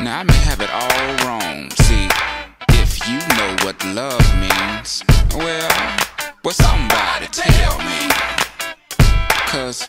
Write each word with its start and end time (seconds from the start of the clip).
Now 0.00 0.20
I 0.20 0.22
may 0.22 0.32
have 0.32 0.60
it 0.60 0.70
all 0.70 1.26
wrong. 1.26 1.70
See, 1.72 2.08
if 2.68 3.08
you 3.08 3.18
know 3.34 3.56
what 3.64 3.84
love 3.86 4.22
means, 4.38 5.02
well, 5.34 6.06
well 6.44 6.54
somebody 6.54 7.26
tell 7.32 7.78
me. 7.78 8.08
Cause 9.50 9.84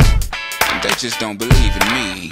they 0.82 0.90
just 0.98 1.20
don't 1.20 1.38
believe 1.38 1.76
in 1.76 1.94
me. 1.94 2.32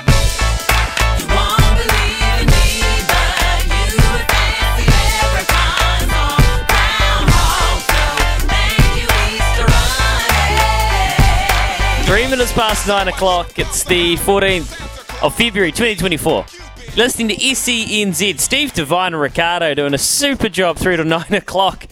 Three 12.08 12.28
minutes 12.28 12.53
past 12.53 12.88
nine 12.88 13.08
o'clock. 13.08 13.59
It's 13.59 13.84
the 13.84 14.16
14th 14.16 15.22
of 15.22 15.36
February 15.36 15.72
2024. 15.72 16.56
Listening 16.98 17.28
to 17.28 17.36
SENZ, 17.36 18.40
Steve 18.40 18.73
Devine 18.73 19.14
and 19.14 19.22
Ricardo 19.22 19.76
doing 19.76 19.94
a 19.94 20.00
super 20.00 20.50
job 20.50 20.80
through 20.80 20.98
to 20.98 21.03
nine 21.06 21.31
o'clock. 21.31 21.86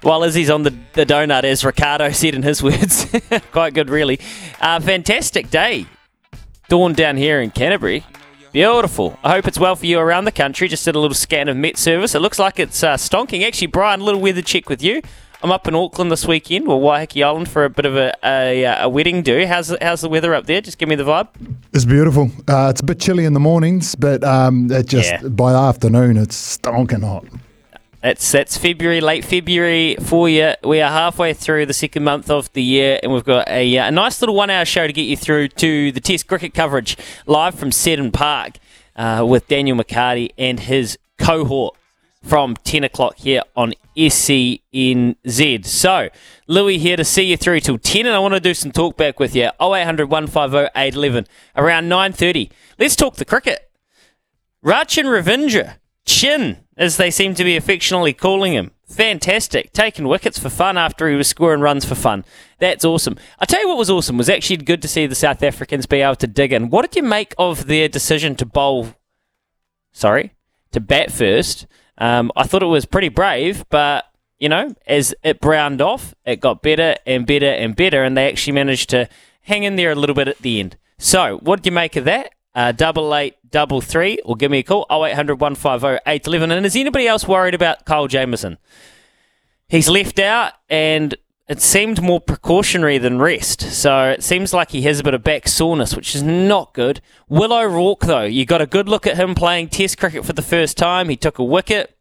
While 0.00 0.24
Izzy's 0.24 0.50
on 0.50 0.64
the, 0.64 0.74
the 0.94 1.06
donut, 1.06 1.44
as 1.44 1.64
Ricardo 1.64 2.10
said 2.10 2.34
in 2.34 2.42
his 2.42 2.60
words. 2.60 3.06
Quite 3.52 3.72
good, 3.72 3.88
really. 3.88 4.18
Uh, 4.60 4.80
fantastic 4.80 5.48
day. 5.48 5.86
Dawn 6.68 6.92
down 6.92 7.18
here 7.18 7.40
in 7.40 7.52
Canterbury. 7.52 8.04
Beautiful. 8.50 9.16
I 9.22 9.30
hope 9.30 9.46
it's 9.46 9.60
well 9.60 9.76
for 9.76 9.86
you 9.86 10.00
around 10.00 10.24
the 10.24 10.32
country. 10.32 10.66
Just 10.66 10.84
did 10.86 10.96
a 10.96 10.98
little 10.98 11.14
scan 11.14 11.48
of 11.48 11.56
Met 11.56 11.76
Service. 11.76 12.16
It 12.16 12.18
looks 12.18 12.40
like 12.40 12.58
it's 12.58 12.82
uh, 12.82 12.94
stonking. 12.94 13.46
Actually, 13.46 13.68
Brian, 13.68 14.00
a 14.00 14.04
little 14.04 14.20
weather 14.20 14.42
check 14.42 14.68
with 14.68 14.82
you. 14.82 15.02
I'm 15.42 15.50
up 15.50 15.66
in 15.66 15.74
Auckland 15.74 16.12
this 16.12 16.24
weekend, 16.26 16.68
or 16.68 16.80
Waiheke 16.80 17.24
Island, 17.24 17.48
for 17.48 17.64
a 17.64 17.70
bit 17.70 17.84
of 17.84 17.96
a, 17.96 18.14
a, 18.22 18.62
a 18.82 18.88
wedding 18.88 19.22
do. 19.22 19.44
How's 19.46 19.74
how's 19.82 20.00
the 20.00 20.08
weather 20.08 20.34
up 20.34 20.46
there? 20.46 20.60
Just 20.60 20.78
give 20.78 20.88
me 20.88 20.94
the 20.94 21.02
vibe. 21.04 21.28
It's 21.72 21.84
beautiful. 21.84 22.30
Uh, 22.48 22.68
it's 22.70 22.80
a 22.80 22.84
bit 22.84 23.00
chilly 23.00 23.24
in 23.24 23.32
the 23.32 23.40
mornings, 23.40 23.94
but 23.96 24.22
um, 24.22 24.70
it 24.70 24.86
just 24.86 25.10
Yeah. 25.10 25.28
by 25.28 25.52
the 25.52 25.58
afternoon 25.58 26.16
it's 26.16 26.58
stonking 26.58 27.02
hot. 27.04 27.24
It's 28.04 28.30
that's 28.32 28.56
February, 28.56 29.00
late 29.00 29.24
February 29.24 29.96
for 30.00 30.28
you. 30.28 30.52
We 30.64 30.80
are 30.80 30.90
halfway 30.90 31.34
through 31.34 31.66
the 31.66 31.72
second 31.74 32.04
month 32.04 32.30
of 32.30 32.52
the 32.52 32.62
year, 32.62 33.00
and 33.02 33.12
we've 33.12 33.24
got 33.24 33.48
a, 33.48 33.78
uh, 33.78 33.88
a 33.88 33.90
nice 33.90 34.20
little 34.22 34.34
one-hour 34.34 34.64
show 34.64 34.86
to 34.86 34.92
get 34.92 35.02
you 35.02 35.16
through 35.16 35.48
to 35.48 35.90
the 35.92 36.00
Test 36.00 36.26
cricket 36.28 36.52
coverage 36.54 36.96
live 37.26 37.54
from 37.56 37.70
Seddon 37.72 38.10
Park 38.12 38.54
uh, 38.96 39.24
with 39.28 39.46
Daniel 39.48 39.76
McCarty 39.76 40.30
and 40.38 40.58
his 40.60 40.98
cohort 41.18 41.76
from 42.22 42.56
10 42.64 42.84
o'clock 42.84 43.16
here 43.16 43.42
on 43.56 43.74
SENZ. 43.96 45.66
So, 45.66 46.08
Louis 46.46 46.78
here 46.78 46.96
to 46.96 47.04
see 47.04 47.24
you 47.24 47.36
through 47.36 47.60
till 47.60 47.78
10, 47.78 48.06
and 48.06 48.14
I 48.14 48.18
want 48.18 48.34
to 48.34 48.40
do 48.40 48.54
some 48.54 48.72
talk 48.72 48.96
back 48.96 49.18
with 49.18 49.34
you. 49.34 49.50
0800 49.60 50.08
150 50.08 50.70
811 50.74 51.26
around 51.56 51.88
9.30. 51.88 52.50
Let's 52.78 52.96
talk 52.96 53.16
the 53.16 53.24
cricket. 53.24 53.70
Rachin 54.64 55.06
Ravindra, 55.06 55.76
Chin, 56.04 56.58
as 56.76 56.96
they 56.96 57.10
seem 57.10 57.34
to 57.34 57.44
be 57.44 57.56
affectionately 57.56 58.12
calling 58.12 58.52
him. 58.52 58.70
Fantastic. 58.86 59.72
Taking 59.72 60.06
wickets 60.06 60.38
for 60.38 60.50
fun 60.50 60.76
after 60.76 61.08
he 61.08 61.16
was 61.16 61.26
scoring 61.26 61.60
runs 61.62 61.84
for 61.84 61.94
fun. 61.94 62.24
That's 62.58 62.84
awesome. 62.84 63.16
I 63.38 63.46
tell 63.46 63.60
you 63.60 63.68
what 63.68 63.78
was 63.78 63.90
awesome 63.90 64.18
was 64.18 64.28
actually 64.28 64.58
good 64.58 64.82
to 64.82 64.88
see 64.88 65.06
the 65.06 65.14
South 65.14 65.42
Africans 65.42 65.86
be 65.86 66.02
able 66.02 66.16
to 66.16 66.26
dig 66.26 66.52
in. 66.52 66.68
What 66.68 66.82
did 66.82 66.96
you 66.96 67.02
make 67.02 67.34
of 67.38 67.66
their 67.66 67.88
decision 67.88 68.36
to 68.36 68.46
bowl? 68.46 68.88
Sorry, 69.92 70.34
to 70.72 70.80
bat 70.80 71.10
first. 71.10 71.66
Um, 71.98 72.32
I 72.36 72.44
thought 72.44 72.62
it 72.62 72.66
was 72.66 72.84
pretty 72.84 73.08
brave, 73.08 73.64
but 73.68 74.06
you 74.38 74.48
know, 74.48 74.74
as 74.86 75.14
it 75.22 75.40
browned 75.40 75.80
off, 75.80 76.14
it 76.24 76.40
got 76.40 76.62
better 76.62 76.96
and 77.06 77.26
better 77.26 77.46
and 77.46 77.76
better, 77.76 78.02
and 78.02 78.16
they 78.16 78.28
actually 78.28 78.54
managed 78.54 78.90
to 78.90 79.08
hang 79.42 79.62
in 79.62 79.76
there 79.76 79.92
a 79.92 79.94
little 79.94 80.16
bit 80.16 80.28
at 80.28 80.38
the 80.38 80.58
end. 80.58 80.76
So, 80.98 81.38
what 81.38 81.62
do 81.62 81.68
you 81.68 81.74
make 81.74 81.94
of 81.96 82.04
that? 82.06 82.30
Uh, 82.54 82.72
double 82.72 83.14
eight, 83.14 83.36
double 83.48 83.80
three, 83.80 84.18
or 84.24 84.36
give 84.36 84.50
me 84.50 84.58
a 84.58 84.62
call 84.62 84.86
0800 84.90 85.40
150 85.40 86.00
811. 86.06 86.50
And 86.50 86.66
is 86.66 86.76
anybody 86.76 87.06
else 87.06 87.26
worried 87.26 87.54
about 87.54 87.84
Kyle 87.84 88.08
Jamieson? 88.08 88.58
He's 89.68 89.88
left 89.88 90.18
out, 90.18 90.54
and 90.68 91.14
it 91.48 91.60
seemed 91.60 92.02
more 92.02 92.20
precautionary 92.20 92.98
than 92.98 93.18
rest. 93.18 93.60
So 93.60 94.10
it 94.10 94.22
seems 94.22 94.52
like 94.52 94.70
he 94.70 94.82
has 94.82 95.00
a 95.00 95.02
bit 95.02 95.14
of 95.14 95.24
back 95.24 95.48
soreness, 95.48 95.94
which 95.94 96.14
is 96.14 96.22
not 96.22 96.74
good. 96.74 97.00
Will 97.28 97.52
O'Rourke, 97.52 98.02
though, 98.02 98.24
you 98.24 98.44
got 98.46 98.62
a 98.62 98.66
good 98.66 98.88
look 98.88 99.06
at 99.06 99.16
him 99.16 99.34
playing 99.34 99.68
Test 99.68 99.98
cricket 99.98 100.24
for 100.24 100.32
the 100.32 100.42
first 100.42 100.76
time. 100.76 101.08
He 101.08 101.16
took 101.16 101.38
a 101.38 101.44
wicket. 101.44 101.96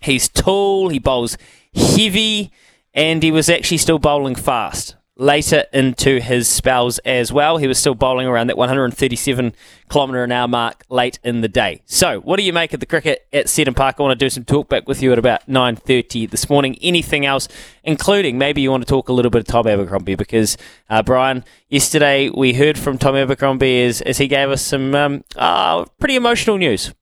He's 0.00 0.28
tall, 0.28 0.88
he 0.88 0.98
bowls 0.98 1.36
heavy, 1.74 2.52
and 2.94 3.22
he 3.22 3.30
was 3.30 3.48
actually 3.48 3.78
still 3.78 3.98
bowling 3.98 4.34
fast 4.34 4.96
later 5.16 5.64
into 5.72 6.20
his 6.20 6.46
spells 6.48 6.98
as 7.00 7.32
well. 7.32 7.56
He 7.56 7.66
was 7.66 7.78
still 7.78 7.94
bowling 7.94 8.26
around 8.26 8.48
that 8.48 8.58
137 8.58 9.54
kilometre 9.88 10.24
an 10.24 10.32
hour 10.32 10.46
mark 10.46 10.84
late 10.88 11.18
in 11.24 11.40
the 11.40 11.48
day. 11.48 11.82
So, 11.86 12.20
what 12.20 12.36
do 12.36 12.42
you 12.42 12.52
make 12.52 12.72
of 12.72 12.80
the 12.80 12.86
cricket 12.86 13.26
at 13.32 13.48
Seddon 13.48 13.74
Park? 13.74 13.96
I 13.98 14.02
want 14.02 14.18
to 14.18 14.24
do 14.24 14.30
some 14.30 14.44
talk 14.44 14.68
back 14.68 14.86
with 14.86 15.02
you 15.02 15.12
at 15.12 15.18
about 15.18 15.46
9.30 15.48 16.30
this 16.30 16.50
morning. 16.50 16.78
Anything 16.82 17.24
else, 17.24 17.48
including 17.82 18.38
maybe 18.38 18.60
you 18.60 18.70
want 18.70 18.82
to 18.82 18.88
talk 18.88 19.08
a 19.08 19.12
little 19.12 19.30
bit 19.30 19.40
of 19.40 19.46
Tom 19.46 19.66
Abercrombie 19.66 20.14
because, 20.14 20.56
uh, 20.90 21.02
Brian, 21.02 21.44
yesterday 21.68 22.28
we 22.28 22.52
heard 22.52 22.78
from 22.78 22.98
Tom 22.98 23.16
Abercrombie 23.16 23.82
as, 23.82 24.02
as 24.02 24.18
he 24.18 24.28
gave 24.28 24.50
us 24.50 24.62
some 24.62 24.94
um, 24.94 25.24
uh, 25.36 25.84
pretty 25.98 26.16
emotional 26.16 26.58
news. 26.58 26.92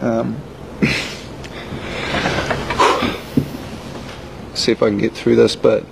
Um, 0.00 0.40
see 4.58 4.72
if 4.72 4.82
I 4.82 4.88
can 4.88 4.98
get 4.98 5.12
through 5.12 5.36
this, 5.36 5.54
but 5.54 5.84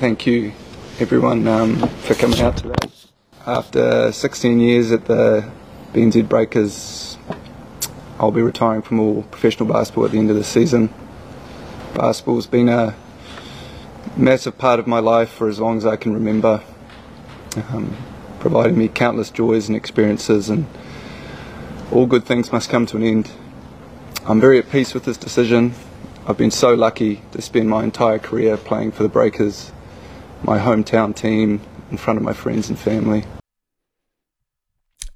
thank 0.00 0.26
you 0.26 0.52
everyone 0.98 1.46
um, 1.46 1.76
for 2.00 2.14
coming 2.14 2.40
out 2.40 2.56
today. 2.56 2.74
After 3.46 4.10
16 4.10 4.58
years 4.58 4.90
at 4.90 5.04
the 5.04 5.48
BNZ 5.92 6.28
Breakers, 6.28 7.16
I'll 8.18 8.32
be 8.32 8.42
retiring 8.42 8.82
from 8.82 8.98
all 8.98 9.22
professional 9.22 9.72
basketball 9.72 10.06
at 10.06 10.10
the 10.10 10.18
end 10.18 10.30
of 10.30 10.36
the 10.36 10.42
season. 10.42 10.92
Basketball's 11.94 12.48
been 12.48 12.68
a 12.68 12.96
massive 14.16 14.58
part 14.58 14.80
of 14.80 14.88
my 14.88 14.98
life 14.98 15.30
for 15.30 15.48
as 15.48 15.60
long 15.60 15.76
as 15.76 15.86
I 15.86 15.94
can 15.94 16.12
remember, 16.12 16.62
um, 17.70 17.96
providing 18.40 18.76
me 18.76 18.88
countless 18.88 19.30
joys 19.30 19.68
and 19.68 19.76
experiences 19.76 20.50
and 20.50 20.66
all 21.92 22.06
good 22.06 22.24
things 22.24 22.50
must 22.50 22.68
come 22.68 22.84
to 22.86 22.96
an 22.96 23.04
end. 23.04 23.30
I'm 24.26 24.40
very 24.40 24.58
at 24.58 24.70
peace 24.70 24.92
with 24.92 25.04
this 25.04 25.16
decision. 25.16 25.74
I've 26.28 26.36
been 26.36 26.50
so 26.50 26.74
lucky 26.74 27.22
to 27.32 27.40
spend 27.40 27.70
my 27.70 27.82
entire 27.82 28.18
career 28.18 28.58
playing 28.58 28.92
for 28.92 29.02
the 29.02 29.08
Breakers, 29.08 29.72
my 30.42 30.58
hometown 30.58 31.16
team, 31.16 31.62
in 31.90 31.96
front 31.96 32.18
of 32.18 32.22
my 32.22 32.34
friends 32.34 32.68
and 32.68 32.78
family. 32.78 33.24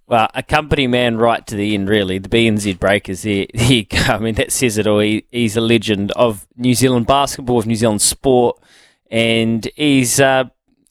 Well, 0.07 0.31
a 0.35 0.43
company 0.43 0.87
man 0.87 1.19
right 1.19 1.47
to 1.49 1.55
the 1.55 1.75
end, 1.75 1.91
really. 1.91 2.17
The 2.17 2.31
BNZ 2.31 2.81
Breakers, 2.81 3.25
there, 3.25 3.45
there 3.55 3.73
you 3.73 3.85
go. 3.85 3.99
I 3.99 4.19
mean, 4.21 4.37
that 4.37 4.53
says 4.53 4.79
it 4.79 4.87
all. 4.87 5.01
He, 5.01 5.27
he's 5.31 5.55
a 5.55 5.61
legend 5.61 6.13
of 6.13 6.47
New 6.57 6.73
Zealand 6.73 7.07
basketball, 7.07 7.59
of 7.59 7.67
New 7.67 7.75
Zealand 7.75 8.01
sport. 8.01 8.59
And 9.11 9.69
he's, 9.77 10.19
uh, 10.19 10.45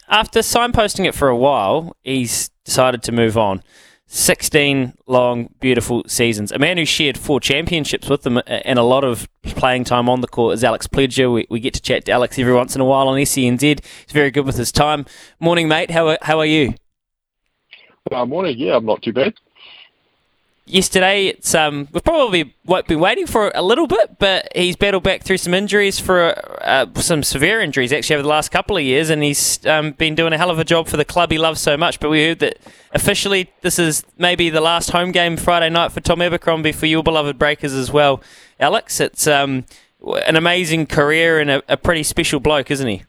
after 0.07 0.41
signposting 0.41 1.07
it 1.07 1.15
for 1.15 1.29
a 1.29 1.35
while, 1.35 1.97
he's 2.03 2.51
decided 2.63 3.01
to 3.03 3.11
move 3.11 3.39
on. 3.39 3.63
16 4.13 4.93
long, 5.07 5.53
beautiful 5.61 6.03
seasons. 6.05 6.51
A 6.51 6.59
man 6.59 6.77
who 6.77 6.83
shared 6.83 7.17
four 7.17 7.39
championships 7.39 8.09
with 8.09 8.23
them 8.23 8.41
and 8.45 8.77
a 8.77 8.83
lot 8.83 9.05
of 9.05 9.29
playing 9.43 9.85
time 9.85 10.09
on 10.09 10.19
the 10.19 10.27
court 10.27 10.53
is 10.53 10.65
Alex 10.65 10.85
Pledger. 10.85 11.33
We, 11.33 11.47
we 11.49 11.61
get 11.61 11.73
to 11.75 11.81
chat 11.81 12.03
to 12.05 12.11
Alex 12.11 12.37
every 12.37 12.53
once 12.53 12.75
in 12.75 12.81
a 12.81 12.85
while 12.85 13.07
on 13.07 13.17
SENZ. 13.17 13.61
He's 13.61 14.11
very 14.11 14.29
good 14.29 14.45
with 14.45 14.57
his 14.57 14.73
time. 14.73 15.05
Morning, 15.39 15.69
mate. 15.69 15.91
How 15.91 16.09
are, 16.09 16.17
how 16.23 16.39
are 16.39 16.45
you? 16.45 16.73
Uh, 18.11 18.25
morning. 18.25 18.57
Yeah, 18.57 18.75
I'm 18.75 18.85
not 18.85 19.01
too 19.01 19.13
bad 19.13 19.33
yesterday, 20.65 21.27
it's 21.27 21.53
um, 21.53 21.87
we've 21.91 22.03
probably 22.03 22.53
been 22.87 22.99
waiting 22.99 23.27
for 23.27 23.51
a 23.53 23.61
little 23.61 23.87
bit, 23.87 24.17
but 24.19 24.47
he's 24.55 24.75
battled 24.75 25.03
back 25.03 25.23
through 25.23 25.37
some 25.37 25.53
injuries 25.53 25.99
for 25.99 26.35
uh, 26.63 26.85
some 26.95 27.23
severe 27.23 27.61
injuries 27.61 27.91
actually 27.91 28.15
over 28.15 28.23
the 28.23 28.29
last 28.29 28.49
couple 28.49 28.77
of 28.77 28.83
years, 28.83 29.09
and 29.09 29.23
he's 29.23 29.65
um, 29.65 29.91
been 29.91 30.15
doing 30.15 30.33
a 30.33 30.37
hell 30.37 30.49
of 30.49 30.59
a 30.59 30.63
job 30.63 30.87
for 30.87 30.97
the 30.97 31.05
club 31.05 31.31
he 31.31 31.37
loves 31.37 31.61
so 31.61 31.77
much. 31.77 31.99
But 31.99 32.09
we 32.09 32.25
heard 32.25 32.39
that 32.39 32.57
officially 32.93 33.51
this 33.61 33.79
is 33.79 34.03
maybe 34.17 34.49
the 34.49 34.61
last 34.61 34.91
home 34.91 35.11
game 35.11 35.37
Friday 35.37 35.69
night 35.69 35.91
for 35.91 35.99
Tom 35.99 36.21
Abercrombie 36.21 36.71
for 36.71 36.85
your 36.85 37.03
beloved 37.03 37.37
Breakers 37.37 37.73
as 37.73 37.91
well, 37.91 38.21
Alex. 38.59 38.99
It's 38.99 39.27
um, 39.27 39.65
an 40.25 40.35
amazing 40.35 40.87
career 40.87 41.39
and 41.39 41.49
a, 41.49 41.63
a 41.67 41.77
pretty 41.77 42.03
special 42.03 42.39
bloke, 42.39 42.71
isn't 42.71 42.87
he? 42.87 43.03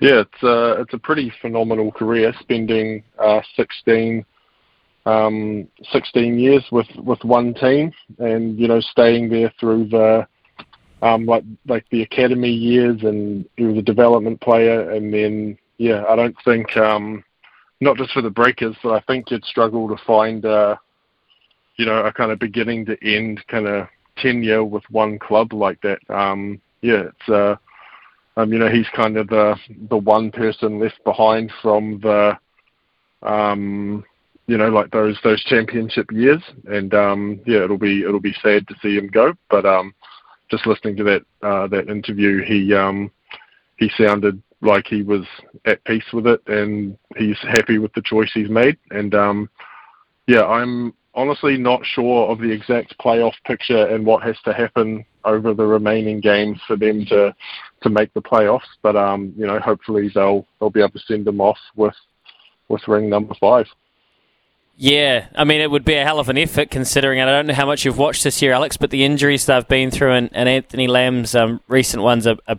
Yeah, 0.00 0.20
it's 0.20 0.42
a, 0.42 0.48
uh, 0.48 0.80
it's 0.80 0.94
a 0.94 0.98
pretty 0.98 1.30
phenomenal 1.42 1.92
career, 1.92 2.32
spending 2.40 3.02
uh, 3.18 3.42
16 3.54 4.24
um, 5.06 5.68
16 5.92 6.38
years 6.38 6.64
with, 6.70 6.88
with 6.96 7.22
one 7.24 7.54
team, 7.54 7.92
and 8.18 8.58
you 8.58 8.68
know 8.68 8.80
staying 8.80 9.28
there 9.28 9.52
through 9.58 9.88
the 9.88 10.26
um, 11.02 11.24
like 11.26 11.44
like 11.66 11.86
the 11.90 12.02
academy 12.02 12.50
years, 12.50 13.02
and 13.02 13.48
he 13.56 13.64
was 13.64 13.78
a 13.78 13.82
development 13.82 14.40
player, 14.40 14.90
and 14.90 15.12
then 15.12 15.58
yeah, 15.78 16.04
I 16.08 16.16
don't 16.16 16.36
think 16.44 16.76
um, 16.76 17.24
not 17.80 17.96
just 17.96 18.12
for 18.12 18.22
the 18.22 18.30
Breakers, 18.30 18.76
but 18.82 18.92
I 18.92 19.00
think 19.00 19.30
you'd 19.30 19.44
struggle 19.44 19.88
to 19.88 19.96
find 20.06 20.44
uh, 20.44 20.76
you 21.76 21.86
know 21.86 22.04
a 22.04 22.12
kind 22.12 22.30
of 22.30 22.38
beginning 22.38 22.84
to 22.86 22.96
end 23.02 23.42
kind 23.48 23.66
of 23.66 23.88
tenure 24.18 24.64
with 24.64 24.84
one 24.90 25.18
club 25.18 25.52
like 25.52 25.80
that. 25.80 25.98
Um, 26.10 26.60
yeah, 26.82 27.04
it's 27.04 27.28
uh, 27.28 27.56
um, 28.36 28.52
you 28.52 28.58
know 28.58 28.68
he's 28.68 28.88
kind 28.94 29.16
of 29.16 29.28
the 29.28 29.56
the 29.88 29.96
one 29.96 30.30
person 30.30 30.78
left 30.78 31.02
behind 31.04 31.50
from 31.62 32.00
the 32.00 32.36
um, 33.22 34.04
you 34.50 34.58
know, 34.58 34.68
like 34.68 34.90
those 34.90 35.16
those 35.22 35.40
championship 35.44 36.10
years. 36.10 36.42
And 36.66 36.92
um, 36.92 37.40
yeah, 37.46 37.62
it'll 37.62 37.78
be 37.78 38.02
it'll 38.02 38.18
be 38.18 38.34
sad 38.42 38.66
to 38.66 38.74
see 38.82 38.96
him 38.96 39.06
go. 39.06 39.32
But 39.48 39.64
um, 39.64 39.94
just 40.50 40.66
listening 40.66 40.96
to 40.96 41.04
that 41.04 41.22
uh, 41.40 41.68
that 41.68 41.88
interview, 41.88 42.42
he 42.44 42.74
um, 42.74 43.12
he 43.76 43.88
sounded 43.96 44.42
like 44.60 44.88
he 44.88 45.02
was 45.02 45.24
at 45.66 45.84
peace 45.84 46.04
with 46.12 46.26
it, 46.26 46.42
and 46.48 46.98
he's 47.16 47.38
happy 47.42 47.78
with 47.78 47.92
the 47.92 48.02
choice 48.02 48.28
he's 48.34 48.50
made. 48.50 48.76
And 48.90 49.14
um, 49.14 49.48
yeah, 50.26 50.44
I'm 50.44 50.94
honestly 51.14 51.56
not 51.56 51.86
sure 51.86 52.28
of 52.28 52.40
the 52.40 52.50
exact 52.50 52.98
playoff 52.98 53.34
picture 53.44 53.86
and 53.86 54.04
what 54.04 54.24
has 54.24 54.36
to 54.46 54.52
happen 54.52 55.04
over 55.24 55.54
the 55.54 55.64
remaining 55.64 56.18
games 56.18 56.58
for 56.66 56.74
them 56.74 57.06
to 57.06 57.32
to 57.82 57.88
make 57.88 58.12
the 58.14 58.22
playoffs. 58.22 58.72
But 58.82 58.96
um, 58.96 59.32
you 59.36 59.46
know, 59.46 59.60
hopefully 59.60 60.10
they'll 60.12 60.44
they'll 60.58 60.70
be 60.70 60.80
able 60.80 60.90
to 60.90 61.06
send 61.06 61.24
them 61.24 61.40
off 61.40 61.58
with 61.76 61.94
with 62.68 62.88
ring 62.88 63.08
number 63.08 63.34
five. 63.40 63.66
Yeah, 64.82 65.26
I 65.34 65.44
mean, 65.44 65.60
it 65.60 65.70
would 65.70 65.84
be 65.84 65.92
a 65.92 66.04
hell 66.04 66.18
of 66.18 66.30
an 66.30 66.38
effort 66.38 66.70
considering, 66.70 67.20
and 67.20 67.28
I 67.28 67.34
don't 67.34 67.48
know 67.48 67.52
how 67.52 67.66
much 67.66 67.84
you've 67.84 67.98
watched 67.98 68.24
this 68.24 68.40
year, 68.40 68.54
Alex, 68.54 68.78
but 68.78 68.88
the 68.88 69.04
injuries 69.04 69.44
they've 69.44 69.68
been 69.68 69.90
through 69.90 70.12
and, 70.12 70.30
and 70.32 70.48
Anthony 70.48 70.86
Lamb's 70.86 71.34
um, 71.34 71.60
recent 71.68 72.02
ones 72.02 72.26
are 72.26 72.36
a 72.46 72.56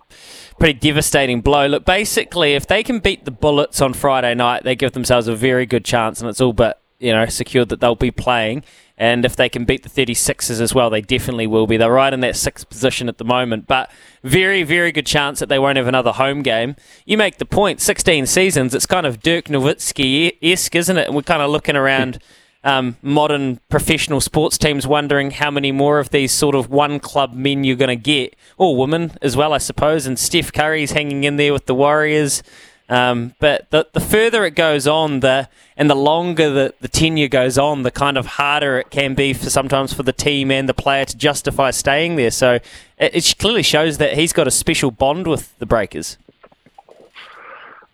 pretty 0.60 0.78
devastating 0.78 1.42
blow. 1.42 1.66
Look, 1.66 1.84
basically, 1.84 2.54
if 2.54 2.68
they 2.68 2.84
can 2.84 3.00
beat 3.00 3.26
the 3.26 3.32
Bullets 3.32 3.82
on 3.82 3.94
Friday 3.94 4.36
night, 4.36 4.64
they 4.64 4.76
give 4.76 4.92
themselves 4.92 5.28
a 5.28 5.36
very 5.36 5.66
good 5.66 5.84
chance, 5.84 6.22
and 6.22 6.30
it's 6.30 6.40
all 6.40 6.54
but, 6.54 6.80
you 7.00 7.12
know, 7.12 7.26
secured 7.26 7.70
that 7.70 7.80
they'll 7.80 7.96
be 7.96 8.12
playing. 8.12 8.66
And 9.02 9.26
if 9.26 9.36
they 9.36 9.50
can 9.50 9.66
beat 9.66 9.82
the 9.82 9.90
36ers 9.90 10.62
as 10.62 10.76
well, 10.76 10.92
they 10.92 11.02
definitely 11.02 11.48
will 11.48 11.66
be. 11.66 11.76
They're 11.76 11.92
right 11.92 12.14
in 12.14 12.20
that 12.20 12.36
sixth 12.36 12.70
position 12.70 13.10
at 13.10 13.18
the 13.18 13.24
moment, 13.24 13.66
but 13.66 13.90
very, 14.22 14.62
very 14.62 14.92
good 14.92 15.08
chance 15.08 15.40
that 15.40 15.50
they 15.50 15.58
won't 15.58 15.78
have 15.78 15.88
another 15.88 16.12
home 16.12 16.44
game. 16.44 16.76
You 17.04 17.18
make 17.18 17.40
the 17.40 17.46
point, 17.48 17.82
16 17.82 18.28
seasons, 18.28 18.76
it's 18.76 18.86
kind 18.86 19.08
of 19.08 19.20
Dirk 19.20 19.46
Nowitzki 19.46 20.38
esque, 20.44 20.76
isn't 20.76 20.96
it? 21.00 21.08
And 21.08 21.16
we're 21.16 21.24
kind 21.24 21.42
of 21.42 21.50
looking 21.50 21.76
around 21.76 22.20
um, 22.64 22.96
modern 23.02 23.60
professional 23.70 24.22
sports 24.22 24.60
teams 24.60 24.86
wondering 24.86 25.32
how 25.32 25.50
many 25.50 25.72
more 25.72 25.98
of 25.98 26.12
these 26.12 26.32
sort 26.32 26.54
of 26.54 26.70
one 26.70 27.00
club 27.00 27.34
men 27.34 27.64
you're 27.64 27.76
going 27.76 27.88
to 27.88 27.96
get, 27.96 28.36
or 28.60 28.78
women 28.78 29.18
as 29.24 29.36
well, 29.36 29.52
I 29.52 29.58
suppose. 29.58 30.06
And 30.06 30.20
Steph 30.20 30.54
Curry's 30.54 30.92
hanging 30.92 31.24
in 31.24 31.38
there 31.38 31.54
with 31.54 31.66
the 31.66 31.74
Warriors. 31.74 32.44
Um, 32.92 33.36
but 33.40 33.70
the, 33.70 33.88
the 33.94 34.02
further 34.02 34.44
it 34.44 34.52
goes 34.52 34.86
on, 34.86 35.22
the 35.22 35.48
and 35.78 35.90
the 35.90 35.96
longer 35.96 36.50
the, 36.50 36.74
the 36.82 36.90
tenure 36.90 37.30
goes 37.30 37.58
on, 37.58 37.84
the 37.84 37.90
kind 37.90 38.18
of 38.18 38.26
harder 38.26 38.80
it 38.80 38.90
can 38.90 39.16
be 39.16 39.32
for 39.32 39.50
sometimes 39.50 39.94
for 39.94 40.04
the 40.04 40.12
team 40.12 40.52
and 40.52 40.68
the 40.68 40.74
player 40.74 41.06
to 41.06 41.16
justify 41.16 41.72
staying 41.72 42.18
there. 42.18 42.32
So 42.32 42.56
it, 42.98 43.16
it 43.16 43.36
clearly 43.40 43.64
shows 43.64 43.98
that 44.00 44.16
he's 44.18 44.34
got 44.34 44.46
a 44.46 44.52
special 44.52 44.92
bond 44.92 45.26
with 45.26 45.58
the 45.60 45.66
Breakers. 45.66 46.18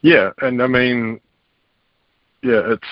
Yeah, 0.01 0.31
and 0.41 0.63
I 0.63 0.67
mean, 0.67 1.21
yeah, 2.41 2.73
it's 2.73 2.88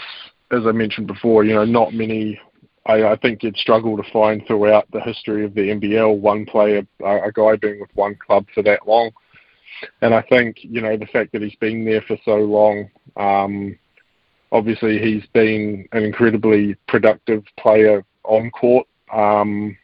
as 0.52 0.68
I 0.68 0.74
mentioned 0.74 1.08
before, 1.08 1.44
you 1.44 1.56
know, 1.56 1.66
not 1.66 1.96
many. 1.96 2.40
I, 2.86 3.04
I 3.04 3.16
think 3.16 3.42
you'd 3.42 3.58
struggle 3.58 3.98
to 3.98 4.12
find 4.12 4.46
throughout 4.46 4.86
the 4.92 5.02
history 5.02 5.44
of 5.44 5.56
the 5.56 5.70
NBL 5.70 6.20
one 6.20 6.46
player, 6.46 6.86
a, 7.04 7.30
a 7.30 7.32
guy 7.32 7.56
being 7.56 7.80
with 7.80 7.90
one 7.96 8.14
club 8.14 8.46
for 8.54 8.62
that 8.62 8.88
long 8.88 9.10
and 10.02 10.14
I 10.14 10.22
think 10.22 10.58
you 10.62 10.82
know 10.82 10.98
the 10.98 11.06
fact 11.08 11.32
that 11.34 11.42
he's 11.42 11.56
been 11.56 11.86
there 11.86 12.02
for 12.02 12.18
so 12.26 12.36
long. 12.36 12.90
Um, 13.18 13.78
obviously, 14.52 15.00
he's 15.00 15.26
been 15.34 15.88
an 15.92 16.04
incredibly 16.04 16.76
productive 16.88 17.44
player 17.60 18.04
on 18.24 18.52
court 18.52 18.88
um, 19.14 19.78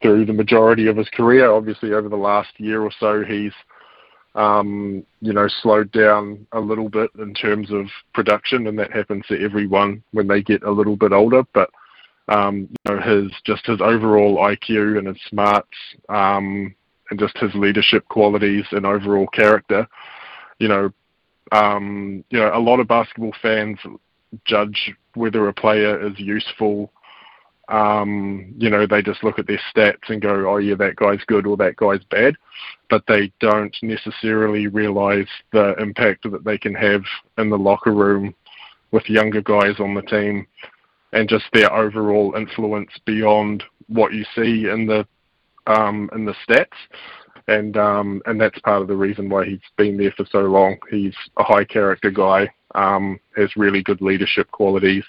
through 0.00 0.26
the 0.26 0.32
majority 0.32 0.86
of 0.86 0.96
his 0.96 1.08
career. 1.10 1.50
Obviously, 1.50 1.92
over 1.92 2.08
the 2.08 2.16
last 2.16 2.50
year 2.58 2.82
or 2.82 2.90
so, 2.98 3.22
he's 3.22 3.52
um, 4.34 5.04
you 5.20 5.32
know 5.32 5.48
slowed 5.62 5.92
down 5.92 6.46
a 6.52 6.60
little 6.60 6.88
bit 6.88 7.10
in 7.18 7.34
terms 7.34 7.70
of 7.70 7.86
production, 8.14 8.66
and 8.66 8.78
that 8.78 8.92
happens 8.92 9.24
to 9.28 9.42
everyone 9.42 10.02
when 10.12 10.26
they 10.26 10.42
get 10.42 10.62
a 10.62 10.70
little 10.70 10.96
bit 10.96 11.12
older. 11.12 11.42
But 11.54 11.70
um, 12.28 12.68
you 12.86 12.94
know, 12.94 13.00
his 13.00 13.32
just 13.44 13.66
his 13.66 13.80
overall 13.80 14.36
IQ 14.38 14.98
and 14.98 15.06
his 15.06 15.18
smarts 15.28 15.68
um, 16.08 16.74
and 17.12 17.20
just 17.20 17.36
his 17.36 17.54
leadership 17.54 18.08
qualities 18.08 18.64
and 18.72 18.86
overall 18.86 19.26
character. 19.28 19.86
You 20.58 20.68
know, 20.68 20.90
um, 21.52 22.24
you 22.30 22.38
know, 22.38 22.50
a 22.54 22.58
lot 22.58 22.80
of 22.80 22.88
basketball 22.88 23.34
fans 23.42 23.78
judge 24.46 24.94
whether 25.14 25.46
a 25.46 25.52
player 25.52 26.04
is 26.06 26.18
useful. 26.18 26.90
Um, 27.68 28.54
you 28.56 28.70
know, 28.70 28.86
they 28.86 29.02
just 29.02 29.22
look 29.22 29.38
at 29.38 29.46
their 29.46 29.60
stats 29.74 30.08
and 30.08 30.22
go, 30.22 30.50
"Oh 30.50 30.56
yeah, 30.56 30.74
that 30.76 30.96
guy's 30.96 31.22
good 31.26 31.46
or 31.46 31.58
that 31.58 31.76
guy's 31.76 32.02
bad," 32.04 32.34
but 32.88 33.04
they 33.06 33.30
don't 33.40 33.76
necessarily 33.82 34.66
realize 34.68 35.28
the 35.52 35.74
impact 35.78 36.30
that 36.30 36.44
they 36.44 36.56
can 36.56 36.74
have 36.74 37.02
in 37.36 37.50
the 37.50 37.58
locker 37.58 37.92
room 37.92 38.34
with 38.90 39.08
younger 39.10 39.42
guys 39.42 39.78
on 39.80 39.94
the 39.94 40.02
team 40.02 40.46
and 41.12 41.28
just 41.28 41.44
their 41.52 41.70
overall 41.74 42.34
influence 42.36 42.90
beyond 43.04 43.62
what 43.88 44.14
you 44.14 44.24
see 44.34 44.70
in 44.70 44.86
the 44.86 45.06
um, 45.66 46.10
in 46.14 46.24
the 46.24 46.34
stats, 46.46 46.66
and 47.48 47.76
um, 47.76 48.22
and 48.26 48.40
that's 48.40 48.58
part 48.60 48.82
of 48.82 48.88
the 48.88 48.96
reason 48.96 49.28
why 49.28 49.44
he's 49.44 49.60
been 49.76 49.96
there 49.96 50.12
for 50.16 50.26
so 50.30 50.40
long. 50.40 50.76
He's 50.90 51.14
a 51.36 51.44
high 51.44 51.64
character 51.64 52.10
guy, 52.10 52.52
um, 52.74 53.18
has 53.36 53.56
really 53.56 53.82
good 53.82 54.00
leadership 54.00 54.50
qualities, 54.50 55.04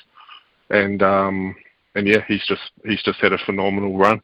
and 0.70 1.02
um, 1.04 1.56
and 1.96 2.08
yeah, 2.08 2.24
he's 2.28 2.46
just 2.46 2.72
he's 2.86 3.04
just 3.04 3.20
had 3.20 3.34
a 3.34 3.38
phenomenal 3.38 3.98
run. 3.98 4.22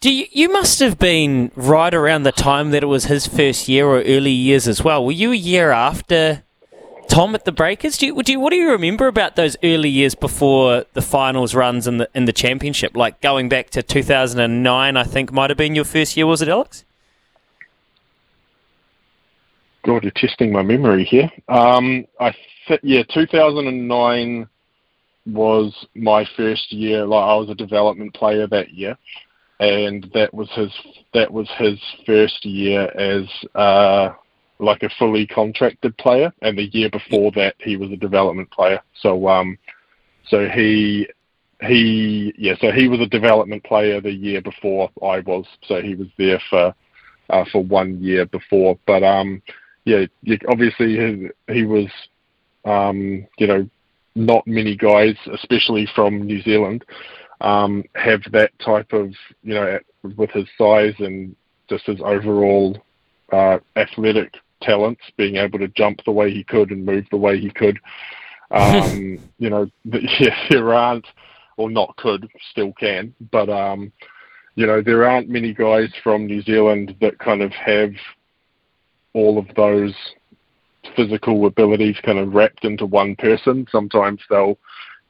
Do 0.00 0.12
you, 0.12 0.26
you 0.30 0.50
must 0.50 0.78
have 0.80 0.98
been 0.98 1.50
right 1.54 1.92
around 1.92 2.22
the 2.22 2.32
time 2.32 2.70
that 2.70 2.82
it 2.82 2.86
was 2.86 3.06
his 3.06 3.26
first 3.26 3.68
year 3.68 3.86
or 3.86 4.00
early 4.02 4.30
years 4.30 4.68
as 4.68 4.82
well. 4.82 5.04
Were 5.04 5.12
you 5.12 5.32
a 5.32 5.36
year 5.36 5.70
after 5.70 6.44
Tom 7.16 7.34
at 7.34 7.46
the 7.46 7.52
Breakers. 7.52 7.96
Do 7.96 8.04
you, 8.04 8.22
do 8.22 8.32
you, 8.32 8.38
what 8.38 8.50
do 8.50 8.56
you 8.56 8.70
remember 8.70 9.06
about 9.06 9.36
those 9.36 9.56
early 9.64 9.88
years 9.88 10.14
before 10.14 10.84
the 10.92 11.00
finals 11.00 11.54
runs 11.54 11.86
in 11.86 11.96
the 11.96 12.10
in 12.14 12.26
the 12.26 12.32
championship? 12.32 12.94
Like 12.94 13.22
going 13.22 13.48
back 13.48 13.70
to 13.70 13.82
2009, 13.82 14.96
I 14.98 15.02
think 15.02 15.32
might 15.32 15.48
have 15.48 15.56
been 15.56 15.74
your 15.74 15.86
first 15.86 16.14
year, 16.18 16.26
was 16.26 16.42
it, 16.42 16.48
Alex? 16.50 16.84
God, 19.86 20.02
you're 20.02 20.12
testing 20.14 20.52
my 20.52 20.60
memory 20.60 21.04
here. 21.04 21.30
Um, 21.48 22.04
I 22.20 22.34
th- 22.68 22.80
yeah, 22.82 23.02
2009 23.04 24.46
was 25.24 25.86
my 25.94 26.26
first 26.36 26.70
year. 26.70 27.06
Like 27.06 27.24
I 27.24 27.34
was 27.36 27.48
a 27.48 27.54
development 27.54 28.12
player 28.12 28.46
that 28.48 28.74
year, 28.74 28.98
and 29.58 30.06
that 30.12 30.34
was 30.34 30.50
his 30.50 30.70
that 31.14 31.32
was 31.32 31.48
his 31.56 31.78
first 32.04 32.44
year 32.44 32.90
as. 32.90 33.26
Uh, 33.54 34.12
like 34.58 34.82
a 34.82 34.90
fully 34.98 35.26
contracted 35.26 35.96
player, 35.98 36.32
and 36.42 36.56
the 36.56 36.66
year 36.72 36.90
before 36.90 37.30
that 37.32 37.54
he 37.58 37.76
was 37.76 37.90
a 37.90 37.96
development 37.96 38.50
player. 38.50 38.80
So 39.00 39.28
um, 39.28 39.58
so 40.28 40.48
he 40.48 41.06
he 41.62 42.34
yeah, 42.36 42.54
so 42.60 42.70
he 42.70 42.88
was 42.88 43.00
a 43.00 43.06
development 43.06 43.64
player 43.64 44.00
the 44.00 44.12
year 44.12 44.40
before 44.42 44.90
I 45.02 45.20
was. 45.20 45.46
So 45.66 45.80
he 45.80 45.94
was 45.94 46.08
there 46.18 46.40
for 46.50 46.74
uh, 47.30 47.44
for 47.50 47.62
one 47.62 48.02
year 48.02 48.26
before. 48.26 48.78
But 48.86 49.02
um, 49.02 49.42
yeah, 49.84 50.06
obviously 50.48 50.96
he, 50.96 51.52
he 51.52 51.64
was 51.64 51.88
um, 52.64 53.26
you 53.38 53.46
know 53.46 53.68
not 54.14 54.46
many 54.46 54.76
guys, 54.76 55.16
especially 55.32 55.88
from 55.94 56.22
New 56.22 56.40
Zealand, 56.42 56.84
um, 57.40 57.84
have 57.94 58.22
that 58.32 58.50
type 58.58 58.92
of 58.92 59.12
you 59.42 59.54
know 59.54 59.78
with 60.16 60.30
his 60.30 60.46
size 60.58 60.94
and 60.98 61.34
just 61.68 61.86
his 61.86 62.00
overall 62.00 62.78
uh, 63.32 63.58
athletic 63.76 64.34
talents, 64.62 65.02
being 65.16 65.36
able 65.36 65.58
to 65.58 65.68
jump 65.68 66.00
the 66.04 66.12
way 66.12 66.32
he 66.32 66.44
could 66.44 66.70
and 66.70 66.84
move 66.84 67.06
the 67.10 67.16
way 67.16 67.38
he 67.38 67.50
could. 67.50 67.78
Um, 68.48 69.18
you 69.38 69.50
know, 69.50 69.68
yeah, 69.84 70.46
there 70.50 70.72
aren't, 70.72 71.08
or 71.56 71.68
not 71.68 71.96
could, 71.96 72.28
still 72.52 72.72
can, 72.74 73.12
but 73.32 73.48
um, 73.48 73.92
you 74.54 74.68
know, 74.68 74.82
there 74.82 75.04
aren't 75.04 75.28
many 75.28 75.52
guys 75.52 75.92
from 76.04 76.26
New 76.26 76.42
Zealand 76.42 76.94
that 77.00 77.18
kind 77.18 77.42
of 77.42 77.50
have 77.50 77.90
all 79.14 79.36
of 79.36 79.46
those 79.56 79.94
physical 80.94 81.46
abilities 81.46 81.96
kind 82.04 82.18
of 82.18 82.32
wrapped 82.34 82.64
into 82.64 82.86
one 82.86 83.16
person. 83.16 83.66
Sometimes 83.72 84.20
they'll 84.30 84.58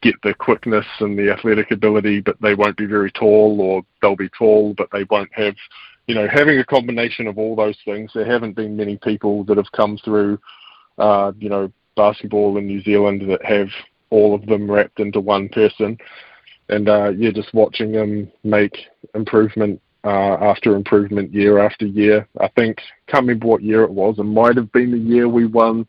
get 0.03 0.15
the 0.23 0.35
quickness 0.35 0.87
and 1.01 1.19
the 1.19 1.31
athletic 1.31 1.71
ability, 1.71 2.21
but 2.21 2.41
they 2.41 2.55
won't 2.55 2.77
be 2.77 2.87
very 2.87 3.11
tall, 3.11 3.61
or 3.61 3.83
they'll 4.01 4.17
be 4.17 4.29
tall, 4.31 4.75
but 4.75 4.89
they 4.93 5.05
won't 5.05 5.33
have, 5.33 5.55
you 6.07 6.15
know, 6.15 6.29
having 6.29 6.59
a 6.59 6.65
combination 6.65 7.27
of 7.27 7.39
all 7.39 7.57
those 7.57 7.77
things. 7.85 8.13
There 8.15 8.31
haven't 8.31 8.55
been 8.55 8.77
many 8.77 8.97
people 8.97 9.45
that 9.45 9.57
have 9.57 9.71
come 9.73 9.99
through, 9.99 10.39
uh, 10.99 11.33
you 11.39 11.49
know, 11.49 11.71
basketball 11.97 12.59
in 12.59 12.67
New 12.67 12.83
Zealand 12.83 13.29
that 13.31 13.45
have 13.45 13.69
all 14.11 14.35
of 14.35 14.47
them 14.47 14.71
wrapped 14.71 15.01
into 15.01 15.21
one 15.21 15.49
person. 15.49 15.99
And 16.69 16.89
uh, 16.89 17.11
yeah, 17.11 17.31
just 17.31 17.55
watching 17.55 17.93
them 17.93 18.31
make 18.45 18.77
improvement 19.15 19.81
uh, 20.05 20.37
after 20.41 20.77
improvement 20.77 21.33
year 21.33 21.59
after 21.59 21.87
year. 21.87 22.29
I 22.41 22.49
think 22.49 22.79
can't 23.09 23.23
remember 23.27 23.47
what 23.47 23.63
year 23.63 23.83
it 23.83 23.91
was. 23.91 24.19
It 24.19 24.25
might 24.25 24.57
have 24.57 24.71
been 24.73 24.93
the 24.93 24.99
year 24.99 25.29
we 25.29 25.47
won 25.47 25.87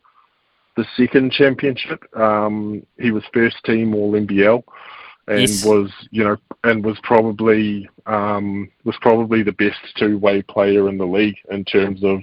the 0.76 0.84
second 0.96 1.32
championship. 1.32 2.02
Um, 2.16 2.84
he 2.98 3.10
was 3.10 3.22
first 3.32 3.56
team 3.64 3.94
All 3.94 4.12
NBL 4.12 4.62
and 5.28 5.40
yes. 5.40 5.64
was 5.64 5.90
you 6.10 6.24
know 6.24 6.36
and 6.64 6.84
was 6.84 6.98
probably 7.02 7.88
um, 8.06 8.70
was 8.84 8.96
probably 9.00 9.42
the 9.42 9.52
best 9.52 9.78
two 9.96 10.18
way 10.18 10.42
player 10.42 10.88
in 10.88 10.98
the 10.98 11.06
league 11.06 11.36
in 11.50 11.64
terms 11.64 12.02
of 12.02 12.22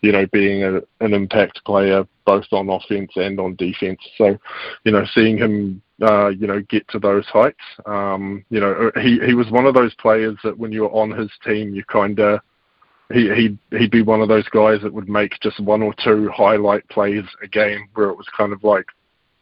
you 0.00 0.12
know 0.12 0.26
being 0.32 0.64
a, 0.64 0.76
an 1.00 1.12
impact 1.12 1.64
player 1.64 2.06
both 2.24 2.46
on 2.52 2.68
offense 2.68 3.12
and 3.16 3.38
on 3.38 3.56
defense. 3.56 4.00
So 4.16 4.38
you 4.84 4.92
know 4.92 5.04
seeing 5.14 5.38
him 5.38 5.82
uh, 6.02 6.28
you 6.28 6.46
know, 6.46 6.60
get 6.68 6.86
to 6.88 6.98
those 6.98 7.24
heights. 7.26 7.56
Um, 7.86 8.44
you 8.50 8.60
know, 8.60 8.90
he 8.96 9.18
he 9.24 9.34
was 9.34 9.50
one 9.50 9.66
of 9.66 9.74
those 9.74 9.94
players 9.94 10.36
that 10.44 10.58
when 10.58 10.72
you 10.72 10.82
were 10.82 10.90
on 10.90 11.10
his 11.10 11.30
team, 11.44 11.74
you 11.74 11.84
kind 11.84 12.18
of 12.18 12.40
he 13.12 13.32
he'd 13.34 13.58
he'd 13.70 13.90
be 13.90 14.02
one 14.02 14.20
of 14.20 14.28
those 14.28 14.48
guys 14.48 14.80
that 14.82 14.92
would 14.92 15.08
make 15.08 15.38
just 15.40 15.60
one 15.60 15.82
or 15.82 15.94
two 16.04 16.28
highlight 16.34 16.86
plays 16.88 17.24
a 17.42 17.46
game 17.46 17.88
where 17.94 18.08
it 18.08 18.16
was 18.16 18.26
kind 18.36 18.52
of 18.52 18.62
like 18.64 18.86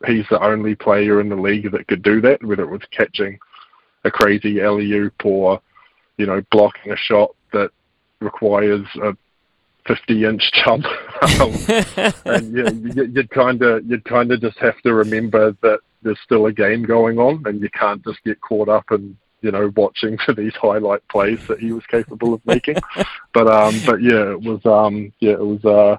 he's 0.07 0.27
the 0.31 0.43
only 0.43 0.75
player 0.75 1.21
in 1.21 1.29
the 1.29 1.37
league 1.37 1.71
that 1.73 1.87
could 1.89 2.03
do 2.03 2.21
that, 2.21 2.43
whether 2.45 2.63
it 2.63 2.71
was 2.71 2.83
catching 2.91 3.39
a 4.05 4.11
crazy 4.11 4.61
alley 4.61 4.93
oop 4.93 5.25
or 5.25 5.61
you 6.17 6.27
know 6.27 6.43
blocking 6.51 6.93
a 6.93 6.97
shot 6.97 7.35
that 7.53 7.71
requires 8.21 8.87
a 9.03 9.17
50 9.87 10.25
inch 10.25 10.51
jump. 10.65 10.85
um, 11.41 11.53
and 12.25 12.57
yeah, 12.57 13.05
you'd 13.05 13.31
kind 13.31 13.63
of 13.63 13.85
you'd 13.89 14.05
kind 14.05 14.33
of 14.33 14.41
just 14.41 14.59
have 14.59 14.81
to 14.83 14.95
remember 14.95 15.57
that 15.63 15.81
there's 16.03 16.21
still 16.25 16.47
a 16.47 16.53
game 16.53 16.83
going 16.83 17.19
on, 17.19 17.43
and 17.47 17.61
you 17.61 17.71
can't 17.71 18.05
just 18.05 18.23
get 18.25 18.41
caught 18.41 18.69
up 18.69 18.91
in 18.91 19.17
you 19.41 19.51
know 19.51 19.71
watching 19.77 20.19
for 20.25 20.33
these 20.33 20.55
highlight 20.55 21.07
plays 21.09 21.41
that 21.49 21.61
he 21.61 21.73
was 21.73 21.85
capable 21.87 22.35
of 22.35 22.45
making. 22.47 22.77
but 23.33 23.47
um, 23.47 23.75
but 23.87 24.03
yeah, 24.03 24.33
it 24.33 24.41
was 24.41 24.65
um, 24.65 25.13
yeah, 25.21 25.33
it 25.33 25.41
was 25.41 25.65
uh, 25.65 25.97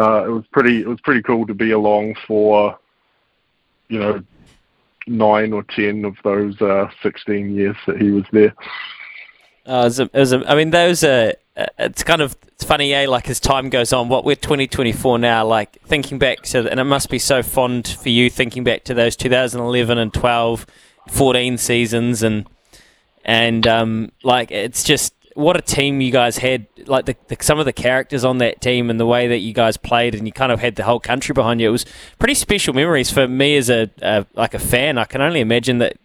uh, 0.00 0.24
it 0.24 0.30
was 0.30 0.44
pretty 0.52 0.80
it 0.80 0.88
was 0.88 1.00
pretty 1.02 1.22
cool 1.22 1.46
to 1.46 1.54
be 1.54 1.72
along 1.72 2.14
for 2.26 2.78
you 3.94 4.00
know 4.00 4.22
nine 5.06 5.52
or 5.52 5.62
ten 5.62 6.04
of 6.04 6.16
those 6.24 6.60
uh, 6.60 6.90
16 7.02 7.54
years 7.54 7.76
that 7.86 8.00
he 8.00 8.10
was 8.10 8.24
there. 8.32 8.54
Uh, 9.66 9.82
it 9.82 9.84
was, 9.84 10.00
it 10.00 10.12
was, 10.12 10.32
I 10.32 10.54
mean, 10.54 10.70
those 10.70 11.04
are. 11.04 11.34
Uh, 11.56 11.66
it's 11.78 12.02
kind 12.02 12.20
of 12.20 12.36
it's 12.48 12.64
funny, 12.64 12.92
eh? 12.92 13.06
Like 13.08 13.30
as 13.30 13.38
time 13.38 13.70
goes 13.70 13.92
on, 13.92 14.08
what 14.08 14.24
we're 14.24 14.34
2024 14.34 15.20
now. 15.20 15.46
Like 15.46 15.80
thinking 15.82 16.18
back 16.18 16.42
to, 16.42 16.68
and 16.68 16.80
it 16.80 16.84
must 16.84 17.08
be 17.08 17.18
so 17.18 17.42
fond 17.42 17.86
for 17.86 18.08
you 18.08 18.28
thinking 18.28 18.64
back 18.64 18.84
to 18.84 18.94
those 18.94 19.14
2011 19.14 19.96
and 19.96 20.12
12, 20.12 20.66
14 21.08 21.58
seasons, 21.58 22.22
and 22.24 22.46
and 23.24 23.66
um, 23.68 24.10
like 24.24 24.50
it's 24.50 24.82
just 24.82 25.14
what 25.34 25.56
a 25.56 25.60
team 25.60 26.00
you 26.00 26.10
guys 26.10 26.38
had. 26.38 26.66
Like 26.86 27.06
the, 27.06 27.16
the, 27.28 27.36
some 27.40 27.58
of 27.58 27.64
the 27.64 27.72
characters 27.72 28.24
on 28.24 28.38
that 28.38 28.60
team 28.60 28.90
and 28.90 28.98
the 28.98 29.06
way 29.06 29.28
that 29.28 29.38
you 29.38 29.52
guys 29.52 29.76
played, 29.76 30.14
and 30.14 30.26
you 30.26 30.32
kind 30.32 30.52
of 30.52 30.60
had 30.60 30.76
the 30.76 30.84
whole 30.84 31.00
country 31.00 31.32
behind 31.32 31.60
you. 31.60 31.68
It 31.68 31.72
was 31.72 31.86
pretty 32.18 32.34
special 32.34 32.74
memories 32.74 33.10
for 33.10 33.28
me 33.28 33.56
as 33.56 33.70
a, 33.70 33.90
a 34.00 34.26
like 34.34 34.54
a 34.54 34.58
fan. 34.58 34.98
I 34.98 35.04
can 35.04 35.20
only 35.20 35.40
imagine 35.40 35.78
that 35.78 35.98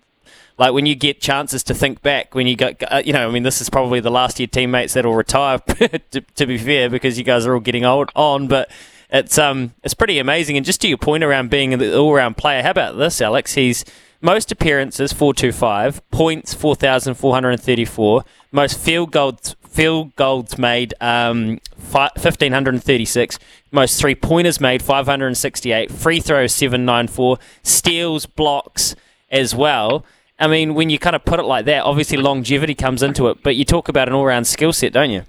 like 0.59 0.73
when 0.73 0.85
you 0.85 0.93
get 0.93 1.21
chances 1.21 1.63
to 1.63 1.73
think 1.73 2.01
back, 2.01 2.35
when 2.35 2.45
you 2.45 2.55
got, 2.57 2.83
uh, 2.91 3.01
you 3.03 3.13
know, 3.13 3.27
I 3.27 3.31
mean, 3.31 3.43
this 3.43 3.61
is 3.61 3.69
probably 3.69 4.01
the 4.01 4.11
last 4.11 4.39
year 4.39 4.47
teammates 4.47 4.93
that'll 4.93 5.15
retire. 5.15 5.59
to, 6.11 6.21
to, 6.21 6.45
be 6.45 6.57
fair, 6.57 6.89
because 6.89 7.17
you 7.17 7.23
guys 7.23 7.45
are 7.45 7.53
all 7.53 7.61
getting 7.61 7.85
old 7.85 8.11
on, 8.13 8.47
but 8.49 8.69
it's 9.09 9.37
um, 9.37 9.73
it's 9.83 9.93
pretty 9.93 10.19
amazing. 10.19 10.57
And 10.57 10.65
just 10.65 10.81
to 10.81 10.89
your 10.89 10.97
point 10.97 11.23
around 11.23 11.49
being 11.49 11.73
an 11.73 11.93
all-round 11.93 12.35
player, 12.35 12.61
how 12.61 12.71
about 12.71 12.97
this, 12.97 13.21
Alex? 13.21 13.53
He's 13.53 13.85
most 14.21 14.51
appearances 14.51 15.13
425, 15.13 16.09
points 16.11 16.53
4,434, 16.53 18.23
most 18.51 18.79
field 18.79 19.11
goals 19.11 19.55
field 19.69 20.15
goals 20.15 20.57
made 20.57 20.93
um, 20.99 21.59
1536, 21.77 23.39
most 23.71 23.99
three 23.99 24.15
pointers 24.15 24.59
made 24.59 24.81
568, 24.81 25.91
free 25.91 26.19
throws 26.19 26.53
794, 26.53 27.37
steals, 27.63 28.25
blocks 28.25 28.95
as 29.31 29.53
well. 29.53 30.03
I 30.39 30.47
mean, 30.47 30.73
when 30.73 30.89
you 30.89 30.97
kind 30.97 31.15
of 31.15 31.23
put 31.23 31.39
it 31.39 31.43
like 31.43 31.65
that, 31.65 31.83
obviously 31.83 32.17
longevity 32.17 32.73
comes 32.73 33.03
into 33.03 33.27
it, 33.27 33.43
but 33.43 33.55
you 33.55 33.65
talk 33.65 33.89
about 33.89 34.07
an 34.07 34.15
all-round 34.15 34.47
skill 34.47 34.73
set, 34.73 34.93
don't 34.93 35.11
you? 35.11 35.23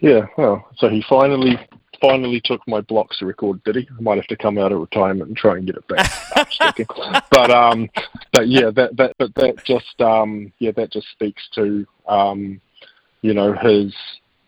Yeah. 0.00 0.26
Well, 0.36 0.66
so 0.78 0.88
he 0.88 1.04
finally 1.08 1.58
finally 2.00 2.40
took 2.44 2.66
my 2.66 2.80
blocks 2.80 3.18
to 3.18 3.26
record, 3.26 3.62
did 3.64 3.76
he? 3.76 3.88
I 3.96 4.00
might 4.00 4.16
have 4.16 4.26
to 4.28 4.36
come 4.36 4.58
out 4.58 4.72
of 4.72 4.80
retirement 4.80 5.28
and 5.28 5.36
try 5.36 5.56
and 5.56 5.66
get 5.66 5.76
it 5.76 5.88
back. 5.88 6.10
but 7.30 7.50
um, 7.50 7.88
but 8.32 8.48
yeah, 8.48 8.70
that 8.70 8.96
that 8.96 9.14
but 9.18 9.34
that 9.34 9.62
just 9.64 10.00
um, 10.00 10.52
yeah, 10.58 10.72
that 10.72 10.92
just 10.92 11.08
speaks 11.10 11.42
to 11.54 11.86
um, 12.08 12.60
you 13.22 13.34
know 13.34 13.52
his 13.52 13.94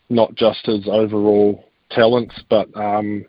not 0.09 0.35
just 0.35 0.67
his 0.67 0.89
overall 0.89 1.69
talents, 1.91 2.35
but 2.49 2.75
um, 2.77 3.25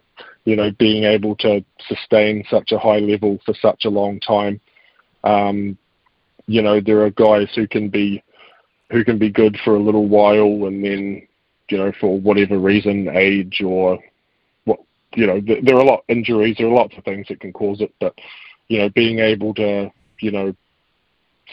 you 0.45 0.55
know 0.55 0.71
being 0.79 1.03
able 1.03 1.35
to 1.37 1.63
sustain 1.87 2.43
such 2.49 2.71
a 2.71 2.79
high 2.79 2.99
level 2.99 3.39
for 3.45 3.53
such 3.53 3.85
a 3.85 3.89
long 3.89 4.19
time. 4.19 4.59
Um, 5.23 5.77
you 6.47 6.61
know, 6.61 6.81
there 6.81 7.03
are 7.05 7.09
guys 7.09 7.47
who 7.55 7.67
can 7.67 7.89
be 7.89 8.23
who 8.91 9.03
can 9.03 9.17
be 9.17 9.29
good 9.29 9.57
for 9.63 9.75
a 9.75 9.79
little 9.79 10.07
while, 10.07 10.67
and 10.67 10.83
then 10.83 11.27
you 11.69 11.77
know, 11.77 11.91
for 11.99 12.19
whatever 12.19 12.59
reason, 12.59 13.07
age 13.09 13.61
or 13.65 13.99
you 15.15 15.27
know, 15.27 15.39
th- 15.41 15.63
there 15.63 15.75
are 15.75 15.82
a 15.82 15.86
lot 15.86 16.00
of 16.00 16.05
injuries. 16.08 16.58
There 16.58 16.67
are 16.67 16.74
lots 16.74 16.98
of 16.98 17.03
things 17.03 17.27
that 17.29 17.39
can 17.39 17.53
cause 17.53 17.82
it, 17.82 17.93
but 18.00 18.13
you 18.67 18.79
know, 18.79 18.89
being 18.89 19.20
able 19.20 19.53
to 19.55 19.91
you 20.20 20.32
know 20.32 20.55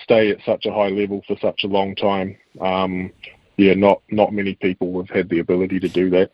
stay 0.02 0.30
at 0.30 0.38
such 0.44 0.66
a 0.66 0.72
high 0.72 0.88
level 0.88 1.22
for 1.26 1.36
such 1.40 1.64
a 1.64 1.68
long 1.68 1.94
time, 1.94 2.36
um, 2.60 3.12
yeah, 3.56 3.74
not 3.74 4.02
not 4.10 4.32
many 4.32 4.54
people 4.54 4.98
have 5.00 5.14
had 5.14 5.28
the 5.28 5.40
ability 5.40 5.80
to 5.80 5.88
do 5.88 6.10
that. 6.10 6.30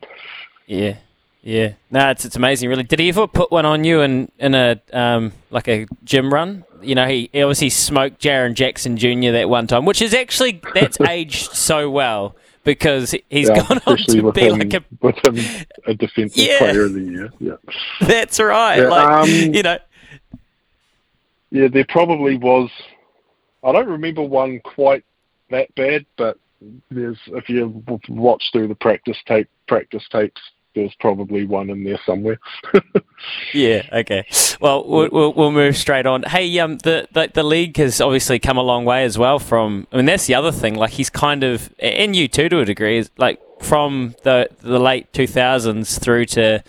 Yeah. 0.66 0.96
Yeah, 1.42 1.74
no, 1.92 2.10
it's 2.10 2.24
it's 2.24 2.34
amazing, 2.34 2.68
really. 2.68 2.82
Did 2.82 2.98
he 2.98 3.08
ever 3.08 3.28
put 3.28 3.52
one 3.52 3.64
on 3.64 3.84
you 3.84 4.00
in 4.00 4.32
in 4.36 4.56
a 4.56 4.80
um, 4.92 5.30
like 5.50 5.68
a 5.68 5.86
gym 6.02 6.34
run? 6.34 6.64
You 6.82 6.96
know, 6.96 7.06
he, 7.06 7.30
he 7.32 7.40
obviously 7.40 7.70
smoked 7.70 8.20
Jaren 8.20 8.54
Jackson 8.54 8.96
Jr. 8.96 9.30
that 9.30 9.48
one 9.48 9.68
time, 9.68 9.84
which 9.84 10.02
is 10.02 10.12
actually 10.12 10.60
that's 10.74 11.00
aged 11.08 11.52
so 11.52 11.88
well 11.88 12.34
because 12.66 13.12
he's 13.30 13.48
yeah, 13.48 13.66
gone 13.66 13.80
on 13.86 13.96
to 13.96 14.32
be 14.32 14.40
him, 14.42 14.58
like 14.58 14.74
a 14.74 14.84
with 15.00 15.16
him 15.26 15.66
a 15.86 15.94
defensive 15.94 16.36
yeah, 16.36 16.58
player 16.58 16.84
of 16.84 16.92
the 16.92 17.00
year. 17.00 17.32
Yeah, 17.38 17.52
that's 18.06 18.38
right. 18.38 18.78
Yeah, 18.78 18.88
like 18.88 19.08
um, 19.08 19.54
you 19.54 19.62
know, 19.62 19.78
yeah, 21.50 21.68
there 21.68 21.86
probably 21.88 22.36
was. 22.36 22.68
I 23.64 23.72
don't 23.72 23.88
remember 23.88 24.22
one 24.22 24.60
quite 24.60 25.04
that 25.50 25.74
bad, 25.76 26.04
but 26.18 26.38
there's 26.90 27.18
if 27.28 27.48
you 27.48 27.82
watch 28.08 28.42
through 28.52 28.68
the 28.68 28.74
practice 28.74 29.18
tape, 29.26 29.48
practice 29.68 30.06
tapes, 30.10 30.40
there's 30.76 30.94
probably 31.00 31.44
one 31.44 31.70
in 31.70 31.82
there 31.82 31.98
somewhere. 32.06 32.38
yeah. 33.54 33.82
Okay. 33.92 34.24
Well, 34.60 34.86
well, 34.86 35.32
we'll 35.32 35.50
move 35.50 35.76
straight 35.76 36.06
on. 36.06 36.22
Hey, 36.22 36.56
um, 36.60 36.78
the, 36.78 37.08
the 37.12 37.30
the 37.34 37.42
league 37.42 37.76
has 37.78 38.00
obviously 38.00 38.38
come 38.38 38.58
a 38.58 38.62
long 38.62 38.84
way 38.84 39.02
as 39.04 39.18
well. 39.18 39.40
From 39.40 39.88
I 39.90 39.96
mean, 39.96 40.06
that's 40.06 40.26
the 40.26 40.34
other 40.34 40.52
thing. 40.52 40.76
Like 40.76 40.92
he's 40.92 41.10
kind 41.10 41.42
of, 41.42 41.74
and 41.80 42.14
you 42.14 42.28
too 42.28 42.48
to 42.50 42.60
a 42.60 42.64
degree, 42.64 42.98
is 42.98 43.10
like 43.16 43.40
from 43.60 44.14
the 44.22 44.48
the 44.60 44.78
late 44.78 45.12
two 45.12 45.26
thousands 45.26 45.98
through 45.98 46.26
to 46.26 46.62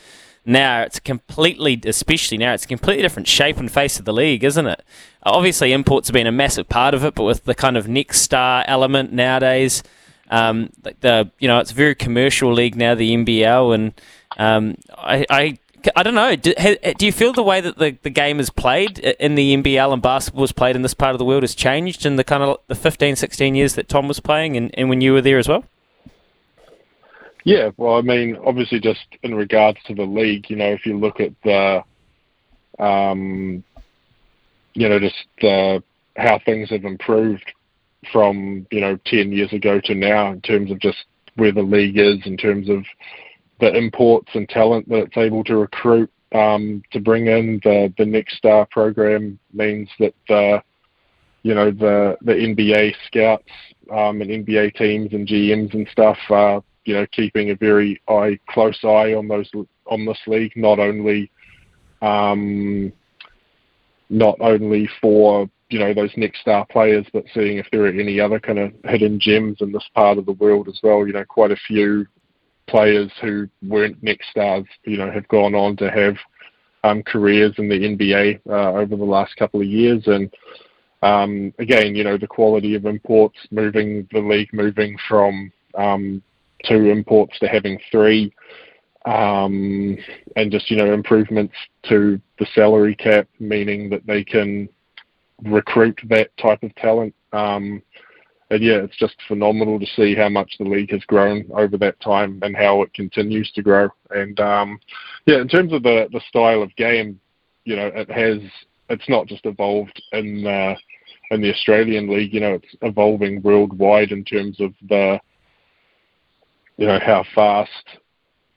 now. 0.46 0.82
It's 0.82 1.00
completely, 1.00 1.80
especially 1.86 2.38
now, 2.38 2.54
it's 2.54 2.66
a 2.66 2.68
completely 2.68 3.04
different 3.04 3.28
shape 3.28 3.58
and 3.58 3.72
face 3.72 4.00
of 4.00 4.06
the 4.06 4.14
league, 4.14 4.44
isn't 4.44 4.66
it? 4.66 4.84
Obviously, 5.24 5.74
imports 5.74 6.08
have 6.08 6.14
been 6.14 6.28
a 6.28 6.32
massive 6.32 6.70
part 6.70 6.94
of 6.94 7.04
it, 7.04 7.14
but 7.14 7.24
with 7.24 7.44
the 7.44 7.54
kind 7.54 7.78
of 7.78 7.88
next 7.88 8.22
star 8.22 8.64
element 8.68 9.12
nowadays. 9.12 9.84
Um, 10.30 10.72
the, 10.82 10.96
the, 11.00 11.32
you 11.40 11.48
know 11.48 11.60
it's 11.60 11.72
a 11.72 11.76
very 11.76 11.96
commercial 11.96 12.52
league 12.52 12.76
now, 12.76 12.96
the 12.96 13.16
NBL, 13.16 13.74
and 13.74 14.02
um, 14.38 14.76
I, 14.98 15.26
I, 15.30 15.58
I 15.96 16.04
don't 16.04 16.16
know. 16.16 16.36
Do, 16.36 16.54
do, 16.98 17.06
you 17.06 17.12
feel 17.12 17.34
the 17.34 17.44
way 17.44 17.62
that 17.62 17.78
the, 17.78 17.98
the 18.02 18.10
game 18.10 18.40
is 18.40 18.50
played 18.50 19.00
in 19.00 19.36
the 19.36 19.56
NBL 19.56 19.94
and 19.94 20.02
basketball 20.02 20.44
is 20.44 20.52
played 20.52 20.76
in 20.76 20.82
this 20.82 20.94
part 20.94 21.14
of 21.14 21.20
the 21.20 21.26
world 21.26 21.44
has 21.44 21.56
changed 21.56 22.06
in 22.06 22.16
the 22.16 22.24
kind 22.24 22.44
of 22.44 22.58
the 22.68 22.76
15, 22.76 23.16
16 23.16 23.56
years 23.56 23.76
that 23.76 23.88
Tom 23.88 24.08
was 24.08 24.20
playing 24.20 24.58
and, 24.58 24.72
and 24.78 24.90
when 24.90 25.02
you 25.02 25.14
were 25.14 25.22
there 25.22 25.38
as 25.38 25.48
well? 25.48 25.64
Yeah, 27.44 27.72
well, 27.78 27.96
I 27.96 28.02
mean, 28.02 28.38
obviously, 28.44 28.82
just 28.82 29.06
in 29.24 29.34
regards 29.34 29.78
to 29.86 29.96
the 29.96 30.04
league, 30.04 30.50
you 30.50 30.58
know, 30.58 30.74
if 30.74 30.86
you 30.86 30.98
look 30.98 31.22
at 31.22 31.32
the, 31.44 31.82
um, 32.78 33.64
you 34.74 34.90
know, 34.90 35.00
just 35.00 35.26
uh, 35.44 35.80
how 36.18 36.40
things 36.40 36.70
have 36.72 36.84
improved 36.84 37.54
from 38.12 38.66
you 38.72 38.82
know 38.82 38.98
ten 39.06 39.32
years 39.32 39.52
ago 39.54 39.80
to 39.84 39.96
now 39.96 40.32
in 40.32 40.42
terms 40.42 40.72
of 40.72 40.80
just 40.80 41.06
where 41.36 41.52
the 41.52 41.62
league 41.62 41.98
is 41.98 42.18
in 42.26 42.38
terms 42.38 42.70
of 42.70 42.84
the 43.60 43.76
imports 43.76 44.30
and 44.34 44.48
talent 44.50 44.88
that 44.90 45.04
it's 45.04 45.18
able 45.18 45.44
to 45.44 45.58
recruit 45.58 46.12
um, 46.34 46.84
to 46.92 47.00
bring 47.00 47.28
in. 47.28 47.60
The 47.64 47.94
the 47.98 48.06
Next 48.06 48.38
Star 48.38 48.68
program 48.70 49.40
means 49.54 49.90
that 50.00 50.14
the 50.28 50.62
you 51.44 51.54
know 51.54 51.72
the 51.72 52.18
the 52.22 52.34
NBA 52.34 52.94
scouts 53.08 53.50
um, 53.92 54.22
and 54.22 54.46
NBA 54.46 54.76
teams 54.76 55.14
and 55.14 55.28
GMs 55.28 55.74
and 55.74 55.88
stuff 55.92 56.18
are 56.30 56.64
you 56.86 56.94
know 56.94 57.06
keeping 57.12 57.52
a 57.52 57.56
very 57.56 58.02
eye 58.08 58.40
close 58.50 58.80
eye 58.84 59.14
on 59.14 59.28
those 59.28 59.50
on 59.86 60.06
this 60.06 60.20
league, 60.28 60.54
not 60.56 60.80
only 60.80 61.32
um, 62.02 62.92
not 64.10 64.38
only 64.40 64.90
for 65.02 65.50
you 65.70 65.80
know 65.80 65.94
those 65.94 66.12
next 66.16 66.42
star 66.42 66.66
players, 66.66 67.06
but 67.12 67.26
seeing 67.34 67.58
if 67.58 67.68
there 67.72 67.86
are 67.86 67.88
any 67.88 68.20
other 68.20 68.40
kind 68.40 68.60
of 68.60 68.72
hidden 68.86 69.20
gems 69.20 69.58
in 69.62 69.72
this 69.72 69.88
part 69.94 70.18
of 70.18 70.26
the 70.26 70.34
world 70.34 70.68
as 70.68 70.80
well. 70.82 71.06
You 71.06 71.14
know, 71.14 71.26
quite 71.26 71.52
a 71.52 71.58
few 71.68 72.06
players 72.68 73.12
who 73.22 73.48
weren't 73.62 74.02
next 74.02 74.30
stars, 74.30 74.66
you 74.86 74.98
know, 74.98 75.12
have 75.12 75.28
gone 75.28 75.56
on 75.56 75.76
to 75.78 75.90
have 75.90 76.16
um, 76.84 77.04
careers 77.04 77.54
in 77.58 77.70
the 77.70 77.76
NBA 77.76 78.42
uh, 78.50 78.78
over 78.78 78.96
the 78.96 79.04
last 79.04 79.36
couple 79.36 79.60
of 79.60 79.68
years, 79.68 80.04
and 80.08 80.34
um, 81.04 81.54
again, 81.60 81.96
you 81.96 82.04
know, 82.04 82.18
the 82.18 82.28
quality 82.28 82.76
of 82.76 82.86
imports, 82.86 83.38
moving 83.52 84.08
the 84.12 84.20
league, 84.20 84.50
moving 84.54 84.98
from 85.08 85.52
um, 85.78 86.24
two 86.66 86.90
imports 86.90 87.38
to 87.40 87.48
having 87.48 87.80
three. 87.92 88.34
Um, 89.06 89.98
and 90.36 90.52
just 90.52 90.70
you 90.70 90.76
know 90.76 90.94
improvements 90.94 91.54
to 91.88 92.20
the 92.40 92.48
salary 92.54 92.94
cap, 92.94 93.28
meaning 93.40 93.90
that 93.90 94.06
they 94.06 94.22
can 94.22 94.68
recruit 95.44 96.00
that 96.10 96.36
type 96.38 96.64
of 96.64 96.74
talent. 96.76 97.14
Um, 97.34 97.82
and 98.50 98.64
yeah, 98.64 98.78
it's 98.78 98.98
just 98.98 99.16
phenomenal 99.28 99.80
to 99.80 99.86
see 99.86 100.16
how 100.16 100.30
much 100.30 100.54
the 100.58 100.64
league 100.64 100.92
has 100.92 101.04
grown 101.04 101.50
over 101.54 101.78
that 101.78 102.00
time 102.00 102.40
and 102.44 102.56
how 102.56 102.82
it 102.82 102.94
continues 102.94 103.52
to 103.52 103.62
grow. 103.62 103.90
And 104.12 104.40
um, 104.40 104.80
yeah, 105.26 105.42
in 105.42 105.48
terms 105.50 105.74
of 105.74 105.84
the 105.84 106.08
the 106.12 106.22
style 106.30 106.62
of 106.62 106.76
game, 106.78 107.20
you 107.66 107.76
know, 107.76 107.88
it 107.88 108.10
has 108.10 108.40
it's 108.90 109.10
not 109.10 109.28
just 109.28 109.46
evolved 109.46 110.02
in 110.14 110.48
uh, 110.48 110.76
in 111.32 111.42
the 111.42 111.52
Australian 111.52 112.10
league. 112.10 112.34
You 112.34 112.40
know, 112.40 112.54
it's 112.54 112.76
evolving 112.82 113.42
worldwide 113.42 114.12
in 114.12 114.24
terms 114.24 114.62
of 114.62 114.74
the 114.88 115.20
you 116.78 116.88
know 116.88 117.00
how 117.00 117.26
fast 117.36 118.00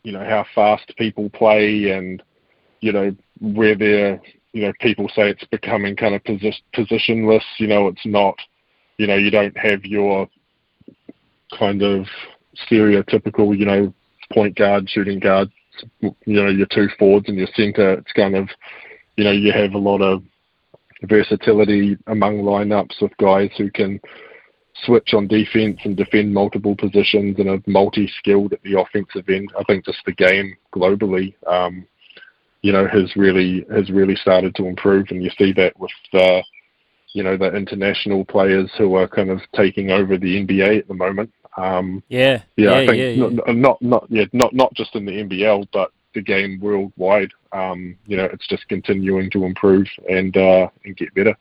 you 0.04 0.12
know 0.12 0.25
how 0.25 0.44
fast 0.54 0.92
people 0.96 1.28
play 1.30 1.90
and 1.90 2.22
you 2.80 2.92
know 2.92 3.14
where 3.40 3.75
they're 3.75 4.20
you 4.52 4.62
know, 4.62 4.73
people 4.80 5.09
say 5.14 5.30
it's 5.30 5.44
becoming 5.44 5.94
kind 5.97 6.14
of 6.14 6.23
posi- 6.25 6.62
positionless. 6.75 7.44
You 7.59 7.68
know, 7.68 7.88
it's 7.88 8.04
not. 8.04 8.37
You 8.99 9.06
know, 9.06 9.16
you 9.16 9.30
don't 9.30 9.56
have 9.56 9.85
your 9.85 10.28
kind 11.59 11.82
of 11.82 12.06
stereotypical, 12.68 13.56
you 13.56 13.64
know, 13.64 13.94
point 14.32 14.56
guard, 14.56 14.88
shooting 14.90 15.20
guard. 15.20 15.50
You 16.00 16.12
know, 16.26 16.49
your 16.49 16.66
two 16.66 16.88
forwards 16.99 17.28
and 17.28 17.38
your 17.38 17.49
centre. 17.54 17.94
It's 17.94 18.12
kind 18.12 18.37
of, 18.37 18.49
you 19.16 19.25
know, 19.25 19.30
you 19.30 19.52
have 19.52 19.73
a 19.73 19.78
lot 19.78 20.02
of 20.02 20.23
versatility 21.04 21.97
among 22.09 22.42
lineups 22.42 23.00
with 23.00 23.16
guys 23.16 23.50
who 23.56 23.70
can 23.70 24.00
switch 24.84 25.14
on 25.14 25.28
defense 25.28 25.78
and 25.84 25.97
defend 25.97 26.34
multiple 26.34 26.76
positions 26.76 27.38
and 27.38 27.49
are 27.49 27.62
multi-skilled 27.67 28.52
at 28.52 28.62
the 28.62 28.78
offensive 28.78 29.28
end. 29.28 29.50
I 29.58 29.64
think 29.64 29.86
just 29.86 30.00
the 30.04 30.12
game 30.12 30.54
globally 30.75 31.34
um, 31.47 31.86
you 32.62 32.73
know, 32.73 32.86
has 32.86 33.14
really 33.16 33.64
has 33.73 33.90
really 33.90 34.16
started 34.16 34.54
to 34.56 34.66
improve, 34.66 35.06
and 35.10 35.23
you 35.23 35.30
see 35.38 35.52
that 35.54 35.78
with 35.78 35.90
uh, 36.14 36.42
you 37.12 37.23
know 37.23 37.36
the 37.36 37.54
international 37.54 38.25
players 38.25 38.70
who 38.76 38.94
are 38.94 39.08
kind 39.08 39.30
of 39.30 39.40
taking 39.54 39.90
over 39.90 40.16
the 40.16 40.46
NBA 40.46 40.78
at 40.78 40.88
the 40.88 40.94
moment. 40.94 41.32
Um, 41.56 42.02
yeah, 42.08 42.42
yeah, 42.56 42.70
yeah, 42.70 42.73
I 42.73 42.86
think 42.86 42.99
yeah, 42.99 43.08
yeah. 43.08 43.28
Not, 43.28 43.56
not 43.56 43.82
not 43.82 44.06
yeah, 44.10 44.25
not 44.32 44.54
not 44.54 44.75
just 44.75 44.94
in 44.94 45.04
the 45.04 45.12
NBL, 45.12 45.68
but 45.73 45.92
the 46.14 46.23
game 46.23 46.58
worldwide. 46.60 47.30
Um, 47.52 47.96
you 48.06 48.16
know, 48.16 48.25
it's 48.25 48.46
just 48.46 48.68
continuing 48.68 49.30
to 49.30 49.44
improve 49.44 49.86
and 50.08 50.36
uh, 50.36 50.68
and 50.84 50.96
get 50.96 51.14
better. 51.14 51.36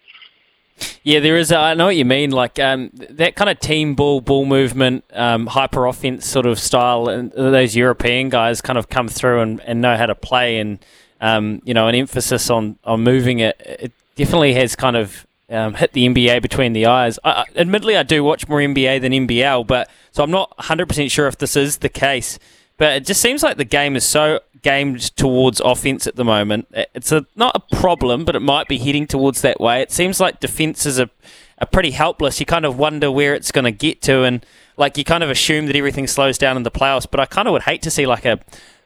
Yeah, 1.04 1.20
there 1.20 1.38
is. 1.38 1.52
A, 1.52 1.58
I 1.58 1.74
know 1.74 1.86
what 1.86 1.96
you 1.96 2.06
mean. 2.06 2.32
Like 2.32 2.60
um, 2.60 2.90
that 2.94 3.36
kind 3.36 3.50
of 3.50 3.60
team 3.60 3.96
ball, 3.96 4.22
ball 4.22 4.46
movement, 4.46 5.04
um, 5.14 5.48
hyper 5.48 5.86
offense 5.86 6.26
sort 6.26 6.46
of 6.46 6.60
style, 6.60 7.08
and 7.10 7.32
those 7.32 7.76
European 7.76 8.30
guys 8.30 8.62
kind 8.62 8.78
of 8.78 8.90
come 8.90 9.08
through 9.08 9.42
and, 9.42 9.62
and 9.62 9.82
know 9.82 9.98
how 9.98 10.06
to 10.06 10.16
play. 10.16 10.58
And 10.60 10.80
um, 11.22 11.62
you 11.66 11.74
know, 11.74 11.88
an 11.88 11.96
emphasis 11.96 12.50
on, 12.50 12.78
on 12.84 13.04
moving 13.04 13.40
it, 13.40 13.60
it 13.60 13.92
definitely 14.16 14.54
has 14.54 14.76
kind 14.76 14.96
of 14.96 15.26
um, 15.50 15.74
hit 15.74 15.94
the 15.94 16.08
NBA 16.08 16.42
between 16.42 16.74
the 16.74 16.86
eyes. 16.86 17.20
I, 17.24 17.46
admittedly, 17.56 17.98
I 17.98 18.04
do 18.04 18.24
watch 18.24 18.48
more 18.48 18.60
NBA 18.60 19.02
than 19.02 19.12
NBL, 19.12 19.66
but 19.66 19.90
so 20.12 20.24
I'm 20.24 20.32
not 20.32 20.56
100% 20.58 21.10
sure 21.12 21.28
if 21.28 21.38
this 21.38 21.56
is 21.56 21.78
the 21.78 21.90
case. 21.90 22.40
But 22.78 22.94
it 22.94 23.06
just 23.06 23.22
seems 23.22 23.44
like 23.44 23.58
the 23.58 23.66
game 23.66 23.96
is 23.96 24.06
so 24.06 24.40
gamed 24.62 25.16
towards 25.18 25.60
offense 25.60 26.08
at 26.08 26.16
the 26.16 26.24
moment. 26.24 26.68
It's 26.94 27.12
a, 27.12 27.26
not 27.36 27.56
a 27.56 27.76
problem, 27.76 28.24
but 28.26 28.36
it 28.36 28.42
might 28.42 28.68
be 28.68 28.78
heading 28.78 29.06
towards 29.06 29.42
that 29.42 29.60
way. 29.60 29.82
It 29.82 29.92
seems 29.92 30.20
like 30.20 30.40
defenses 30.40 31.00
are, 31.00 31.10
are 31.58 31.68
pretty 31.68 31.92
helpless. 31.92 32.40
You 32.40 32.46
kind 32.46 32.66
of 32.66 32.78
wonder 32.78 33.12
where 33.12 33.34
it's 33.34 33.52
going 33.52 33.66
to 33.66 33.72
get 33.72 34.02
to, 34.04 34.24
and 34.24 34.46
like 34.78 34.98
you 34.98 35.04
kind 35.04 35.24
of 35.24 35.30
assume 35.30 35.66
that 35.66 35.76
everything 35.76 36.08
slows 36.08 36.38
down 36.38 36.56
in 36.56 36.64
the 36.64 36.72
playoffs. 36.72 37.06
But 37.10 37.20
I 37.20 37.26
kind 37.26 37.50
of 37.50 37.52
would 37.52 37.64
hate 37.64 37.82
to 37.82 37.92
see 37.92 38.06
like 38.06 38.24
a 38.24 38.40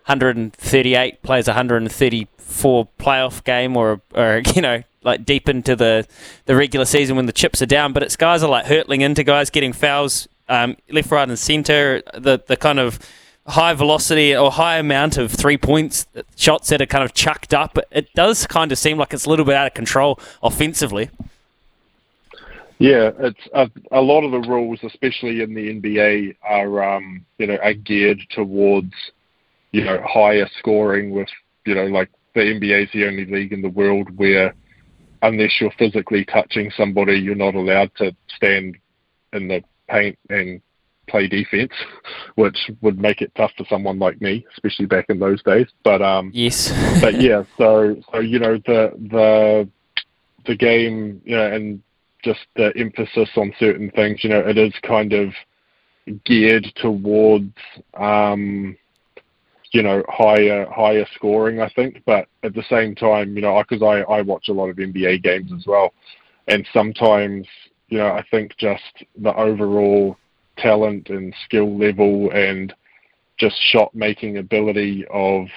138 0.06 1.22
plays 1.24 1.48
134 1.48 2.88
playoff 3.00 3.44
game 3.44 3.78
or 3.78 4.02
or 4.14 4.42
you 4.56 4.62
know 4.62 4.84
like 5.04 5.26
deep 5.26 5.50
into 5.50 5.76
the 5.76 6.08
the 6.46 6.56
regular 6.56 6.86
season 6.86 7.16
when 7.16 7.26
the 7.26 7.34
chips 7.34 7.62
are 7.62 7.68
down. 7.68 7.94
But 7.94 8.04
it's 8.04 8.16
guys 8.16 8.44
are 8.44 8.50
like 8.50 8.66
hurtling 8.66 9.02
into 9.02 9.24
guys 9.24 9.50
getting 9.50 9.74
fouls 9.74 10.28
um, 10.50 10.78
left 10.90 11.12
right 11.12 11.28
and 11.28 11.40
center 11.40 12.02
the 12.14 12.42
the 12.46 12.58
kind 12.58 12.80
of 12.80 13.00
high 13.48 13.74
velocity 13.74 14.36
or 14.36 14.52
high 14.52 14.78
amount 14.78 15.18
of 15.18 15.32
three 15.32 15.58
points 15.58 16.06
shots 16.38 16.70
that 16.70 16.82
are 16.82 16.86
kind 16.86 17.04
of 17.04 17.14
chucked 17.14 17.54
up 17.54 17.78
it 17.92 18.08
does 18.14 18.48
kind 18.48 18.72
of 18.72 18.78
seem 18.78 18.98
like 18.98 19.14
it's 19.14 19.26
a 19.26 19.30
little 19.30 19.44
bit 19.44 19.56
out 19.56 19.68
of 19.68 19.74
control 19.74 20.20
offensively. 20.42 21.10
Yeah, 22.80 23.12
it's 23.20 23.48
a, 23.54 23.70
a, 23.92 24.02
lot 24.02 24.24
of 24.26 24.32
the 24.32 24.42
rules, 24.50 24.80
especially 24.84 25.42
in 25.42 25.54
the 25.54 25.80
NBA, 25.80 26.36
are 26.44 26.84
um, 26.84 27.26
you 27.38 27.48
know 27.48 27.56
are 27.58 27.74
geared 27.74 28.20
towards 28.32 28.94
you 29.74 29.84
know, 29.84 30.02
higher 30.08 30.48
scoring 30.60 31.12
with, 31.12 31.28
you 31.66 31.76
know, 31.76 31.86
like 31.86 32.10
the 32.36 32.42
NBA 32.42 32.84
is 32.84 32.90
the 32.94 33.08
only 33.08 33.26
league 33.26 33.52
in 33.52 33.62
the 33.62 33.70
world 33.70 34.16
where 34.18 34.56
unless 35.24 35.60
you're 35.60 35.72
physically 35.78 36.24
touching 36.26 36.72
somebody, 36.78 37.18
you're 37.18 37.36
not 37.36 37.56
allowed 37.56 37.92
to 37.96 38.16
stand 38.36 38.78
in 39.34 39.48
the 39.48 39.64
paint 39.90 40.18
and 40.30 40.62
play 41.08 41.28
defense, 41.28 41.72
which 42.36 42.70
would 42.82 43.00
make 43.00 43.22
it 43.22 43.34
tough 43.36 43.52
for 43.58 43.66
someone 43.70 44.00
like 44.00 44.22
me, 44.22 44.46
especially 44.54 44.86
back 44.86 45.06
in 45.10 45.20
those 45.20 45.42
days. 45.44 45.68
But 45.84 46.02
um, 46.02 46.32
yes, 46.34 46.72
but 47.02 47.20
yeah, 47.20 47.44
so 47.58 47.96
so 48.12 48.20
you 48.20 48.40
know 48.40 48.58
the 48.66 48.92
the 49.12 49.70
the 50.46 50.56
game, 50.56 51.22
you 51.26 51.36
know, 51.36 51.52
and 51.52 51.82
just 52.24 52.42
the 52.56 52.72
emphasis 52.78 53.30
on 53.36 53.54
certain 53.60 53.90
things, 53.92 54.24
you 54.24 54.30
know, 54.30 54.40
it 54.40 54.58
is 54.58 54.74
kind 54.84 55.14
of 55.14 55.34
geared 56.26 56.66
towards 56.76 57.54
um, 57.98 58.78
you 59.74 59.82
know 59.82 60.04
higher 60.08 60.66
higher 60.72 61.06
scoring 61.16 61.60
I 61.60 61.70
think. 61.70 62.02
But 62.06 62.28
at 62.44 62.54
the 62.54 62.64
same 62.70 62.96
time 62.96 63.36
you 63.36 63.42
know 63.42 63.62
because 63.68 63.84
I, 63.84 64.02
I 64.12 64.22
watch 64.22 64.48
a 64.48 64.54
lot 64.54 64.70
of 64.70 64.78
NBA 64.78 65.24
games 65.24 65.52
as 65.52 65.66
well. 65.68 65.94
And 66.48 66.66
sometimes 66.72 67.46
you 67.90 67.98
know 67.98 68.08
I 68.08 68.24
think 68.32 68.56
just 68.58 69.04
the 69.18 69.36
overall 69.36 70.18
talent 70.58 71.10
and 71.10 71.34
skill 71.46 71.78
level 71.78 72.32
and 72.32 72.74
just 73.38 73.56
shot 73.72 73.94
making 73.96 74.38
ability 74.38 75.06
of 75.12 75.48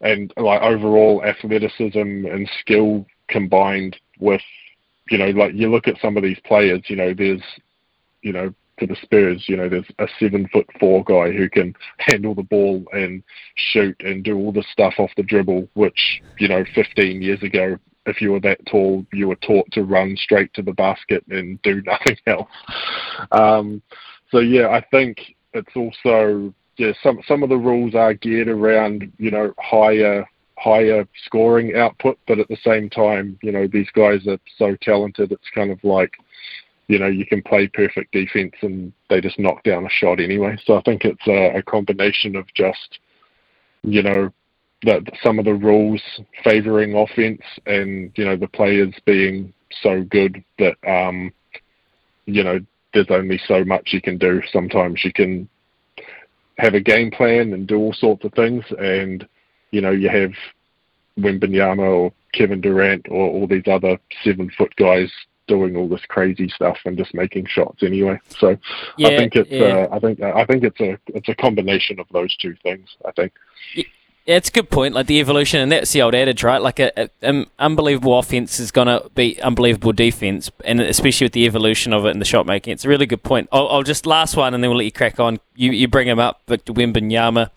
and 0.00 0.32
like 0.36 0.60
overall 0.62 1.22
athleticism 1.24 1.98
and 1.98 2.50
skill 2.60 3.06
combined 3.28 3.96
with 4.18 4.42
you 5.10 5.18
know 5.18 5.28
like 5.30 5.54
you 5.54 5.70
look 5.70 5.86
at 5.86 6.00
some 6.00 6.16
of 6.16 6.22
these 6.22 6.38
players 6.44 6.82
you 6.88 6.96
know 6.96 7.14
there's 7.14 7.42
you 8.22 8.32
know 8.32 8.52
to 8.80 8.86
the 8.86 8.96
Spurs, 9.02 9.44
you 9.46 9.56
know, 9.56 9.68
there's 9.68 9.90
a 9.98 10.08
seven 10.18 10.48
foot 10.52 10.66
four 10.78 11.04
guy 11.04 11.30
who 11.30 11.48
can 11.48 11.74
handle 11.98 12.34
the 12.34 12.42
ball 12.42 12.84
and 12.92 13.22
shoot 13.54 13.96
and 14.00 14.24
do 14.24 14.36
all 14.36 14.52
the 14.52 14.64
stuff 14.72 14.94
off 14.98 15.10
the 15.16 15.22
dribble, 15.22 15.68
which, 15.74 16.22
you 16.38 16.48
know, 16.48 16.64
15 16.74 17.22
years 17.22 17.42
ago, 17.42 17.76
if 18.06 18.20
you 18.20 18.32
were 18.32 18.40
that 18.40 18.64
tall, 18.66 19.04
you 19.12 19.28
were 19.28 19.36
taught 19.36 19.70
to 19.72 19.84
run 19.84 20.16
straight 20.16 20.52
to 20.54 20.62
the 20.62 20.72
basket 20.72 21.24
and 21.28 21.60
do 21.62 21.82
nothing 21.86 22.16
else. 22.26 22.50
Um, 23.32 23.82
so, 24.30 24.38
yeah, 24.38 24.68
I 24.68 24.84
think 24.90 25.18
it's 25.52 25.76
also, 25.76 26.52
yeah, 26.76 26.92
some, 27.02 27.20
some 27.26 27.42
of 27.42 27.48
the 27.48 27.56
rules 27.56 27.94
are 27.94 28.14
geared 28.14 28.48
around, 28.48 29.12
you 29.18 29.30
know, 29.30 29.54
higher 29.58 30.26
higher 30.60 31.08
scoring 31.24 31.74
output, 31.74 32.18
but 32.28 32.38
at 32.38 32.46
the 32.48 32.56
same 32.62 32.90
time, 32.90 33.38
you 33.42 33.50
know, 33.50 33.66
these 33.66 33.88
guys 33.94 34.26
are 34.26 34.38
so 34.58 34.76
talented. 34.82 35.32
It's 35.32 35.48
kind 35.54 35.70
of 35.70 35.82
like, 35.82 36.12
you 36.90 36.98
know, 36.98 37.06
you 37.06 37.24
can 37.24 37.40
play 37.40 37.68
perfect 37.68 38.10
defense 38.10 38.52
and 38.62 38.92
they 39.08 39.20
just 39.20 39.38
knock 39.38 39.62
down 39.62 39.86
a 39.86 39.88
shot 39.88 40.18
anyway. 40.18 40.58
So 40.64 40.76
I 40.76 40.82
think 40.82 41.04
it's 41.04 41.24
a, 41.28 41.58
a 41.58 41.62
combination 41.62 42.34
of 42.34 42.52
just, 42.52 42.98
you 43.82 44.02
know, 44.02 44.32
that 44.82 45.02
some 45.22 45.38
of 45.38 45.44
the 45.44 45.54
rules 45.54 46.02
favouring 46.42 46.96
offense 46.96 47.42
and 47.66 48.10
you 48.16 48.24
know 48.24 48.34
the 48.34 48.48
players 48.48 48.92
being 49.04 49.52
so 49.82 50.02
good 50.02 50.42
that 50.58 50.74
um, 50.88 51.30
you 52.24 52.42
know 52.42 52.58
there's 52.92 53.10
only 53.10 53.38
so 53.46 53.62
much 53.62 53.90
you 53.92 54.00
can 54.00 54.18
do. 54.18 54.42
Sometimes 54.50 55.04
you 55.04 55.12
can 55.12 55.48
have 56.58 56.74
a 56.74 56.80
game 56.80 57.10
plan 57.12 57.52
and 57.52 57.68
do 57.68 57.76
all 57.76 57.92
sorts 57.92 58.24
of 58.24 58.32
things, 58.32 58.64
and 58.78 59.28
you 59.70 59.82
know 59.82 59.90
you 59.90 60.08
have 60.08 60.32
Wembanyama 61.18 61.86
or 61.86 62.12
Kevin 62.32 62.62
Durant 62.62 63.06
or 63.10 63.28
all 63.28 63.46
these 63.46 63.68
other 63.70 63.98
seven 64.24 64.50
foot 64.56 64.74
guys 64.76 65.12
doing 65.50 65.76
all 65.76 65.88
this 65.88 66.04
crazy 66.08 66.48
stuff 66.48 66.78
and 66.86 66.96
just 66.96 67.12
making 67.12 67.46
shots 67.46 67.82
anyway. 67.82 68.18
So 68.38 68.56
Yeah, 68.96 69.08
I 69.08 69.16
think 69.18 69.36
it's 69.36 69.50
yeah. 69.50 69.86
uh, 69.90 69.96
I 69.96 69.98
think 69.98 70.22
I 70.22 70.44
think 70.46 70.64
it's 70.64 70.80
a 70.80 70.98
it's 71.08 71.28
a 71.28 71.34
combination 71.34 72.00
of 72.00 72.06
those 72.12 72.34
two 72.36 72.54
things. 72.62 72.88
I 73.04 73.10
think. 73.12 73.32
Yeah, 74.26 74.36
it's 74.36 74.48
a 74.50 74.52
good 74.52 74.70
point. 74.70 74.94
Like 74.94 75.06
the 75.06 75.18
evolution, 75.18 75.60
and 75.60 75.72
that's 75.72 75.92
the 75.92 76.02
old 76.02 76.14
adage, 76.14 76.44
right? 76.44 76.60
Like 76.62 76.78
a, 76.78 76.92
a- 77.04 77.10
an 77.22 77.46
unbelievable 77.58 78.18
offense 78.18 78.60
is 78.60 78.70
gonna 78.70 79.00
be 79.14 79.40
unbelievable 79.42 79.92
defense, 79.92 80.50
and 80.64 80.80
especially 80.80 81.24
with 81.24 81.32
the 81.32 81.46
evolution 81.46 81.92
of 81.92 82.04
it 82.06 82.10
and 82.10 82.20
the 82.20 82.24
shot 82.26 82.46
making, 82.46 82.72
it's 82.74 82.84
a 82.84 82.88
really 82.88 83.06
good 83.06 83.22
point. 83.22 83.48
I'll, 83.50 83.68
I'll 83.68 83.82
just 83.82 84.06
last 84.06 84.36
one, 84.36 84.54
and 84.54 84.62
then 84.62 84.70
we'll 84.70 84.78
let 84.78 84.84
you 84.84 84.92
crack 84.92 85.18
on. 85.18 85.40
You 85.56 85.72
you 85.72 85.88
bring 85.88 86.06
him 86.06 86.18
up, 86.20 86.42
Victor 86.46 86.72
Wembanyama. 86.72 87.50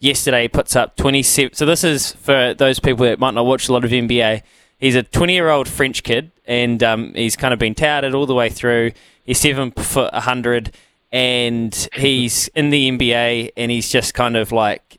Yesterday 0.00 0.42
he 0.42 0.48
puts 0.48 0.74
up 0.74 0.96
twenty 0.96 1.22
seven. 1.22 1.54
So 1.54 1.64
this 1.64 1.84
is 1.84 2.12
for 2.12 2.54
those 2.54 2.80
people 2.80 3.04
that 3.06 3.18
might 3.18 3.34
not 3.34 3.46
watch 3.46 3.68
a 3.68 3.72
lot 3.72 3.84
of 3.84 3.90
NBA. 3.90 4.42
He's 4.78 4.94
a 4.94 5.02
twenty 5.02 5.34
year 5.34 5.48
old 5.50 5.68
French 5.68 6.02
kid, 6.02 6.32
and 6.46 6.82
um, 6.82 7.12
he's 7.14 7.36
kind 7.36 7.52
of 7.52 7.58
been 7.58 7.74
touted 7.74 8.14
all 8.14 8.26
the 8.26 8.34
way 8.34 8.48
through. 8.48 8.92
He's 9.24 9.38
seven 9.38 9.70
foot 9.72 10.14
hundred, 10.14 10.72
and 11.12 11.88
he's 11.94 12.48
in 12.48 12.70
the 12.70 12.90
NBA, 12.90 13.52
and 13.56 13.70
he's 13.70 13.90
just 13.90 14.14
kind 14.14 14.36
of 14.36 14.52
like 14.52 14.98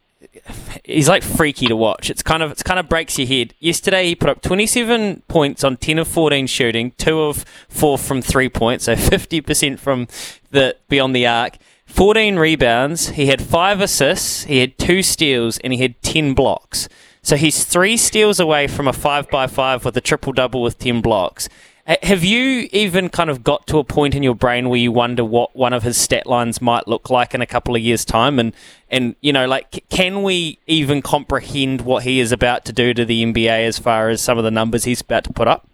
he's 0.83 1.09
like 1.09 1.23
freaky 1.23 1.67
to 1.67 1.75
watch. 1.75 2.09
It's 2.09 2.23
kind 2.23 2.43
of 2.43 2.51
it's 2.51 2.63
kind 2.63 2.79
of 2.79 2.89
breaks 2.89 3.17
your 3.17 3.27
head. 3.27 3.53
Yesterday 3.59 4.07
he 4.07 4.15
put 4.15 4.29
up 4.29 4.41
27 4.41 5.23
points 5.27 5.63
on 5.63 5.77
10 5.77 5.99
of 5.99 6.07
14 6.07 6.47
shooting, 6.47 6.91
two 6.97 7.21
of 7.21 7.45
four 7.69 7.97
from 7.97 8.21
three 8.21 8.49
points, 8.49 8.85
so 8.85 8.95
50% 8.95 9.79
from 9.79 10.07
the 10.51 10.75
beyond 10.89 11.15
the 11.15 11.27
arc. 11.27 11.57
14 11.85 12.35
rebounds. 12.35 13.09
He 13.09 13.27
had 13.27 13.41
five 13.41 13.79
assists. 13.79 14.43
He 14.43 14.59
had 14.59 14.77
two 14.77 15.01
steals, 15.01 15.57
and 15.59 15.71
he 15.71 15.79
had 15.79 16.01
10 16.01 16.33
blocks. 16.33 16.89
So 17.27 17.35
he's 17.35 17.65
three 17.65 17.97
steals 17.97 18.39
away 18.39 18.67
from 18.67 18.87
a 18.87 18.93
five 18.93 19.29
by 19.29 19.47
five 19.47 19.83
with 19.83 19.97
a 19.97 19.99
triple 19.99 20.31
double 20.31 20.61
with 20.61 20.79
10 20.79 21.01
blocks. 21.01 21.49
Have 21.85 22.23
you 22.23 22.69
even 22.71 23.09
kind 23.09 23.29
of 23.29 23.43
got 23.43 23.67
to 23.67 23.79
a 23.79 23.83
point 23.83 24.15
in 24.15 24.23
your 24.23 24.33
brain 24.33 24.69
where 24.69 24.79
you 24.79 24.93
wonder 24.93 25.25
what 25.25 25.53
one 25.53 25.73
of 25.73 25.83
his 25.83 25.97
stat 25.97 26.25
lines 26.25 26.61
might 26.61 26.87
look 26.87 27.09
like 27.09 27.33
in 27.33 27.41
a 27.41 27.45
couple 27.45 27.75
of 27.75 27.81
years' 27.81 28.05
time? 28.05 28.39
And, 28.39 28.53
and 28.89 29.13
you 29.19 29.33
know, 29.33 29.45
like, 29.45 29.83
can 29.89 30.23
we 30.23 30.59
even 30.67 31.01
comprehend 31.01 31.81
what 31.81 32.03
he 32.03 32.21
is 32.21 32.31
about 32.31 32.63
to 32.63 32.71
do 32.71 32.93
to 32.93 33.03
the 33.03 33.21
NBA 33.25 33.67
as 33.67 33.77
far 33.77 34.07
as 34.07 34.21
some 34.21 34.37
of 34.37 34.45
the 34.45 34.51
numbers 34.51 34.85
he's 34.85 35.01
about 35.01 35.25
to 35.25 35.33
put 35.33 35.49
up? 35.49 35.67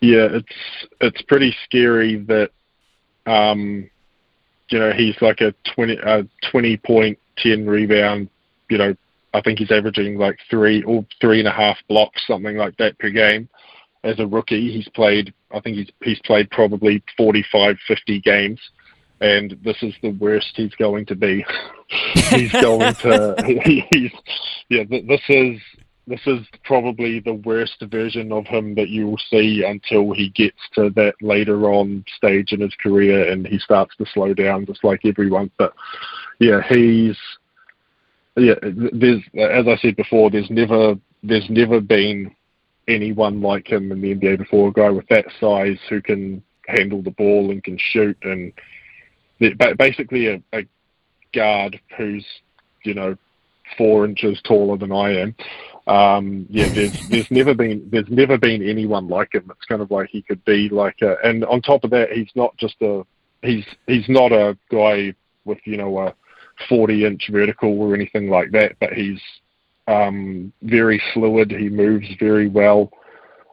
Yeah, 0.00 0.28
it's 0.30 0.86
it's 1.00 1.22
pretty 1.22 1.56
scary 1.64 2.14
that 2.14 2.52
um, 3.26 3.90
you 4.68 4.78
know 4.78 4.92
he's 4.92 5.20
like 5.20 5.40
a 5.40 5.52
twenty 5.74 5.94
a 6.00 6.28
twenty 6.48 6.76
point 6.76 7.18
ten 7.36 7.66
rebound. 7.66 8.28
You 8.68 8.78
know, 8.78 8.96
I 9.32 9.40
think 9.40 9.58
he's 9.58 9.70
averaging 9.70 10.18
like 10.18 10.38
three 10.48 10.82
or 10.82 11.06
three 11.20 11.38
and 11.38 11.48
a 11.48 11.52
half 11.52 11.78
blocks, 11.88 12.26
something 12.26 12.56
like 12.56 12.76
that 12.78 12.98
per 12.98 13.10
game. 13.10 13.48
As 14.02 14.18
a 14.18 14.26
rookie, 14.26 14.72
he's 14.72 14.88
played. 14.88 15.32
I 15.52 15.60
think 15.60 15.76
he's 15.76 15.90
he's 16.02 16.20
played 16.20 16.50
probably 16.50 17.02
45, 17.16 17.76
50 17.86 18.20
games, 18.20 18.60
and 19.20 19.56
this 19.62 19.76
is 19.82 19.94
the 20.02 20.10
worst 20.10 20.52
he's 20.54 20.74
going 20.76 21.06
to 21.06 21.14
be. 21.14 21.44
he's 22.30 22.52
going 22.52 22.94
to. 22.94 23.34
He, 23.64 23.84
he's 23.90 24.12
yeah. 24.68 24.84
th- 24.84 25.06
This 25.06 25.20
is 25.28 25.60
this 26.06 26.20
is 26.26 26.44
probably 26.64 27.20
the 27.20 27.34
worst 27.34 27.82
version 27.88 28.32
of 28.32 28.46
him 28.46 28.74
that 28.74 28.88
you 28.88 29.06
will 29.06 29.20
see 29.30 29.64
until 29.64 30.12
he 30.12 30.30
gets 30.30 30.58
to 30.74 30.90
that 30.90 31.14
later 31.22 31.70
on 31.70 32.04
stage 32.16 32.52
in 32.52 32.60
his 32.60 32.74
career 32.82 33.30
and 33.30 33.46
he 33.46 33.58
starts 33.58 33.94
to 33.96 34.06
slow 34.12 34.34
down 34.34 34.66
just 34.66 34.82
like 34.82 35.00
everyone. 35.04 35.50
But 35.56 35.72
yeah, 36.40 36.62
he's 36.68 37.16
yeah. 38.36 38.54
There's 38.62 39.22
as 39.38 39.66
I 39.66 39.76
said 39.80 39.96
before, 39.96 40.30
there's 40.30 40.50
never 40.50 40.94
there's 41.22 41.48
never 41.50 41.80
been 41.80 42.34
anyone 42.88 43.40
like 43.40 43.70
him 43.70 43.92
in 43.92 44.00
the 44.00 44.14
NBA 44.14 44.38
before. 44.38 44.68
A 44.68 44.72
guy 44.72 44.90
with 44.90 45.08
that 45.08 45.26
size 45.40 45.78
who 45.88 46.00
can 46.00 46.42
handle 46.66 47.02
the 47.02 47.10
ball 47.10 47.50
and 47.50 47.62
can 47.62 47.78
shoot 47.78 48.16
and 48.22 48.52
basically 49.78 50.28
a, 50.28 50.42
a 50.52 50.62
guard 51.34 51.80
who's 51.96 52.24
you 52.84 52.94
know 52.94 53.16
four 53.76 54.04
inches 54.04 54.40
taller 54.42 54.76
than 54.76 54.92
I 54.92 55.18
am. 55.18 55.34
Um, 55.86 56.46
yeah, 56.48 56.68
there's 56.72 57.08
there's 57.08 57.30
never 57.30 57.54
been 57.54 57.88
there's 57.90 58.08
never 58.08 58.38
been 58.38 58.62
anyone 58.62 59.08
like 59.08 59.34
him. 59.34 59.50
It's 59.50 59.66
kind 59.66 59.82
of 59.82 59.90
like 59.90 60.08
he 60.10 60.22
could 60.22 60.44
be 60.44 60.68
like 60.68 60.96
a, 61.02 61.16
and 61.24 61.44
on 61.44 61.62
top 61.62 61.84
of 61.84 61.90
that, 61.90 62.12
he's 62.12 62.30
not 62.34 62.56
just 62.56 62.76
a 62.80 63.02
he's 63.42 63.64
he's 63.86 64.08
not 64.08 64.32
a 64.32 64.56
guy 64.70 65.14
with 65.44 65.58
you 65.64 65.76
know 65.76 65.98
a 65.98 66.14
40 66.68 67.04
inch 67.04 67.28
vertical 67.30 67.80
or 67.80 67.94
anything 67.94 68.28
like 68.28 68.50
that, 68.52 68.76
but 68.80 68.92
he's 68.92 69.20
um, 69.86 70.52
very 70.62 71.02
fluid. 71.12 71.50
He 71.50 71.68
moves 71.68 72.06
very 72.18 72.48
well. 72.48 72.90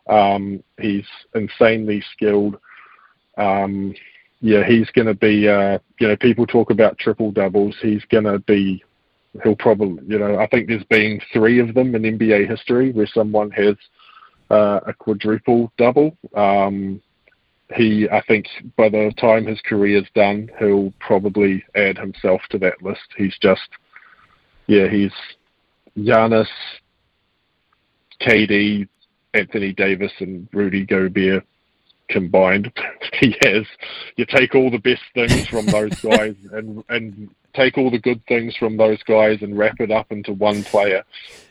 Um, 0.07 0.63
he's 0.79 1.05
insanely 1.35 2.03
skilled. 2.13 2.57
Um, 3.37 3.93
yeah, 4.39 4.63
he's 4.65 4.89
going 4.91 5.07
to 5.07 5.15
be. 5.15 5.47
Uh, 5.47 5.79
you 5.99 6.07
know, 6.07 6.15
people 6.17 6.45
talk 6.45 6.69
about 6.69 6.97
triple 6.99 7.31
doubles. 7.31 7.75
He's 7.81 8.05
going 8.05 8.25
to 8.25 8.39
be 8.39 8.83
he'll 9.43 9.55
probably, 9.55 10.03
you 10.07 10.19
know, 10.19 10.39
I 10.39 10.47
think 10.47 10.67
there's 10.67 10.83
been 10.85 11.21
three 11.33 11.59
of 11.59 11.73
them 11.73 11.95
in 11.95 12.03
NBA 12.03 12.49
history 12.49 12.91
where 12.91 13.07
someone 13.07 13.51
has 13.51 13.75
uh, 14.49 14.79
a 14.85 14.93
quadruple 14.93 15.71
double. 15.77 16.17
Um, 16.35 17.01
he, 17.75 18.07
I 18.09 18.21
think, 18.27 18.47
by 18.77 18.89
the 18.89 19.11
time 19.19 19.45
his 19.45 19.61
career's 19.61 20.07
done, 20.15 20.49
he'll 20.59 20.93
probably 20.99 21.63
add 21.75 21.97
himself 21.97 22.41
to 22.51 22.57
that 22.59 22.81
list. 22.81 23.07
He's 23.17 23.37
just, 23.41 23.67
yeah, 24.67 24.87
he's 24.87 25.11
Giannis, 25.97 26.47
KD, 28.21 28.87
Anthony 29.33 29.73
Davis, 29.73 30.13
and 30.19 30.47
Rudy 30.53 30.85
Gobert 30.85 31.45
combined. 32.09 32.71
yes. 33.21 33.65
You 34.15 34.25
take 34.25 34.55
all 34.55 34.69
the 34.69 34.79
best 34.79 35.03
things 35.13 35.47
from 35.47 35.65
those 35.67 35.93
guys 36.01 36.35
and 36.51 36.83
and 36.89 37.29
take 37.53 37.77
all 37.77 37.89
the 37.89 37.99
good 37.99 38.21
things 38.27 38.55
from 38.55 38.77
those 38.77 39.01
guys 39.03 39.41
and 39.41 39.57
wrap 39.57 39.79
it 39.79 39.91
up 39.91 40.11
into 40.11 40.33
one 40.33 40.63
player. 40.63 41.03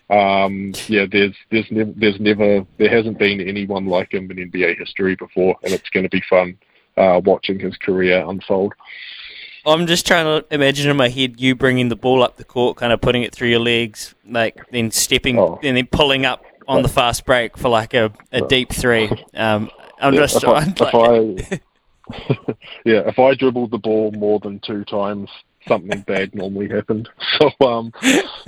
Um, 0.08 0.72
yeah, 0.86 1.06
there's 1.10 1.34
there's 1.50 1.66
never 1.70 1.92
there's 1.96 2.20
never 2.20 2.66
there 2.78 2.90
hasn't 2.90 3.18
been 3.18 3.40
anyone 3.40 3.86
like 3.86 4.14
him 4.14 4.30
in 4.30 4.50
NBA 4.50 4.78
history 4.78 5.16
before, 5.16 5.56
and 5.64 5.72
it's 5.72 5.90
going 5.90 6.04
to 6.04 6.10
be 6.10 6.22
fun 6.30 6.56
uh, 6.96 7.20
watching 7.24 7.58
his 7.58 7.76
career 7.76 8.24
unfold. 8.26 8.72
I'm 9.66 9.88
just 9.88 10.06
trying 10.06 10.26
to 10.26 10.54
imagine 10.54 10.88
in 10.88 10.96
my 10.96 11.08
head 11.08 11.40
you 11.40 11.56
bringing 11.56 11.88
the 11.88 11.96
ball 11.96 12.22
up 12.22 12.36
the 12.36 12.44
court, 12.44 12.76
kind 12.76 12.92
of 12.92 13.00
putting 13.00 13.24
it 13.24 13.34
through 13.34 13.48
your 13.48 13.58
legs, 13.58 14.14
like 14.24 14.64
then 14.70 14.92
stepping 14.92 15.40
Oh. 15.40 15.58
and 15.62 15.76
then 15.76 15.88
pulling 15.88 16.24
up 16.24 16.44
on 16.68 16.82
the 16.82 16.88
fast 16.88 17.24
break 17.26 17.58
for 17.58 17.68
like 17.68 17.92
a, 17.92 18.12
a 18.30 18.42
deep 18.42 18.72
three. 18.72 19.10
Um, 19.34 19.70
I'm 20.00 20.14
Yeah, 20.14 20.20
just 20.20 20.36
if 20.36 20.44
I, 20.44 20.64
trying. 20.64 21.40
if 21.48 21.52
I 21.52 21.60
yeah, 22.84 23.02
if 23.08 23.18
I 23.18 23.34
dribbled 23.34 23.70
the 23.72 23.78
ball 23.78 24.12
more 24.12 24.38
than 24.40 24.60
two 24.60 24.84
times, 24.84 25.28
something 25.66 26.00
bad 26.02 26.34
normally 26.34 26.68
happened. 26.68 27.08
So 27.38 27.50
um, 27.66 27.92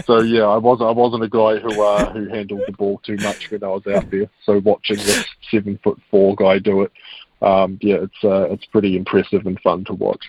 so 0.06 0.20
yeah, 0.20 0.44
I 0.44 0.56
was 0.56 0.80
I 0.80 0.90
wasn't 0.90 1.22
a 1.24 1.28
guy 1.28 1.58
who 1.58 1.82
uh, 1.82 2.10
who 2.12 2.26
handled 2.28 2.62
the 2.66 2.72
ball 2.72 2.98
too 3.04 3.16
much 3.16 3.50
when 3.50 3.62
I 3.62 3.68
was 3.68 3.86
out 3.86 4.10
there. 4.10 4.30
So 4.44 4.60
watching 4.60 4.96
this 4.96 5.26
seven 5.50 5.78
foot 5.84 6.00
four 6.10 6.34
guy 6.36 6.58
do 6.58 6.82
it, 6.82 6.92
um, 7.42 7.78
yeah, 7.82 7.96
it's 7.96 8.24
uh, 8.24 8.48
it's 8.50 8.64
pretty 8.66 8.96
impressive 8.96 9.46
and 9.46 9.60
fun 9.60 9.84
to 9.86 9.92
watch. 9.92 10.24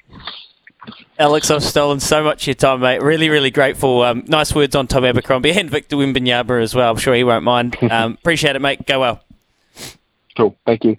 Alex, 1.20 1.50
I've 1.52 1.64
stolen 1.64 2.00
so 2.02 2.24
much 2.24 2.44
of 2.44 2.48
your 2.48 2.54
time, 2.56 2.82
mate. 2.82 3.02
Really, 3.02 3.30
really 3.30 3.52
grateful. 3.52 4.02
Um, 4.02 4.24
nice 4.28 4.54
words 4.54 4.76
on 4.76 4.88
Tom 4.88 5.06
Abercrombie 5.06 5.52
and 5.52 5.70
Victor 5.70 5.96
Wembanyama 5.98 6.62
as 6.62 6.74
well. 6.76 6.92
I'm 6.92 6.98
sure 6.98 7.14
he 7.14 7.24
won't 7.24 7.44
mind. 7.46 7.78
Um, 7.92 8.14
appreciate 8.14 8.56
it, 8.56 8.62
mate. 8.62 8.86
Go 8.88 9.00
well. 9.00 9.24
Cool, 10.40 10.58
thank 10.66 10.86
you. 10.86 10.96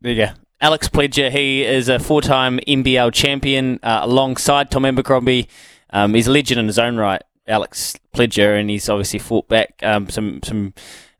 There 0.00 0.12
you 0.12 0.26
go. 0.26 0.32
Alex 0.60 0.88
Pledger, 0.88 1.28
he 1.28 1.64
is 1.64 1.88
a 1.88 1.98
four-time 1.98 2.60
NBL 2.68 3.12
champion 3.12 3.80
uh, 3.82 4.00
alongside 4.02 4.70
Tom 4.70 4.84
Abercrombie. 4.84 5.48
Um, 5.90 6.14
he's 6.14 6.28
a 6.28 6.30
legend 6.30 6.60
in 6.60 6.66
his 6.68 6.78
own 6.78 6.96
right, 6.98 7.20
Alex 7.48 7.96
Pledger, 8.14 8.56
and 8.60 8.70
he's 8.70 8.88
obviously 8.88 9.18
fought 9.18 9.48
back 9.48 9.74
um, 9.82 10.08
some 10.08 10.40
some 10.44 10.72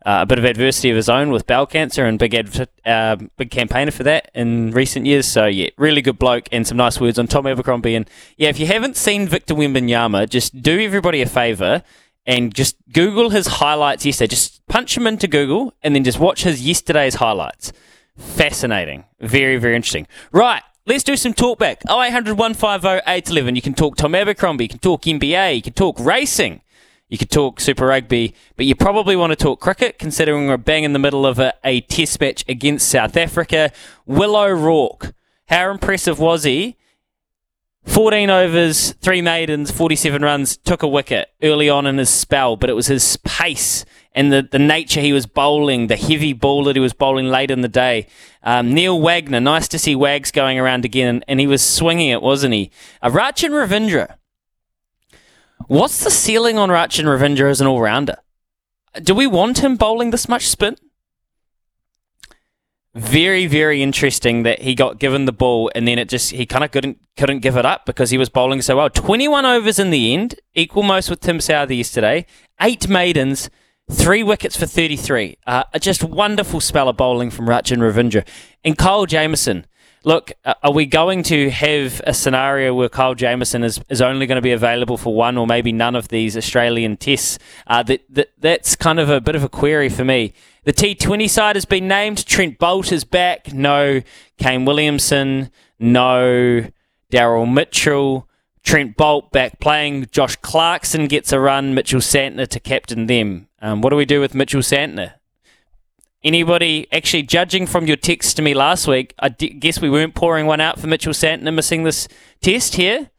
uh, 0.07 0.21
a 0.23 0.27
bit 0.27 0.39
of 0.39 0.45
adversity 0.45 0.91
of 0.91 0.97
his 0.97 1.09
own 1.09 1.31
with 1.31 1.45
bowel 1.49 1.67
cancer 1.67 2.05
and 2.07 2.21
big 2.21 2.37
adv- 2.37 2.69
uh, 2.87 3.17
big 3.37 3.51
campaigner 3.51 3.91
for 3.91 4.05
that 4.05 4.31
in 4.33 4.71
recent 4.71 5.07
years. 5.07 5.27
So 5.27 5.47
yeah, 5.47 5.71
really 5.77 6.03
good 6.03 6.21
bloke 6.21 6.49
and 6.53 6.65
some 6.65 6.77
nice 6.77 7.01
words 7.01 7.19
on 7.19 7.27
Tom 7.27 7.49
Abercrombie. 7.49 7.97
And 7.97 8.09
yeah, 8.37 8.49
if 8.49 8.61
you 8.61 8.67
haven't 8.67 8.97
seen 8.97 9.27
Victor 9.27 9.55
Wembanyama, 9.55 10.31
just 10.31 10.63
do 10.63 10.79
everybody 10.79 11.21
a 11.21 11.27
favour 11.27 11.83
and 12.29 12.55
just 12.55 12.77
Google 12.93 13.31
his 13.31 13.47
highlights 13.47 14.05
yesterday. 14.05 14.29
Just 14.29 14.65
punch 14.69 14.97
him 14.97 15.07
into 15.07 15.27
Google 15.27 15.73
and 15.83 15.97
then 15.97 16.05
just 16.05 16.21
watch 16.21 16.45
his 16.45 16.65
yesterday's 16.65 17.17
highlights. 17.17 17.73
Fascinating. 18.17 19.05
Very, 19.19 19.57
very 19.57 19.75
interesting. 19.75 20.07
Right. 20.31 20.63
Let's 20.87 21.03
do 21.03 21.17
some 21.17 21.33
talk 21.33 21.59
back. 21.59 21.83
0800 21.91 22.37
150 22.37 23.11
811. 23.11 23.57
You 23.57 23.63
can 23.63 23.75
talk 23.75 23.97
Tom 23.97 24.15
Abercrombie. 24.15 24.65
You 24.65 24.69
can 24.69 24.79
talk 24.79 25.03
NBA. 25.03 25.57
You 25.57 25.63
can 25.63 25.73
talk 25.73 25.99
racing. 25.99 26.61
You 27.09 27.17
could 27.17 27.31
talk 27.31 27.59
Super 27.59 27.87
Rugby, 27.87 28.35
but 28.57 28.67
you 28.67 28.75
probably 28.75 29.17
want 29.17 29.31
to 29.31 29.37
talk 29.37 29.61
cricket, 29.61 29.99
considering 29.99 30.47
we're 30.47 30.59
bang 30.59 30.85
in 30.85 30.93
the 30.93 30.99
middle 30.99 31.25
of 31.25 31.39
a, 31.39 31.55
a 31.65 31.81
test 31.81 32.21
match 32.21 32.45
against 32.47 32.87
South 32.87 33.17
Africa. 33.17 33.73
Willow 34.05 34.45
O'Rourke, 34.49 35.15
how 35.47 35.71
impressive 35.71 36.19
was 36.19 36.45
he? 36.45 36.77
14 37.85 38.29
overs, 38.29 38.93
three 39.01 39.23
maidens, 39.23 39.71
47 39.71 40.23
runs, 40.23 40.57
took 40.57 40.83
a 40.83 40.89
wicket 40.89 41.31
early 41.43 41.69
on 41.71 41.87
in 41.87 41.99
his 41.99 42.11
spell, 42.11 42.57
but 42.57 42.71
it 42.71 42.75
was 42.75 42.87
his 42.87 43.17
pace 43.19 43.85
and 44.15 44.33
the, 44.33 44.43
the 44.43 44.59
nature 44.59 45.01
he 45.01 45.13
was 45.13 45.27
bowling, 45.27 45.87
the 45.87 45.97
heavy 45.97 46.33
ball 46.33 46.65
that 46.65 46.77
he 46.77 46.81
was 46.81 46.93
bowling 46.93 47.27
late 47.27 47.51
in 47.51 47.61
the 47.61 47.69
day. 47.69 48.07
Um, 48.43 48.75
Neil 48.75 49.01
Wagner, 49.01 49.41
nice 49.41 49.69
to 49.69 49.79
see 49.79 49.95
Wags 49.95 50.33
going 50.33 50.59
around 50.59 50.85
again, 50.85 51.23
and 51.29 51.39
he 51.39 51.47
was 51.47 51.63
swinging 51.63 52.09
it, 52.09 52.21
wasn't 52.21 52.55
he? 52.55 52.71
Uh, 53.01 53.11
Rachin 53.11 53.51
Ravindra, 53.51 54.17
What's 55.67 56.03
the 56.03 56.11
ceiling 56.11 56.57
on 56.57 56.71
Rachin 56.71 57.05
Ravindra 57.05 57.51
as 57.51 57.61
an 57.61 57.67
all 57.67 57.81
rounder? 57.81 58.17
Do 59.03 59.15
we 59.15 59.27
want 59.27 59.59
him 59.59 59.77
bowling 59.77 60.11
this 60.11 60.29
much 60.29 60.49
spin? 60.49 60.77
Very, 62.99 63.47
very 63.47 63.81
interesting 63.81 64.43
that 64.43 64.63
he 64.63 64.75
got 64.75 64.99
given 64.99 65.25
the 65.25 65.33
ball 65.33 65.71
and 65.73 65.87
then 65.87 66.01
it 66.01 66.09
just 66.09 66.33
he 66.33 66.45
kind 66.47 66.65
of 66.65 66.73
couldn't 66.73 66.99
couldn't 67.17 67.41
give 67.41 67.57
it 67.57 67.65
up 67.65 67.87
because 67.87 68.11
he 68.11 68.19
was 68.19 68.29
bowling 68.29 68.61
so 68.61 68.77
well. 68.77 68.91
Twenty 68.91 69.29
one 69.29 69.47
overs 69.47 69.79
in 69.79 69.91
the 69.91 70.13
end, 70.13 70.35
equal 70.55 70.83
most 70.83 71.09
with 71.09 71.21
Tim 71.21 71.39
Southee 71.39 71.77
yesterday. 71.79 72.27
Eight 72.61 72.89
maidens, 72.89 73.51
three 73.89 74.25
wickets 74.25 74.57
for 74.57 74.67
thirty 74.67 74.97
three. 74.97 75.39
Uh, 75.47 75.63
just 75.79 76.03
wonderful 76.03 76.61
spell 76.61 76.89
of 76.89 76.97
bowling 76.97 77.31
from 77.31 77.47
Rachin 77.47 77.79
Ravindra 77.79 78.27
and 78.65 78.77
Kyle 78.77 79.07
Jamieson 79.07 79.67
look, 80.09 80.33
uh, 80.47 80.55
are 80.63 80.73
we 80.73 80.87
going 80.87 81.23
to 81.23 81.51
have 81.51 82.01
a 82.07 82.15
scenario 82.15 82.73
where 82.73 82.89
Kyle 82.89 83.15
Jamieson 83.15 83.63
is, 83.63 83.79
is 83.91 84.01
only 84.01 84.27
going 84.27 84.37
to 84.37 84.43
be 84.43 84.53
available 84.53 84.97
for 84.97 85.15
one 85.15 85.37
or 85.37 85.47
maybe 85.47 85.71
none 85.71 85.95
of 85.95 86.09
these 86.09 86.35
Australian 86.35 86.97
tests? 86.97 87.39
Uh, 87.67 87.83
that, 87.83 88.03
that 88.09 88.31
That's 88.39 88.75
kind 88.75 88.99
of 88.99 89.11
a 89.11 89.21
bit 89.21 89.35
of 89.35 89.45
a 89.45 89.51
query 89.51 89.91
for 89.91 90.07
me. 90.07 90.33
The 90.65 90.73
T20 90.73 91.29
side 91.29 91.57
has 91.57 91.67
been 91.67 91.87
named. 91.87 92.25
Trent 92.25 92.59
Boult 92.59 92.91
is 92.91 93.05
back. 93.05 93.53
No. 93.53 94.01
Kane 94.39 94.65
Williamson. 94.65 95.51
No. 95.79 96.65
Daryl 97.13 97.53
Mitchell. 97.53 98.27
Trent 98.65 98.97
Boult 98.97 99.31
back 99.31 99.61
playing. 99.61 100.07
Josh 100.11 100.37
Clarkson 100.37 101.07
gets 101.07 101.33
a 101.33 101.39
run. 101.39 101.75
Mitchell 101.75 102.01
Santner 102.01 102.49
to 102.49 102.59
captain 102.59 103.07
them. 103.07 103.49
Um, 103.61 103.83
what 103.83 103.91
do 103.91 103.97
we 103.97 104.07
do 104.07 104.21
with 104.21 104.35
Mitchell 104.35 104.63
Santner? 104.63 105.18
Anybody 106.25 106.89
actually 106.91 107.23
judging 107.23 107.67
from 107.67 107.87
your 107.87 107.97
text 107.97 108.37
to 108.37 108.43
me 108.43 108.53
last 108.53 108.89
week? 108.89 109.15
I 109.21 109.29
d- 109.29 109.51
guess 109.51 109.81
we 109.81 109.89
weren't 109.89 110.15
pouring 110.17 110.47
one 110.47 110.61
out 110.61 110.81
for 110.81 110.89
Mitchell 110.89 111.13
Santner 111.13 111.55
missing 111.55 111.85
this 111.85 112.09
test 112.41 112.75
here. 112.75 113.11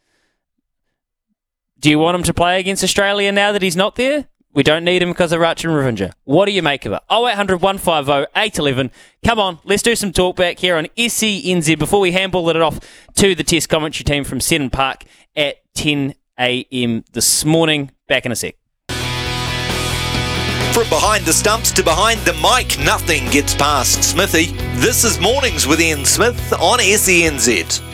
Do 1.79 1.89
you 1.89 1.97
want 1.97 2.15
him 2.15 2.23
to 2.23 2.33
play 2.33 2.59
against 2.59 2.83
Australia 2.83 3.31
now 3.31 3.53
that 3.53 3.61
he's 3.61 3.77
not 3.77 3.95
there? 3.95 4.27
We 4.51 4.63
don't 4.63 4.83
need 4.83 5.01
him 5.01 5.09
because 5.09 5.31
of 5.31 5.39
Rachin 5.39 5.69
Ravindra. 5.69 6.11
What 6.25 6.45
do 6.45 6.51
you 6.51 6.61
make 6.61 6.85
of 6.85 6.91
it? 6.91 7.01
0800 7.09 7.61
150 7.61 8.31
811. 8.35 8.91
Come 9.23 9.39
on, 9.39 9.59
let's 9.63 9.83
do 9.83 9.95
some 9.95 10.11
talk 10.11 10.35
back 10.35 10.59
here 10.59 10.75
on 10.75 10.87
SENZ 10.97 11.79
before 11.79 12.01
we 12.01 12.11
handball 12.11 12.49
it 12.49 12.57
off 12.57 12.79
to 13.15 13.33
the 13.33 13.43
test 13.43 13.69
commentary 13.69 14.03
team 14.03 14.25
from 14.25 14.41
Seddon 14.41 14.69
Park 14.69 15.05
at 15.35 15.57
10 15.75 16.15
a.m. 16.37 17.05
this 17.13 17.45
morning. 17.45 17.91
Back 18.07 18.25
in 18.25 18.31
a 18.31 18.35
sec. 18.35 18.58
From 20.73 20.87
behind 20.87 21.25
the 21.25 21.33
stumps 21.33 21.71
to 21.73 21.83
behind 21.83 22.19
the 22.21 22.33
mic, 22.33 22.79
nothing 22.79 23.27
gets 23.31 23.55
past 23.55 24.03
Smithy. 24.03 24.51
This 24.79 25.03
is 25.03 25.19
Mornings 25.19 25.65
with 25.65 25.81
Ian 25.81 26.05
Smith 26.05 26.53
on 26.53 26.79
SENZ. 26.79 27.88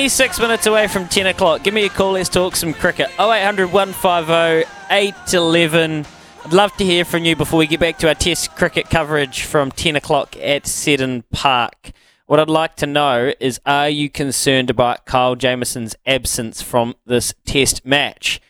Twenty-six 0.00 0.40
minutes 0.40 0.66
away 0.66 0.88
from 0.88 1.08
ten 1.08 1.26
o'clock. 1.26 1.62
Give 1.62 1.74
me 1.74 1.84
a 1.84 1.90
call. 1.90 2.12
Let's 2.12 2.30
talk 2.30 2.56
some 2.56 2.72
cricket. 2.72 3.10
0800 3.20 3.70
150 3.70 4.66
811. 4.90 6.06
I'd 6.42 6.52
love 6.54 6.74
to 6.78 6.84
hear 6.86 7.04
from 7.04 7.26
you 7.26 7.36
before 7.36 7.58
we 7.58 7.66
get 7.66 7.80
back 7.80 7.98
to 7.98 8.08
our 8.08 8.14
Test 8.14 8.56
cricket 8.56 8.88
coverage 8.88 9.42
from 9.42 9.70
ten 9.70 9.96
o'clock 9.96 10.38
at 10.38 10.66
Seddon 10.66 11.24
Park. 11.30 11.90
What 12.24 12.40
I'd 12.40 12.48
like 12.48 12.76
to 12.76 12.86
know 12.86 13.34
is: 13.40 13.60
Are 13.66 13.90
you 13.90 14.08
concerned 14.08 14.70
about 14.70 15.04
Kyle 15.04 15.36
Jamieson's 15.36 15.94
absence 16.06 16.62
from 16.62 16.94
this 17.04 17.34
Test 17.44 17.84
match? 17.84 18.40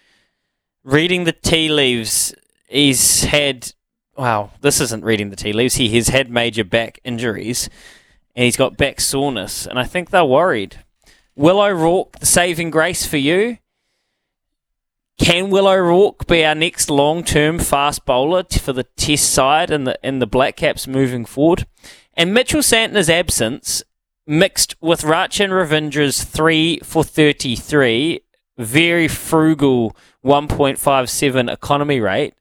Reading 0.84 1.24
the 1.24 1.32
tea 1.32 1.68
leaves, 1.68 2.32
he's 2.68 3.24
had. 3.24 3.72
Wow, 4.16 4.52
this 4.60 4.80
isn't 4.80 5.02
reading 5.02 5.30
the 5.30 5.36
tea 5.36 5.52
leaves. 5.52 5.74
He 5.74 5.88
has 5.96 6.10
had 6.10 6.30
major 6.30 6.62
back 6.62 7.00
injuries, 7.02 7.68
and 8.36 8.44
he's 8.44 8.56
got 8.56 8.76
back 8.76 9.00
soreness, 9.00 9.66
and 9.66 9.80
I 9.80 9.84
think 9.84 10.10
they're 10.10 10.24
worried. 10.24 10.84
Will 11.36 11.60
O'Rourke, 11.60 12.18
the 12.18 12.26
saving 12.26 12.70
grace 12.70 13.06
for 13.06 13.16
you? 13.16 13.58
Can 15.18 15.50
Will 15.50 15.68
O'Rourke 15.68 16.26
be 16.26 16.44
our 16.44 16.54
next 16.54 16.90
long-term 16.90 17.58
fast 17.58 18.04
bowler 18.06 18.44
for 18.44 18.72
the 18.72 18.84
Test 18.84 19.30
side 19.30 19.70
and 19.70 19.86
the 19.86 19.98
and 20.04 20.20
the 20.20 20.26
Black 20.26 20.56
Caps 20.56 20.86
moving 20.86 21.24
forward? 21.24 21.66
And 22.14 22.34
Mitchell 22.34 22.60
Santner's 22.60 23.10
absence, 23.10 23.82
mixed 24.26 24.74
with 24.80 25.02
Rachin 25.02 25.50
Ravindra's 25.50 26.24
three 26.24 26.80
for 26.80 27.04
thirty-three, 27.04 28.20
very 28.58 29.08
frugal 29.08 29.94
one 30.22 30.48
point 30.48 30.78
five 30.78 31.10
seven 31.10 31.48
economy 31.48 32.00
rate. 32.00 32.34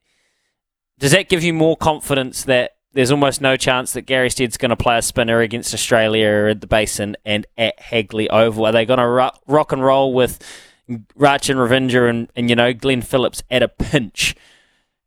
Does 0.97 1.12
that 1.12 1.30
give 1.30 1.43
you 1.43 1.54
more 1.54 1.78
confidence 1.78 2.43
that 2.45 2.71
there's 2.93 3.12
almost 3.12 3.41
no 3.41 3.56
chance 3.56 3.93
that 3.93 4.02
Gary 4.04 4.30
Stead's 4.30 4.58
going 4.58 4.69
to 4.69 4.75
play 4.75 4.97
a 4.97 5.02
spinner 5.02 5.41
against 5.41 5.73
Australia 5.73 6.47
at 6.49 6.62
the 6.62 6.67
Basin 6.67 7.15
and 7.23 7.45
at 7.58 7.80
Hagley 7.80 8.30
Oval. 8.30 8.65
Are 8.65 8.71
they 8.71 8.86
going 8.86 8.99
to 8.99 9.08
ro- 9.08 9.32
rock 9.47 9.71
and 9.71 9.84
roll 9.84 10.13
with 10.13 10.39
Rachin 10.89 11.56
Ravindra 11.56 12.10
and, 12.10 12.32
and, 12.36 12.49
you 12.49 12.56
know, 12.56 12.73
Glenn 12.73 13.02
Phillips 13.02 13.43
at 13.52 13.62
a 13.62 13.67
pinch? 13.67 14.36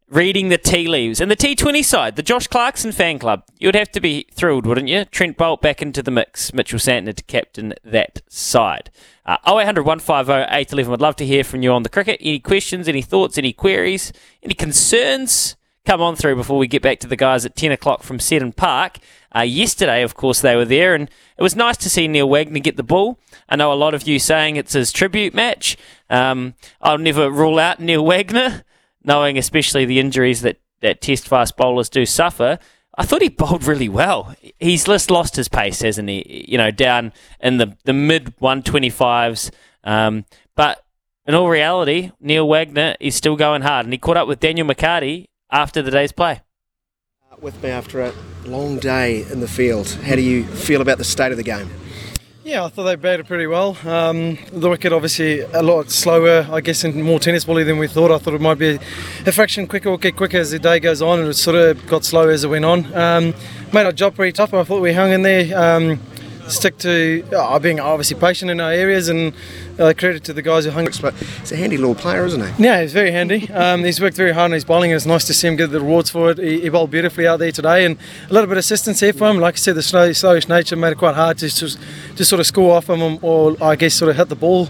Reading 0.09 0.51
the 0.51 0.59
tea 0.59 0.89
leaves. 0.89 1.23
And 1.23 1.31
the 1.31 1.37
T20 1.37 1.83
side, 1.83 2.17
the 2.17 2.23
Josh 2.23 2.47
Clarkson 2.47 2.93
fan 2.93 3.19
club, 3.19 3.45
you 3.59 3.67
would 3.67 3.75
have 3.75 3.91
to 3.93 4.01
be 4.01 4.27
thrilled, 4.31 4.67
wouldn't 4.67 4.89
you? 4.89 5.07
Trent 5.07 5.39
Boult 5.39 5.63
back 5.63 5.81
into 5.81 6.03
the 6.03 6.11
mix, 6.11 6.53
Mitchell 6.53 6.79
Santner 6.79 7.15
to 7.15 7.23
captain 7.25 7.73
that 7.83 8.21
side. 8.29 8.91
Uh, 9.25 9.39
0800 9.47 9.87
150 9.87 10.33
811. 10.55 10.93
I'd 10.93 11.01
love 11.01 11.17
to 11.17 11.27
hear 11.27 11.43
from 11.43 11.63
you 11.63 11.73
on 11.73 11.83
the 11.83 11.89
cricket. 11.89 12.19
Any 12.21 12.41
questions, 12.41 12.89
any 12.89 13.01
thoughts, 13.01 13.39
any 13.39 13.55
queries, 13.55 14.13
any 14.43 14.53
concerns? 14.53 15.57
Come 15.85 16.01
on 16.01 16.17
through 16.17 16.37
before 16.37 16.59
we 16.59 16.67
get 16.67 16.83
back 16.83 17.01
to 17.01 17.07
the 17.07 17.17
guys 17.17 17.45
at 17.45 17.57
10 17.57 17.73
o'clock 17.73 18.03
from 18.03 18.21
Seddon 18.21 18.53
Park. 18.53 18.99
Uh, 19.35 19.41
yesterday, 19.41 20.03
of 20.03 20.15
course, 20.15 20.41
they 20.41 20.57
were 20.57 20.65
there, 20.65 20.95
and 20.95 21.09
it 21.37 21.43
was 21.43 21.57
nice 21.57 21.77
to 21.79 21.91
see 21.91 22.07
Neil 22.07 22.29
Wagner 22.29 22.61
get 22.61 22.77
the 22.77 22.83
ball. 22.83 23.19
I 23.49 23.57
know 23.57 23.73
a 23.73 23.75
lot 23.75 23.95
of 23.95 24.07
you 24.07 24.19
saying 24.19 24.57
it's 24.57 24.75
his 24.75 24.93
tribute 24.93 25.35
match. 25.35 25.77
Um, 26.11 26.55
I'll 26.81 26.99
never 26.99 27.31
rule 27.31 27.59
out 27.59 27.81
Neil 27.81 28.05
Wagner, 28.05 28.63
knowing 29.03 29.39
especially 29.39 29.85
the 29.85 29.99
injuries 29.99 30.43
that, 30.43 30.61
that 30.81 31.01
test 31.01 31.27
fast 31.27 31.57
bowlers 31.57 31.89
do 31.89 32.07
suffer. 32.07 32.59
I 32.97 33.07
thought 33.07 33.23
he 33.23 33.31
bowled 33.31 33.65
really 33.65 33.89
well. 33.89 34.35
He's 34.61 34.85
just 34.85 35.11
lost 35.11 35.37
his 35.37 35.49
pace, 35.49 35.81
hasn't 35.81 36.09
he? 36.09 36.47
You 36.49 36.59
know, 36.59 36.71
down 36.71 37.13
in 37.41 37.57
the, 37.57 37.77
the 37.85 37.95
mid 37.95 38.37
125s. 38.39 39.51
Um, 39.83 40.27
but 40.55 40.85
in 41.27 41.35
all 41.35 41.49
reality, 41.49 42.13
Neil 42.21 42.47
Wagner 42.47 42.95
is 43.01 43.15
still 43.15 43.37
going 43.37 43.63
hard, 43.63 43.87
and 43.87 43.93
he 43.93 43.99
caught 43.99 44.17
up 44.19 44.29
with 44.29 44.41
Daniel 44.41 44.67
McCarty 44.67 45.27
after 45.53 45.83
the 45.83 45.91
day's 45.91 46.11
play. 46.11 46.41
With 47.41 47.63
me 47.63 47.71
after 47.71 48.01
a 48.01 48.13
long 48.45 48.79
day 48.79 49.25
in 49.31 49.41
the 49.41 49.49
field, 49.49 49.91
how 50.05 50.17
do 50.17 50.23
you 50.23 50.45
feel 50.45 50.81
about 50.81 50.99
the 50.99 51.05
state 51.05 51.31
of 51.31 51.37
the 51.37 51.43
game? 51.43 51.71
Yeah, 52.45 52.65
I 52.65 52.69
thought 52.69 52.85
they 52.85 52.97
batted 52.97 53.27
pretty 53.27 53.47
well. 53.47 53.77
Um, 53.87 54.37
the 54.53 54.69
wicket 54.69 54.93
obviously 54.93 55.41
a 55.41 55.63
lot 55.63 55.91
slower, 55.91 56.47
I 56.51 56.61
guess, 56.61 56.83
and 56.83 57.03
more 57.05 57.21
tennis 57.21 57.45
bally 57.45 57.63
than 57.63 57.79
we 57.79 57.87
thought. 57.87 58.11
I 58.11 58.19
thought 58.19 58.35
it 58.35 58.41
might 58.41 58.59
be 58.59 58.81
a 59.27 59.33
fraction 59.33 59.69
quicker, 59.69 59.91
or 59.91 59.99
get 59.99 60.17
quicker 60.17 60.39
as 60.39 60.51
the 60.51 60.59
day 60.59 60.81
goes 60.81 61.03
on, 61.03 61.21
and 61.21 61.29
it 61.29 61.35
sort 61.35 61.57
of 61.57 61.87
got 61.87 62.05
slower 62.05 62.31
as 62.31 62.43
it 62.43 62.49
went 62.49 62.65
on. 62.65 62.93
Um, 62.97 63.35
made 63.73 63.87
our 63.87 63.93
job 63.93 64.17
pretty 64.17 64.33
tough, 64.33 64.53
I 64.55 64.65
thought 64.65 64.81
we 64.81 64.93
hung 64.93 65.13
in 65.13 65.23
there. 65.23 65.57
Um, 65.57 66.01
stick 66.49 66.79
to 66.79 67.25
uh, 67.37 67.59
being 67.59 67.81
obviously 67.81 68.19
patient 68.19 68.51
in 68.51 68.61
our 68.61 68.73
areas 68.73 69.09
and 69.09 69.33
uh, 69.79 69.93
credit 69.97 70.25
to 70.25 70.33
the 70.33 70.43
guys 70.43 70.65
who 70.65 70.71
hung. 70.71 70.89
But 71.01 71.15
he's 71.15 71.53
a 71.53 71.57
handy 71.57 71.77
little 71.77 71.95
player, 71.95 72.25
isn't 72.25 72.41
he? 72.41 72.65
Yeah, 72.65 72.83
he's 72.83 72.93
very 72.93 73.11
handy. 73.11 73.51
Um, 73.53 73.85
he's 73.85 74.01
worked 74.01 74.17
very 74.17 74.33
hard 74.33 74.47
on 74.47 74.53
his 74.53 74.65
bowling, 74.65 74.91
and 74.91 74.97
it's 74.97 75.07
nice 75.07 75.25
to 75.27 75.35
see 75.35 75.49
him 75.49 75.57
get 75.57 75.71
the 75.71 75.81
rewards 75.81 76.11
for 76.11 76.31
it. 76.31 76.39
He, 76.39 76.61
he 76.61 76.69
bowled 76.69 76.91
beautifully 76.91 77.27
out 77.27 77.39
there 77.39 77.53
today, 77.53 77.85
and 77.85 77.97
a 78.29 78.33
little 78.33 78.47
bit 78.47 78.57
of 78.57 78.61
assistance 78.61 79.01
here 79.01 79.13
for 79.13 79.31
him. 79.31 79.39
Like 79.39 79.55
I 79.55 79.59
said, 79.59 79.75
the 79.75 79.83
slow, 79.83 80.11
slowish 80.11 80.49
nature 80.49 80.77
made 80.77 80.93
it 80.93 80.99
quite 80.99 81.15
hard 81.15 81.39
to 81.39 81.49
just, 81.49 81.79
to 82.17 82.25
sort 82.25 82.41
of 82.41 82.47
score 82.47 82.77
off 82.77 82.89
him, 82.89 83.19
or 83.23 83.57
I 83.63 83.77
guess 83.77 83.95
sort 83.95 84.11
of 84.11 84.17
hit 84.17 84.29
the 84.29 84.37
ball 84.37 84.69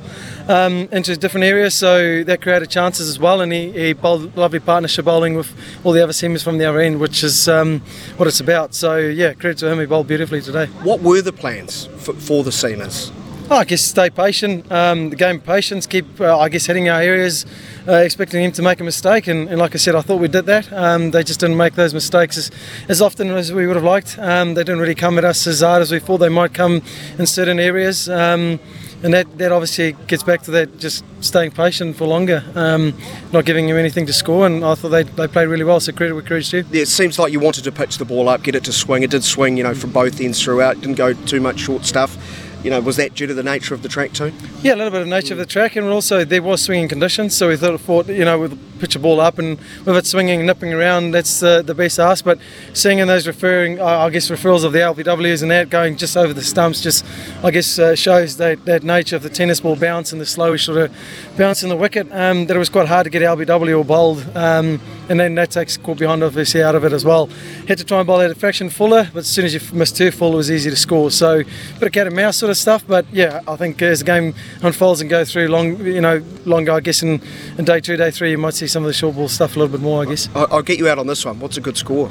um, 0.49 0.89
into 0.93 1.17
different 1.17 1.45
areas. 1.45 1.75
So 1.75 2.25
that 2.25 2.43
created 2.43 2.71
chances 2.71 3.09
as 3.09 3.19
well, 3.19 3.41
and 3.41 3.53
he, 3.53 3.71
he 3.73 3.93
bowled 3.93 4.37
lovely 4.37 4.61
partnership 4.61 5.05
bowling 5.05 5.35
with 5.35 5.53
all 5.85 5.93
the 5.93 6.03
other 6.03 6.13
seamers 6.13 6.45
from 6.45 6.59
the 6.59 6.65
other 6.65 6.81
end, 6.81 7.01
which 7.01 7.25
is 7.25 7.49
um, 7.49 7.81
what 8.17 8.29
it's 8.29 8.41
about. 8.41 8.75
So 8.75 8.99
yeah, 8.99 9.35
credit 9.35 9.59
to 9.59 9.71
him. 9.71 9.81
He 9.81 9.87
bowled 9.87 10.07
beautifully 10.07 10.41
today. 10.41 10.67
What 10.83 11.01
were 11.01 11.23
the 11.23 11.33
plans 11.33 11.62
for, 11.71 12.15
for 12.15 12.43
the 12.43 12.51
seamers? 12.51 13.13
Oh, 13.51 13.57
I 13.57 13.65
guess 13.65 13.83
stay 13.83 14.09
patient. 14.09 14.71
Um, 14.73 15.11
the 15.11 15.17
game 15.17 15.37
of 15.37 15.45
patience. 15.45 15.87
Keep, 15.87 16.21
uh, 16.21 16.39
I 16.39 16.49
guess, 16.49 16.65
hitting 16.65 16.89
our 16.89 17.03
areas, 17.03 17.45
uh, 17.87 17.97
expecting 17.97 18.43
him 18.43 18.53
to 18.53 18.63
make 18.63 18.81
a 18.81 18.85
mistake. 18.85 19.27
And, 19.27 19.49
and, 19.49 19.59
like 19.59 19.75
I 19.75 19.79
said, 19.79 19.95
I 19.95 20.01
thought 20.01 20.21
we 20.21 20.29
did 20.29 20.47
that. 20.47 20.73
Um, 20.73 21.11
they 21.11 21.23
just 21.23 21.41
didn't 21.41 21.59
make 21.59 21.75
those 21.75 21.93
mistakes 21.93 22.39
as, 22.39 22.51
as 22.89 23.03
often 23.03 23.31
as 23.31 23.53
we 23.53 23.67
would 23.67 23.77
have 23.77 23.85
liked. 23.85 24.19
Um, 24.19 24.55
they 24.55 24.65
didn't 24.65 24.81
really 24.81 24.95
come 24.95 25.19
at 25.19 25.25
us 25.25 25.47
as 25.47 25.61
hard 25.61 25.83
as 25.83 25.93
we 25.93 25.99
thought 25.99 26.19
they 26.19 26.31
might 26.31 26.55
come 26.55 26.83
in 27.19 27.27
certain 27.27 27.61
areas. 27.61 28.09
Um, 28.09 28.59
and 29.03 29.13
that, 29.15 29.39
that 29.39 29.53
obviously 29.53 29.93
gets 30.07 30.23
back 30.23 30.43
to 30.43 30.51
that 30.53 30.79
just 30.79 31.05
staying 31.21 31.51
patient 31.53 31.97
for 31.97 32.07
longer, 32.07 32.45
um, 32.55 32.95
not 33.33 33.45
giving 33.45 33.69
him 33.69 33.77
anything 33.77 34.07
to 34.07 34.13
score. 34.13 34.47
And 34.47 34.65
I 34.65 34.75
thought 34.75 34.91
they, 34.91 35.03
they 35.03 35.29
played 35.29 35.47
really 35.47 35.65
well, 35.65 35.81
so 35.81 35.93
credit 35.93 36.15
where 36.15 36.23
credit's 36.23 36.51
due. 36.51 36.65
Yeah, 36.71 36.83
it 36.83 36.89
seems 36.89 37.19
like 37.19 37.33
you 37.33 37.41
wanted 37.41 37.65
to 37.65 37.73
pitch 37.73 37.99
the 37.99 38.05
ball 38.05 38.29
up, 38.29 38.43
get 38.43 38.55
it 38.55 38.65
to 38.65 38.73
swing. 38.73 39.03
It 39.03 39.11
did 39.11 39.25
swing, 39.25 39.57
you 39.57 39.63
know, 39.63 39.75
from 39.75 39.91
both 39.91 40.21
ends 40.21 40.43
throughout. 40.43 40.81
Didn't 40.81 40.97
go 40.97 41.13
too 41.13 41.41
much 41.41 41.61
short 41.61 41.85
stuff 41.85 42.17
you 42.63 42.71
know, 42.71 42.81
was 42.81 42.97
that 42.97 43.15
due 43.15 43.27
to 43.27 43.35
the 43.35 43.43
nature 43.43 43.75
of 43.75 43.83
the 43.83 43.89
track 43.89 44.13
too? 44.13 44.33
Yeah, 44.63 44.75
a 44.75 44.77
little 44.77 44.93
bit 44.93 45.03
of 45.03 45.09
nature 45.09 45.35
of 45.35 45.39
the 45.39 45.47
track, 45.47 45.77
and 45.77 45.87
also 45.89 46.25
there 46.25 46.43
was 46.43 46.63
swinging 46.63 46.89
conditions, 46.89 47.37
so 47.37 47.49
we 47.49 47.57
thought, 47.57 47.81
thought 47.81 48.07
you 48.07 48.25
know, 48.25 48.39
with 48.39 48.72
pitch 48.83 48.97
a 48.97 48.99
ball 48.99 49.21
up 49.21 49.39
and 49.39 49.61
with 49.87 49.97
it 49.97 50.05
swinging, 50.07 50.45
nipping 50.45 50.75
around, 50.75 51.13
that's 51.13 51.41
uh, 51.41 51.63
the 51.63 51.73
best 51.73 52.01
ask. 52.01 52.25
But 52.25 52.41
seeing 52.75 52.99
in 52.99 53.07
those 53.07 53.29
referring, 53.29 53.81
I 53.81 54.11
guess, 54.11 54.29
referrals 54.29 54.65
of 54.65 54.73
the 54.73 54.81
LBWs 54.81 55.41
and 55.41 55.53
that 55.53 55.71
going 55.71 55.97
just 55.97 56.17
over 56.17 56.33
the 56.33 56.43
stumps, 56.43 56.81
just 56.81 57.05
I 57.45 57.53
guess 57.53 57.79
uh, 57.79 57.95
shows 57.95 58.39
that, 58.39 58.65
that 58.65 58.83
nature 58.83 59.15
of 59.15 59.23
the 59.23 59.31
tennis 59.31 59.61
ball 59.61 59.77
bounce 59.77 60.11
and 60.11 60.21
the 60.21 60.25
slowish 60.25 60.65
sort 60.65 60.79
of 60.79 61.37
bounce 61.39 61.63
in 61.63 61.69
the 61.69 61.77
wicket. 61.77 62.09
Um, 62.11 62.47
that 62.47 62.57
it 62.57 62.59
was 62.59 62.69
quite 62.69 62.89
hard 62.89 63.05
to 63.05 63.11
get 63.11 63.23
LBW 63.23 63.79
or 63.79 63.85
bowled. 63.85 64.37
Um, 64.37 64.81
and 65.09 65.21
then 65.21 65.35
that 65.35 65.51
takes 65.51 65.77
behind 65.77 66.25
obviously 66.25 66.63
out 66.63 66.75
of 66.75 66.85
it 66.85 66.93
as 66.93 67.05
well. 67.05 67.27
Had 67.69 67.79
to 67.79 67.85
try 67.85 67.99
and 67.99 68.07
bowl 68.07 68.21
at 68.21 68.31
a 68.31 68.35
fraction 68.35 68.71
fuller, 68.71 69.09
but 69.13 69.21
as 69.21 69.29
soon 69.29 69.45
as 69.45 69.55
you 69.55 69.61
missed 69.73 69.97
two 69.97 70.11
full, 70.11 70.33
it 70.33 70.37
was 70.37 70.51
easy 70.51 70.71
to 70.71 70.77
score. 70.77 71.11
So 71.11 71.43
bit 71.79 71.83
of 71.83 71.93
cat 71.93 72.07
and 72.07 72.17
mouse 72.17 72.37
sort 72.37 72.51
of 72.51 72.57
stuff, 72.57 72.85
but 72.87 73.07
yeah, 73.13 73.43
I 73.47 73.57
think 73.57 73.81
as 73.83 74.01
the 74.01 74.05
game 74.05 74.35
unfolds 74.63 75.01
and 75.01 75.11
go 75.11 75.25
through 75.25 75.49
long, 75.49 75.85
you 75.85 76.01
know, 76.01 76.23
longer, 76.45 76.73
I 76.73 76.81
guess 76.81 77.03
in, 77.03 77.21
in 77.59 77.65
day 77.65 77.81
two, 77.81 77.97
day 77.97 78.11
three, 78.11 78.31
you 78.31 78.39
might 78.39 78.55
see 78.55 78.67
some 78.73 78.83
of 78.83 78.89
the 78.89 78.95
short 78.95 79.15
ball 79.15 79.29
stuff 79.29 79.55
a 79.55 79.59
little 79.59 79.73
bit 79.73 79.83
more, 79.83 80.03
I 80.03 80.07
guess. 80.07 80.29
I'll 80.35 80.63
get 80.63 80.79
you 80.79 80.89
out 80.89 80.99
on 80.99 81.07
this 81.07 81.25
one. 81.25 81.39
What's 81.39 81.57
a 81.57 81.61
good 81.61 81.77
score? 81.77 82.11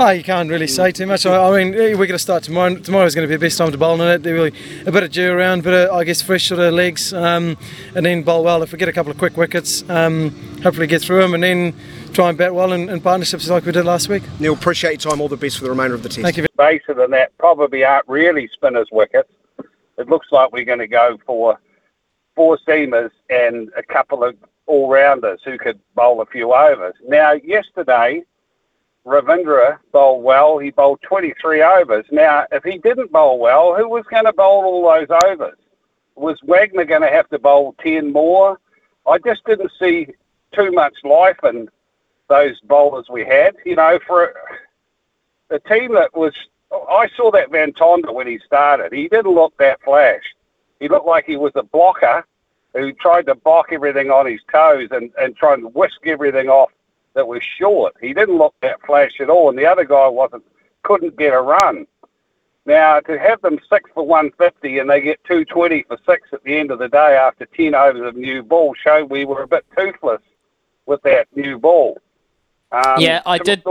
Oh, 0.00 0.10
you 0.10 0.22
can't 0.22 0.48
really 0.48 0.68
say 0.68 0.92
too 0.92 1.06
much. 1.06 1.26
I, 1.26 1.36
I 1.36 1.64
mean, 1.64 1.72
we're 1.72 1.96
going 1.96 2.10
to 2.10 2.20
start 2.20 2.44
tomorrow. 2.44 2.76
Tomorrow 2.76 3.06
is 3.06 3.16
going 3.16 3.26
to 3.26 3.28
be 3.28 3.34
the 3.34 3.44
best 3.44 3.58
time 3.58 3.72
to 3.72 3.78
bowl 3.78 4.00
in 4.00 4.08
it. 4.08 4.22
They're 4.22 4.34
really 4.34 4.52
a 4.86 4.92
bit 4.92 5.02
of 5.02 5.10
dew 5.10 5.32
around, 5.32 5.64
but 5.64 5.74
of, 5.74 5.90
I 5.90 6.04
guess, 6.04 6.22
fresh 6.22 6.46
sort 6.46 6.60
of 6.60 6.72
legs, 6.72 7.12
um, 7.12 7.56
and 7.96 8.06
then 8.06 8.22
bowl 8.22 8.44
well. 8.44 8.62
If 8.62 8.70
we 8.70 8.78
get 8.78 8.88
a 8.88 8.92
couple 8.92 9.10
of 9.10 9.18
quick 9.18 9.36
wickets, 9.36 9.82
um, 9.90 10.30
hopefully 10.62 10.86
get 10.86 11.02
through 11.02 11.22
them, 11.22 11.34
and 11.34 11.42
then 11.42 11.74
try 12.12 12.28
and 12.28 12.38
bat 12.38 12.54
well 12.54 12.72
in, 12.72 12.88
in, 12.88 13.00
partnerships 13.00 13.48
like 13.48 13.64
we 13.64 13.72
did 13.72 13.84
last 13.84 14.08
week. 14.08 14.22
Neil, 14.38 14.54
appreciate 14.54 15.04
your 15.04 15.10
time. 15.10 15.20
All 15.20 15.28
the 15.28 15.36
best 15.36 15.58
for 15.58 15.64
the 15.64 15.70
remainder 15.70 15.96
of 15.96 16.04
the 16.04 16.08
test. 16.08 16.22
Thank 16.22 16.36
you. 16.36 16.46
Baser 16.56 16.94
than 16.94 17.10
that 17.10 17.36
probably 17.38 17.82
aren't 17.82 18.06
really 18.06 18.48
spinners' 18.54 18.88
wickets. 18.92 19.30
It 19.98 20.08
looks 20.08 20.28
like 20.30 20.52
we're 20.52 20.64
going 20.64 20.78
to 20.78 20.86
go 20.86 21.18
for 21.26 21.58
four 22.36 22.56
seamers 22.68 23.10
and 23.30 23.68
a 23.76 23.82
couple 23.82 24.22
of 24.22 24.36
all-rounders 24.68 25.40
who 25.44 25.58
could 25.58 25.80
bowl 25.94 26.20
a 26.20 26.26
few 26.26 26.54
overs. 26.54 26.94
Now, 27.06 27.32
yesterday 27.32 28.22
Ravindra 29.04 29.78
bowled 29.90 30.22
well. 30.22 30.58
He 30.58 30.70
bowled 30.70 31.00
23 31.02 31.62
overs. 31.62 32.04
Now, 32.12 32.46
if 32.52 32.62
he 32.62 32.78
didn't 32.78 33.10
bowl 33.10 33.38
well, 33.38 33.74
who 33.74 33.88
was 33.88 34.04
going 34.10 34.26
to 34.26 34.32
bowl 34.32 34.64
all 34.64 34.82
those 34.82 35.08
overs? 35.10 35.58
Was 36.14 36.38
Wagner 36.42 36.84
going 36.84 37.02
to 37.02 37.08
have 37.08 37.28
to 37.30 37.38
bowl 37.38 37.74
10 37.80 38.12
more? 38.12 38.60
I 39.06 39.18
just 39.18 39.44
didn't 39.44 39.72
see 39.80 40.08
too 40.52 40.70
much 40.72 40.94
life 41.04 41.38
in 41.44 41.68
those 42.28 42.60
bowlers 42.60 43.08
we 43.08 43.24
had. 43.24 43.56
You 43.64 43.76
know, 43.76 43.98
for 44.06 44.34
a 45.50 45.58
team 45.60 45.94
that 45.94 46.14
was, 46.14 46.34
I 46.70 47.08
saw 47.16 47.30
that 47.30 47.50
Van 47.50 47.72
Tonder 47.72 48.12
when 48.12 48.26
he 48.26 48.38
started. 48.44 48.92
He 48.92 49.08
didn't 49.08 49.34
look 49.34 49.56
that 49.56 49.82
flash. 49.82 50.34
He 50.80 50.88
looked 50.88 51.06
like 51.06 51.24
he 51.24 51.36
was 51.36 51.52
a 51.54 51.62
blocker 51.62 52.26
who 52.74 52.92
tried 52.92 53.26
to 53.26 53.34
bark 53.34 53.72
everything 53.72 54.10
on 54.10 54.26
his 54.26 54.40
toes 54.52 54.88
and, 54.90 55.10
and 55.20 55.36
try 55.36 55.54
and 55.54 55.74
whisk 55.74 56.06
everything 56.06 56.48
off 56.48 56.70
that 57.14 57.26
was 57.26 57.42
short. 57.58 57.94
He 58.00 58.12
didn't 58.12 58.38
look 58.38 58.54
that 58.62 58.84
flash 58.86 59.20
at 59.20 59.30
all, 59.30 59.48
and 59.48 59.58
the 59.58 59.66
other 59.66 59.84
guy 59.84 60.08
wasn't 60.08 60.44
couldn't 60.82 61.18
get 61.18 61.34
a 61.34 61.40
run. 61.40 61.86
Now 62.64 63.00
to 63.00 63.18
have 63.18 63.40
them 63.40 63.58
six 63.68 63.90
for 63.94 64.06
150 64.06 64.78
and 64.78 64.90
they 64.90 65.00
get 65.00 65.24
220 65.24 65.84
for 65.84 65.98
six 66.06 66.28
at 66.32 66.42
the 66.44 66.56
end 66.56 66.70
of 66.70 66.78
the 66.78 66.88
day 66.88 67.16
after 67.16 67.46
10 67.46 67.74
overs 67.74 68.06
of 68.06 68.14
new 68.14 68.42
ball 68.42 68.74
showed 68.74 69.10
we 69.10 69.24
were 69.24 69.42
a 69.42 69.48
bit 69.48 69.64
toothless 69.76 70.20
with 70.84 71.02
that 71.02 71.28
new 71.34 71.58
ball. 71.58 71.98
Um, 72.70 73.00
yeah, 73.00 73.22
I 73.24 73.38
did. 73.38 73.62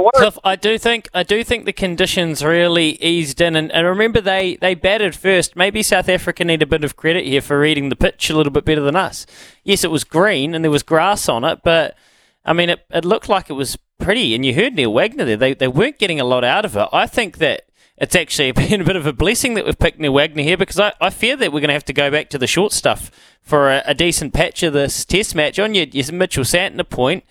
I 0.44 0.56
do 0.56 0.80
think 0.80 1.08
I 1.14 1.22
do 1.22 1.44
think 1.44 1.66
the 1.66 1.74
conditions 1.74 2.44
really 2.44 3.02
eased 3.02 3.40
in, 3.40 3.56
and, 3.56 3.72
and 3.72 3.86
remember 3.86 4.22
they, 4.22 4.56
they 4.56 4.74
batted 4.74 5.16
first. 5.16 5.56
Maybe 5.56 5.84
South 5.84 6.10
Africa 6.10 6.44
need 6.44 6.64
a 6.64 6.68
bit 6.68 6.84
of 6.84 6.96
credit 6.96 7.24
here 7.26 7.42
for 7.42 7.60
reading 7.60 7.90
the 7.90 7.96
pitch 7.96 8.30
a 8.32 8.36
little 8.36 8.52
bit 8.52 8.66
better 8.66 8.82
than 8.82 8.96
us. 8.96 9.28
Yes, 9.64 9.84
it 9.84 9.92
was 9.92 10.04
green 10.04 10.56
and 10.56 10.64
there 10.64 10.72
was 10.72 10.82
grass 10.82 11.30
on 11.30 11.44
it, 11.44 11.60
but 11.64 11.96
I 12.44 12.54
mean, 12.54 12.70
it, 12.70 12.86
it 12.90 13.06
looked 13.06 13.30
like 13.30 13.52
it 13.52 13.54
was 13.54 13.78
pretty, 14.00 14.34
and 14.34 14.44
you 14.44 14.56
heard 14.56 14.74
Neil 14.74 14.94
Wagner 14.94 15.26
there. 15.26 15.38
They, 15.38 15.54
they 15.54 15.68
weren't 15.68 16.00
getting 16.00 16.20
a 16.20 16.26
lot 16.26 16.44
out 16.44 16.66
of 16.66 16.76
it. 16.76 16.88
I 16.92 17.06
think 17.06 17.38
that 17.38 17.68
it's 17.98 18.16
actually 18.16 18.52
been 18.54 18.82
a 18.82 18.86
bit 18.86 18.96
of 18.96 19.06
a 19.06 19.14
blessing 19.14 19.54
that 19.56 19.66
we've 19.66 19.78
picked 19.78 20.00
Neil 20.00 20.14
Wagner 20.14 20.44
here 20.44 20.58
because 20.58 20.80
I, 20.80 20.94
I 21.00 21.12
fear 21.12 21.36
that 21.36 21.52
we're 21.52 21.60
going 21.60 21.68
to 21.68 21.74
have 21.74 21.86
to 21.86 21.94
go 21.94 22.10
back 22.10 22.30
to 22.30 22.38
the 22.38 22.48
short 22.48 22.72
stuff 22.72 23.12
for 23.42 23.70
a, 23.70 23.84
a 23.86 23.94
decent 23.94 24.34
patch 24.34 24.64
of 24.64 24.74
this 24.74 25.06
test 25.06 25.36
match. 25.36 25.60
On 25.60 25.76
your, 25.76 25.86
your 25.86 26.12
Mitchell 26.14 26.44
Santner 26.44 26.90
point, 26.90 27.26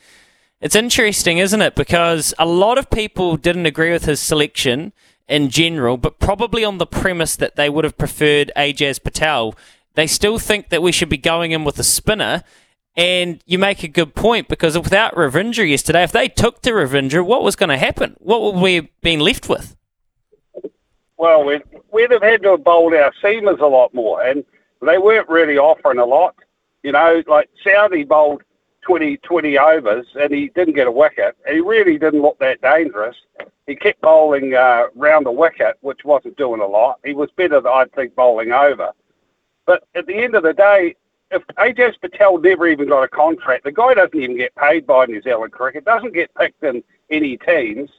it's 0.60 0.74
interesting, 0.74 1.38
isn't 1.38 1.62
it? 1.62 1.74
Because 1.74 2.34
a 2.38 2.46
lot 2.46 2.78
of 2.78 2.90
people 2.90 3.36
didn't 3.36 3.66
agree 3.66 3.92
with 3.92 4.04
his 4.04 4.20
selection 4.20 4.92
in 5.28 5.48
general, 5.48 5.96
but 5.96 6.18
probably 6.18 6.64
on 6.64 6.78
the 6.78 6.86
premise 6.86 7.36
that 7.36 7.56
they 7.56 7.68
would 7.68 7.84
have 7.84 7.98
preferred 7.98 8.52
Ajaz 8.56 9.02
Patel. 9.02 9.54
They 9.94 10.06
still 10.06 10.38
think 10.38 10.68
that 10.68 10.82
we 10.82 10.92
should 10.92 11.08
be 11.08 11.16
going 11.16 11.52
in 11.52 11.64
with 11.64 11.78
a 11.78 11.84
spinner 11.84 12.44
and 12.96 13.42
you 13.44 13.58
make 13.58 13.82
a 13.82 13.88
good 13.88 14.14
point 14.14 14.48
because 14.48 14.76
without 14.78 15.14
Ravindra 15.14 15.68
yesterday, 15.68 16.02
if 16.02 16.12
they 16.12 16.28
took 16.28 16.62
to 16.62 16.70
Ravindra, 16.70 17.24
what 17.24 17.42
was 17.42 17.54
going 17.54 17.68
to 17.68 17.76
happen? 17.76 18.16
What 18.18 18.42
would 18.42 18.60
we 18.60 18.76
have 18.76 19.00
been 19.02 19.20
left 19.20 19.48
with? 19.48 19.76
Well, 21.18 21.44
we'd, 21.44 21.62
we'd 21.92 22.10
have 22.10 22.22
had 22.22 22.42
to 22.42 22.52
have 22.52 22.64
bowled 22.64 22.94
our 22.94 23.12
seamers 23.22 23.60
a 23.60 23.66
lot 23.66 23.92
more, 23.92 24.22
and 24.22 24.44
they 24.80 24.98
weren't 24.98 25.28
really 25.28 25.58
offering 25.58 25.98
a 25.98 26.06
lot. 26.06 26.34
You 26.82 26.92
know, 26.92 27.22
like 27.26 27.50
Southee 27.64 28.08
bowled 28.08 28.42
20, 28.86 29.16
20 29.16 29.58
overs, 29.58 30.06
and 30.14 30.32
he 30.32 30.48
didn't 30.54 30.74
get 30.74 30.86
a 30.86 30.92
wicket. 30.92 31.36
He 31.48 31.58
really 31.58 31.98
didn't 31.98 32.22
look 32.22 32.38
that 32.38 32.60
dangerous. 32.62 33.16
He 33.66 33.74
kept 33.74 34.00
bowling 34.00 34.54
uh, 34.54 34.84
round 34.94 35.26
the 35.26 35.32
wicket, 35.32 35.76
which 35.80 36.04
wasn't 36.04 36.36
doing 36.36 36.60
a 36.60 36.66
lot. 36.66 37.00
He 37.04 37.12
was 37.12 37.28
better, 37.36 37.66
I'd 37.66 37.92
think, 37.94 38.14
bowling 38.14 38.52
over. 38.52 38.92
But 39.66 39.82
at 39.96 40.06
the 40.06 40.14
end 40.14 40.36
of 40.36 40.44
the 40.44 40.52
day, 40.52 40.94
if 41.32 41.42
Ajaz 41.58 42.00
Patel 42.00 42.38
never 42.38 42.68
even 42.68 42.88
got 42.88 43.02
a 43.02 43.08
contract, 43.08 43.64
the 43.64 43.72
guy 43.72 43.94
doesn't 43.94 44.14
even 44.14 44.36
get 44.36 44.54
paid 44.54 44.86
by 44.86 45.06
New 45.06 45.20
Zealand 45.20 45.52
cricket, 45.52 45.84
doesn't 45.84 46.14
get 46.14 46.32
picked 46.36 46.62
in 46.62 46.84
any 47.10 47.36
teams, 47.38 47.90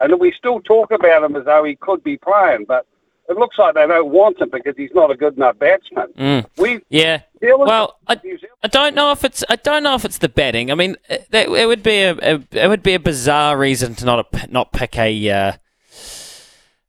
and 0.00 0.20
we 0.20 0.30
still 0.32 0.60
talk 0.60 0.90
about 0.90 1.24
him 1.24 1.36
as 1.36 1.46
though 1.46 1.64
he 1.64 1.76
could 1.76 2.04
be 2.04 2.18
playing, 2.18 2.66
but 2.68 2.86
it 3.28 3.36
looks 3.38 3.58
like 3.58 3.74
they 3.74 3.86
don't 3.86 4.10
want 4.10 4.40
him 4.40 4.50
because 4.52 4.74
he's 4.76 4.92
not 4.94 5.10
a 5.10 5.16
good 5.16 5.36
enough 5.36 5.58
batsman. 5.58 6.08
Mm. 6.18 6.46
We 6.58 6.80
yeah. 6.88 7.22
Well, 7.40 7.98
I, 8.06 8.18
I 8.62 8.68
don't 8.68 8.94
know 8.94 9.12
if 9.12 9.24
it's 9.24 9.44
I 9.48 9.56
don't 9.56 9.82
know 9.82 9.94
if 9.94 10.04
it's 10.04 10.18
the 10.18 10.28
betting. 10.28 10.70
I 10.70 10.74
mean, 10.74 10.96
it, 11.08 11.28
it 11.32 11.66
would 11.66 11.82
be 11.82 12.02
a, 12.02 12.12
a, 12.14 12.42
it 12.52 12.68
would 12.68 12.82
be 12.82 12.94
a 12.94 13.00
bizarre 13.00 13.56
reason 13.58 13.94
to 13.96 14.04
not 14.04 14.26
a, 14.32 14.46
not 14.50 14.72
pick 14.72 14.98
a 14.98 15.30
uh, 15.30 15.52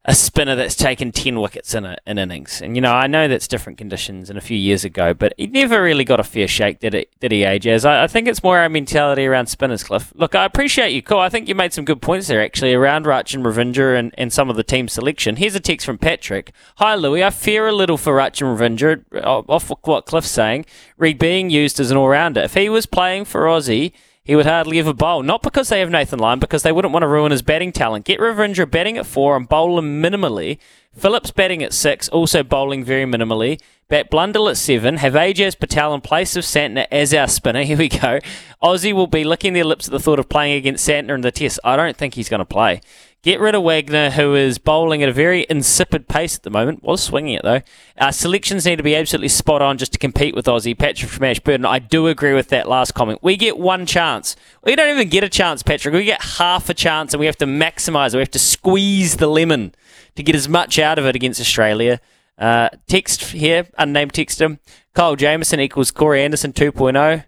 a 0.08 0.14
spinner 0.14 0.56
that's 0.56 0.76
taken 0.76 1.12
10 1.12 1.40
wickets 1.40 1.74
in 1.74 1.84
an 1.84 1.98
innings. 2.06 2.62
And, 2.62 2.76
you 2.76 2.82
know, 2.82 2.94
I 2.94 3.08
know 3.08 3.28
that's 3.28 3.48
different 3.48 3.80
conditions 3.80 4.30
and 4.30 4.38
a 4.38 4.42
few 4.42 4.58
years 4.58 4.86
ago, 4.86 5.16
but 5.16 5.34
he 5.36 5.48
never 5.48 5.82
really 5.82 6.04
got 6.04 6.20
a 6.20 6.24
fair 6.24 6.48
shake, 6.48 6.80
did, 6.80 6.94
it, 6.94 7.10
did 7.20 7.32
he, 7.32 7.42
Ajaz? 7.42 7.86
I, 7.86 8.04
I 8.04 8.08
think 8.08 8.28
it's 8.28 8.44
more 8.44 8.60
our 8.60 8.70
mentality 8.70 9.26
around 9.26 9.48
spinners, 9.48 9.84
Cliff. 9.84 10.14
Look, 10.16 10.36
I 10.36 10.46
appreciate 10.46 10.92
you, 10.92 11.02
Cool. 11.02 11.20
I 11.20 11.30
think 11.30 11.48
you 11.48 11.56
made 11.56 11.74
some 11.74 11.86
good 11.86 12.02
points 12.02 12.28
there, 12.28 12.44
actually, 12.44 12.74
around 12.74 13.06
Rachin 13.06 13.44
Ravindra 13.44 13.98
and, 13.98 14.14
and 14.16 14.32
some 14.32 14.50
of 14.50 14.56
the 14.56 14.64
team 14.64 14.88
selection. 14.88 15.38
Here's 15.38 15.56
a 15.56 15.60
text 15.60 15.86
from 15.86 15.98
Patrick. 15.98 16.52
Hi, 16.78 16.94
Louis. 16.94 17.24
I 17.24 17.32
fear 17.32 17.68
a 17.68 17.72
little 17.72 17.98
for 17.98 18.14
Rachin 18.14 18.56
Ravindra, 18.56 19.04
uh, 19.14 19.40
off 19.52 19.72
what 19.84 20.06
Cliff's 20.06 20.30
saying, 20.30 20.66
Reed 20.98 21.18
being 21.18 21.50
used 21.50 21.80
as 21.80 21.90
an 21.90 21.98
all-rounder. 21.98 22.42
If 22.42 22.54
he 22.54 22.70
was 22.70 22.86
playing 22.86 23.26
for 23.26 23.42
Aussie 23.42 23.92
he 24.26 24.36
would 24.36 24.48
hardly 24.48 24.80
ever 24.80 24.94
bowl. 24.94 25.22
Not 25.24 25.44
because 25.44 25.70
they 25.70 25.80
have 25.80 25.92
Nathan 25.92 26.20
Lyon, 26.20 26.40
because 26.40 26.64
they 26.64 26.72
wouldn't 26.72 26.92
want 26.92 27.04
to 27.04 27.08
ruin 27.08 27.32
his 27.32 27.44
batting 27.44 27.72
talent. 27.72 28.06
Get 28.06 28.20
Ravindra 28.20 28.70
batting 28.70 28.98
at 28.98 29.06
four 29.06 29.38
and 29.38 29.48
bowl 29.48 29.78
him 29.78 30.02
minimally. 30.02 30.58
Phillips 30.98 31.30
batting 31.30 31.62
at 31.62 31.74
six, 31.74 32.10
also 32.10 32.42
bowling 32.42 32.84
very 32.84 33.06
minimally. 33.06 33.62
Bat 33.88 34.10
Blundell 34.10 34.50
at 34.50 34.58
seven. 34.58 34.98
Have 34.98 35.14
Ajaz 35.14 35.60
Patel 35.60 35.94
in 35.94 36.02
place 36.02 36.36
of 36.36 36.44
Santner 36.44 36.88
as 36.92 37.14
our 37.14 37.28
spinner. 37.28 37.64
Here 37.66 37.78
we 37.78 37.88
go. 37.88 38.20
Aussie 38.64 38.94
will 38.94 39.06
be 39.06 39.24
licking 39.24 39.54
their 39.54 39.64
lips 39.64 39.88
at 39.88 39.92
the 39.92 40.00
thought 40.00 40.18
of 40.18 40.28
playing 40.28 40.58
against 40.58 40.88
Santner 40.88 41.14
in 41.14 41.22
the 41.22 41.32
test. 41.32 41.60
I 41.64 41.76
don't 41.76 41.96
think 41.96 42.16
he's 42.16 42.30
going 42.30 42.40
to 42.40 42.46
play. 42.46 42.82
Get 43.26 43.40
rid 43.40 43.56
of 43.56 43.64
Wagner, 43.64 44.12
who 44.12 44.36
is 44.36 44.60
bowling 44.60 45.02
at 45.02 45.10
a 45.10 45.12
very 45.12 45.48
insipid 45.50 46.08
pace 46.08 46.36
at 46.36 46.44
the 46.44 46.52
moment. 46.52 46.84
Was 46.84 47.02
swinging 47.02 47.34
it 47.34 47.42
though. 47.42 47.62
Our 47.98 48.12
selections 48.12 48.68
need 48.68 48.76
to 48.76 48.84
be 48.84 48.96
absolutely 48.96 49.30
spot 49.30 49.64
on 49.64 49.80
just 49.80 49.94
to 49.94 49.98
compete 49.98 50.36
with 50.36 50.46
Aussie. 50.46 50.78
Patrick 50.78 51.10
from 51.10 51.24
Ashburton, 51.24 51.66
I 51.66 51.80
do 51.80 52.06
agree 52.06 52.36
with 52.36 52.50
that 52.50 52.70
last 52.70 52.94
comment. 52.94 53.24
We 53.24 53.36
get 53.36 53.58
one 53.58 53.88
chance. 53.88 54.36
We 54.64 54.76
don't 54.76 54.94
even 54.94 55.10
get 55.10 55.24
a 55.24 55.30
chance, 55.30 55.64
Patrick. 55.64 55.96
We 55.96 56.04
get 56.04 56.22
half 56.22 56.70
a 56.70 56.76
chance, 56.76 57.16
and 57.16 57.20
we 57.20 57.26
have 57.26 57.38
to 57.38 57.48
maximise 57.48 58.14
it. 58.14 58.18
We 58.18 58.20
have 58.20 58.30
to 58.30 58.38
squeeze 58.38 59.18
the 59.18 59.26
lemon 59.26 59.74
to 60.18 60.22
get 60.22 60.36
as 60.36 60.48
much 60.48 60.78
out 60.78 61.00
of 61.00 61.08
it 61.08 61.16
against 61.16 61.42
Australia. 61.42 62.00
Uh, 62.38 62.70
text 62.86 63.24
here, 63.32 63.66
unnamed 63.80 64.14
texter. 64.14 64.60
Kyle 64.94 65.16
Jamieson 65.16 65.60
equals 65.60 65.90
Corey 65.90 66.24
Anderson 66.24 66.54
2.0. 66.54 67.26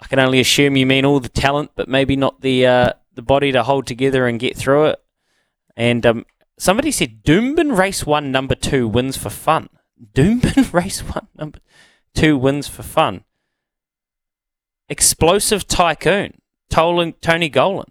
I 0.00 0.06
can 0.06 0.18
only 0.18 0.40
assume 0.40 0.76
you 0.76 0.84
mean 0.84 1.06
all 1.06 1.18
the 1.18 1.30
talent, 1.30 1.70
but 1.76 1.88
maybe 1.88 2.14
not 2.14 2.42
the 2.42 2.66
uh, 2.66 2.92
the 3.14 3.22
body 3.22 3.52
to 3.52 3.62
hold 3.62 3.86
together 3.86 4.26
and 4.26 4.38
get 4.38 4.54
through 4.54 4.86
it. 4.86 5.03
And 5.76 6.04
um, 6.06 6.26
somebody 6.58 6.90
said 6.90 7.22
Doomben 7.24 7.76
race 7.76 8.06
one 8.06 8.30
number 8.30 8.54
two 8.54 8.86
wins 8.86 9.16
for 9.16 9.30
fun. 9.30 9.68
Doomben 10.12 10.72
race 10.72 11.00
one 11.00 11.28
number 11.36 11.58
two 12.14 12.36
wins 12.38 12.68
for 12.68 12.82
fun. 12.82 13.24
Explosive 14.88 15.66
tycoon. 15.66 16.40
Tony 16.70 17.50
Gollan. 17.50 17.88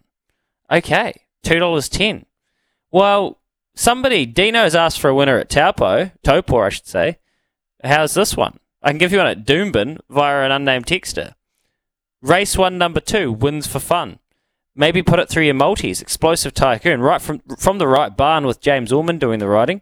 Okay, 0.72 1.14
two 1.42 1.60
dollars 1.60 1.88
ten. 1.88 2.26
Well, 2.92 3.40
somebody 3.76 4.26
Dino's 4.26 4.76
asked 4.76 5.00
for 5.00 5.10
a 5.10 5.16
winner 5.16 5.38
at 5.38 5.50
Taupo, 5.50 6.12
Topor, 6.24 6.66
I 6.66 6.70
should 6.70 6.88
say. 6.88 7.18
How's 7.84 8.14
this 8.14 8.36
one? 8.38 8.60
I 8.82 8.90
can 8.90 8.98
give 8.98 9.12
you 9.12 9.20
one 9.20 9.28
at 9.28 9.46
Doomben 9.46 10.00
via 10.10 10.46
an 10.46 10.52
unnamed 10.52 10.86
texter. 10.86 11.34
Race 12.22 12.58
one 12.58 12.78
number 12.78 13.00
two 13.00 13.32
wins 13.32 13.68
for 13.68 13.80
fun. 13.80 14.20
Maybe 14.76 15.04
put 15.04 15.20
it 15.20 15.30
through 15.30 15.44
your 15.44 15.54
multis. 15.54 16.02
Explosive 16.02 16.54
Tycoon, 16.54 17.02
right 17.02 17.22
from 17.22 17.42
from 17.60 17.78
the 17.78 17.88
right 17.88 18.16
barn 18.16 18.48
with 18.48 18.60
James 18.60 18.92
Orman 18.92 19.20
doing 19.20 19.40
the 19.40 19.48
riding. 19.48 19.82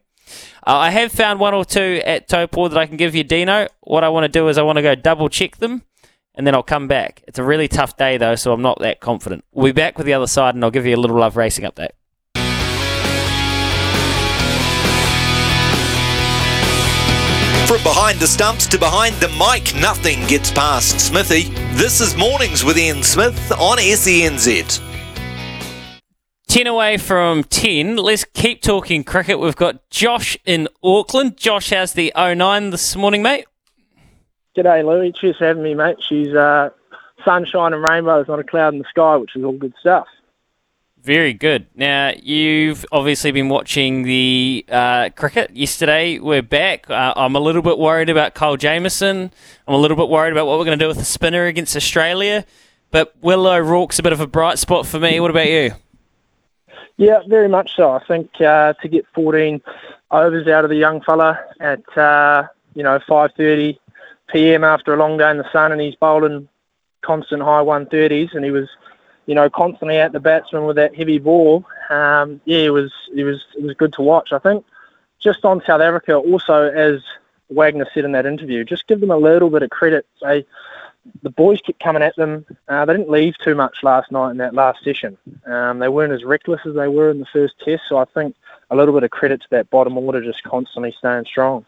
Uh, 0.65 0.77
I 0.77 0.89
have 0.91 1.11
found 1.11 1.39
one 1.39 1.53
or 1.53 1.65
two 1.65 2.01
at 2.05 2.27
Topor 2.27 2.69
that 2.69 2.77
I 2.77 2.85
can 2.85 2.97
give 2.97 3.15
you, 3.15 3.23
Dino. 3.23 3.67
What 3.81 4.03
I 4.03 4.09
want 4.09 4.25
to 4.25 4.27
do 4.27 4.47
is 4.49 4.57
I 4.57 4.63
want 4.63 4.77
to 4.77 4.81
go 4.81 4.95
double 4.95 5.29
check 5.29 5.57
them, 5.57 5.83
and 6.35 6.45
then 6.45 6.53
I'll 6.53 6.63
come 6.63 6.87
back. 6.87 7.23
It's 7.27 7.39
a 7.39 7.43
really 7.43 7.69
tough 7.69 7.95
day 7.95 8.17
though, 8.17 8.35
so 8.35 8.51
I'm 8.51 8.61
not 8.61 8.79
that 8.79 8.99
confident. 8.99 9.45
We'll 9.53 9.67
be 9.67 9.71
back 9.71 9.97
with 9.97 10.07
the 10.07 10.13
other 10.13 10.27
side, 10.27 10.55
and 10.55 10.63
I'll 10.63 10.71
give 10.71 10.85
you 10.85 10.95
a 10.95 10.97
little 10.97 11.17
love 11.17 11.37
racing 11.37 11.65
update. 11.65 11.91
From 17.67 17.81
behind 17.83 18.19
the 18.19 18.27
stumps 18.27 18.67
to 18.67 18.77
behind 18.77 19.15
the 19.15 19.29
mic, 19.29 19.73
nothing 19.81 20.27
gets 20.27 20.51
past 20.51 20.99
Smithy. 20.99 21.60
This 21.73 22.01
is 22.01 22.15
Mornings 22.15 22.63
with 22.63 22.77
Ian 22.77 23.01
Smith 23.01 23.51
on 23.53 23.77
SENZ. 23.77 24.81
10 26.47 26.67
away 26.67 26.97
from 26.97 27.43
10. 27.45 27.95
Let's 27.95 28.25
keep 28.25 28.61
talking 28.61 29.03
cricket. 29.03 29.39
We've 29.39 29.55
got 29.55 29.89
Josh 29.89 30.37
in 30.45 30.67
Auckland. 30.83 31.37
Josh 31.37 31.69
has 31.69 31.93
the 31.93 32.11
09 32.15 32.71
this 32.71 32.95
morning, 32.95 33.23
mate. 33.23 33.45
G'day, 34.55 34.85
Louie. 34.85 35.13
Cheers 35.13 35.37
for 35.37 35.47
having 35.47 35.63
me, 35.63 35.73
mate. 35.73 35.95
She's 36.07 36.33
uh, 36.35 36.71
sunshine 37.23 37.73
and 37.73 37.81
rainbows, 37.81 38.27
not 38.27 38.39
a 38.39 38.43
cloud 38.43 38.73
in 38.73 38.79
the 38.79 38.85
sky, 38.89 39.15
which 39.15 39.35
is 39.35 39.43
all 39.43 39.57
good 39.57 39.73
stuff. 39.79 40.07
Very 41.03 41.33
good. 41.33 41.65
Now, 41.75 42.11
you've 42.21 42.85
obviously 42.91 43.31
been 43.31 43.49
watching 43.49 44.03
the 44.03 44.63
uh, 44.69 45.09
cricket 45.15 45.49
yesterday. 45.55 46.19
We're 46.19 46.43
back. 46.43 46.87
Uh, 46.91 47.13
I'm 47.15 47.35
a 47.35 47.39
little 47.39 47.63
bit 47.63 47.79
worried 47.79 48.09
about 48.09 48.35
Kyle 48.35 48.55
Jamieson. 48.55 49.31
I'm 49.67 49.73
a 49.73 49.77
little 49.77 49.97
bit 49.97 50.09
worried 50.09 50.31
about 50.31 50.45
what 50.45 50.59
we're 50.59 50.65
going 50.65 50.77
to 50.77 50.85
do 50.85 50.87
with 50.87 50.99
the 50.99 51.05
spinner 51.05 51.47
against 51.47 51.75
Australia. 51.75 52.45
But 52.91 53.15
Will 53.19 53.47
O'Rourke's 53.47 53.97
a 53.97 54.03
bit 54.03 54.13
of 54.13 54.19
a 54.19 54.27
bright 54.27 54.59
spot 54.59 54.85
for 54.85 54.99
me. 54.99 55.19
What 55.19 55.31
about 55.31 55.47
you? 55.47 55.71
Yeah, 56.97 57.21
very 57.27 57.49
much 57.49 57.75
so. 57.75 57.89
I 57.89 58.05
think 58.05 58.29
uh, 58.39 58.73
to 58.73 58.87
get 58.87 59.07
14 59.15 59.59
overs 60.11 60.47
out 60.47 60.65
of 60.65 60.69
the 60.69 60.75
young 60.75 61.01
fella 61.01 61.39
at 61.59 61.97
uh, 61.97 62.47
you 62.75 62.83
know 62.83 62.99
5:30 63.09 63.79
p.m. 64.31 64.63
after 64.63 64.93
a 64.93 64.97
long 64.97 65.17
day 65.17 65.31
in 65.31 65.37
the 65.37 65.51
sun, 65.51 65.71
and 65.71 65.81
he's 65.81 65.95
bowling 65.95 66.47
constant 67.01 67.41
high 67.41 67.63
130s, 67.63 68.35
and 68.35 68.45
he 68.45 68.51
was 68.51 68.69
you 69.25 69.35
know, 69.35 69.49
constantly 69.49 69.97
at 69.97 70.11
the 70.11 70.19
batsman 70.19 70.65
with 70.65 70.75
that 70.77 70.95
heavy 70.95 71.19
ball. 71.19 71.65
Um, 71.89 72.41
yeah, 72.45 72.59
it 72.59 72.73
was 72.73 72.91
it 73.15 73.23
was 73.23 73.43
it 73.57 73.63
was 73.63 73.75
good 73.75 73.93
to 73.93 74.01
watch. 74.01 74.31
I 74.33 74.39
think 74.39 74.65
just 75.19 75.45
on 75.45 75.61
South 75.65 75.81
Africa, 75.81 76.15
also 76.15 76.69
as 76.69 77.01
Wagner 77.49 77.87
said 77.93 78.05
in 78.05 78.13
that 78.13 78.25
interview, 78.25 78.63
just 78.63 78.87
give 78.87 78.99
them 78.99 79.11
a 79.11 79.17
little 79.17 79.49
bit 79.49 79.63
of 79.63 79.69
credit. 79.69 80.05
Say 80.21 80.45
the 81.23 81.29
boys 81.29 81.61
kept 81.61 81.79
coming 81.79 82.03
at 82.03 82.15
them. 82.15 82.45
Uh, 82.67 82.85
they 82.85 82.93
didn't 82.93 83.09
leave 83.09 83.37
too 83.39 83.55
much 83.55 83.77
last 83.83 84.11
night 84.11 84.31
in 84.31 84.37
that 84.37 84.53
last 84.53 84.83
session. 84.83 85.17
Um, 85.45 85.79
they 85.79 85.89
weren't 85.89 86.13
as 86.13 86.23
reckless 86.23 86.61
as 86.65 86.75
they 86.75 86.87
were 86.87 87.09
in 87.09 87.19
the 87.19 87.25
first 87.25 87.55
test. 87.59 87.83
So 87.89 87.97
I 87.97 88.05
think 88.05 88.35
a 88.69 88.75
little 88.75 88.93
bit 88.93 89.03
of 89.03 89.11
credit 89.11 89.41
to 89.41 89.47
that 89.51 89.69
bottom 89.69 89.97
order 89.97 90.23
just 90.23 90.43
constantly 90.43 90.93
staying 90.97 91.25
strong. 91.25 91.65